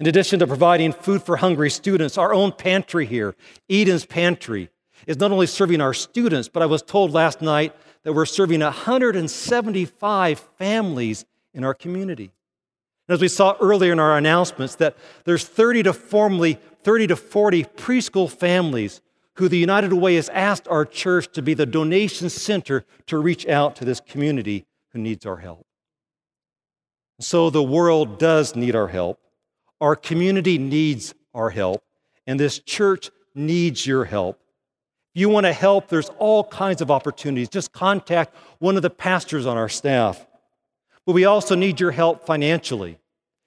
In 0.00 0.06
addition 0.06 0.40
to 0.40 0.46
providing 0.46 0.92
food 0.92 1.22
for 1.22 1.36
hungry 1.36 1.70
students, 1.70 2.18
our 2.18 2.34
own 2.34 2.52
pantry 2.52 3.06
here, 3.06 3.36
Eden's 3.70 4.04
Pantry, 4.04 4.70
is 5.06 5.18
not 5.18 5.30
only 5.32 5.46
serving 5.46 5.80
our 5.80 5.94
students, 5.94 6.48
but 6.48 6.62
I 6.62 6.66
was 6.66 6.82
told 6.82 7.12
last 7.12 7.40
night 7.40 7.74
that 8.02 8.12
we're 8.12 8.26
serving 8.26 8.60
175 8.60 10.38
families 10.58 11.24
in 11.52 11.64
our 11.64 11.74
community. 11.74 12.32
As 13.08 13.20
we 13.20 13.28
saw 13.28 13.56
earlier 13.60 13.92
in 13.92 14.00
our 14.00 14.16
announcements, 14.16 14.76
that 14.76 14.96
there's 15.24 15.46
30 15.46 15.84
to 15.84 15.92
formally 15.92 16.58
30 16.82 17.08
to 17.08 17.16
40 17.16 17.64
preschool 17.64 18.30
families 18.30 19.00
who 19.34 19.48
the 19.48 19.58
United 19.58 19.92
Way 19.92 20.14
has 20.14 20.28
asked 20.28 20.68
our 20.68 20.84
church 20.84 21.32
to 21.32 21.42
be 21.42 21.54
the 21.54 21.66
donation 21.66 22.30
center 22.30 22.84
to 23.06 23.18
reach 23.18 23.46
out 23.46 23.76
to 23.76 23.84
this 23.84 24.00
community 24.00 24.66
who 24.90 24.98
needs 24.98 25.26
our 25.26 25.38
help. 25.38 25.66
So 27.20 27.50
the 27.50 27.62
world 27.62 28.18
does 28.18 28.54
need 28.54 28.76
our 28.76 28.88
help. 28.88 29.20
Our 29.80 29.96
community 29.96 30.58
needs 30.58 31.14
our 31.34 31.50
help, 31.50 31.82
and 32.26 32.38
this 32.38 32.58
church 32.58 33.10
needs 33.34 33.86
your 33.86 34.04
help 34.04 34.40
If 35.14 35.20
you 35.20 35.28
want 35.28 35.46
to 35.46 35.52
help, 35.52 35.88
there's 35.88 36.08
all 36.18 36.42
kinds 36.42 36.80
of 36.80 36.90
opportunities. 36.90 37.48
Just 37.48 37.72
contact 37.72 38.34
one 38.58 38.76
of 38.76 38.82
the 38.82 38.90
pastors 38.90 39.46
on 39.46 39.56
our 39.56 39.68
staff. 39.68 40.26
But 41.06 41.12
we 41.12 41.24
also 41.24 41.54
need 41.54 41.80
your 41.80 41.90
help 41.90 42.24
financially 42.26 42.98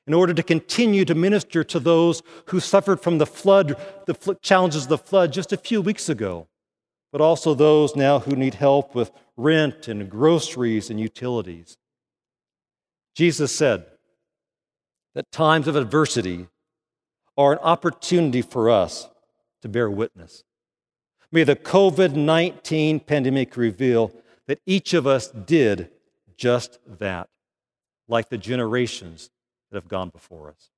in 0.06 0.14
order 0.14 0.34
to 0.34 0.44
continue 0.44 1.04
to 1.06 1.16
minister 1.16 1.64
to 1.66 1.80
those 1.80 2.24
who 2.46 2.60
suffered 2.60 3.02
from 3.02 3.18
the 3.18 3.26
flood, 3.26 3.76
the 4.06 4.38
challenges 4.42 4.84
of 4.84 4.90
the 4.90 4.98
flood 4.98 5.34
just 5.34 5.52
a 5.52 5.58
few 5.58 5.82
weeks 5.82 6.08
ago, 6.08 6.48
but 7.12 7.22
also 7.22 7.54
those 7.54 7.96
now 7.96 8.20
who 8.20 8.36
need 8.36 8.56
help 8.56 8.96
with 8.96 9.12
rent 9.36 9.88
and 9.88 10.10
groceries 10.10 10.90
and 10.90 11.00
utilities. 11.00 11.78
Jesus 13.16 13.54
said 13.54 13.86
that 15.16 15.32
times 15.32 15.68
of 15.68 15.76
adversity 15.76 16.48
are 17.38 17.54
an 17.54 17.60
opportunity 17.60 18.42
for 18.42 18.70
us 18.70 19.10
to 19.62 19.68
bear 19.68 19.90
witness. 19.90 20.44
May 21.32 21.44
the 21.44 21.56
COVID 21.56 22.14
19 22.14 23.02
pandemic 23.02 23.58
reveal 23.58 24.12
that 24.48 24.62
each 24.66 24.94
of 24.94 25.06
us 25.06 25.28
did 25.30 25.90
just 26.38 26.80
that, 27.00 27.30
like 28.08 28.30
the 28.30 28.38
generations 28.38 29.30
that 29.72 29.78
have 29.78 29.88
gone 29.88 30.10
before 30.10 30.50
us. 30.50 30.70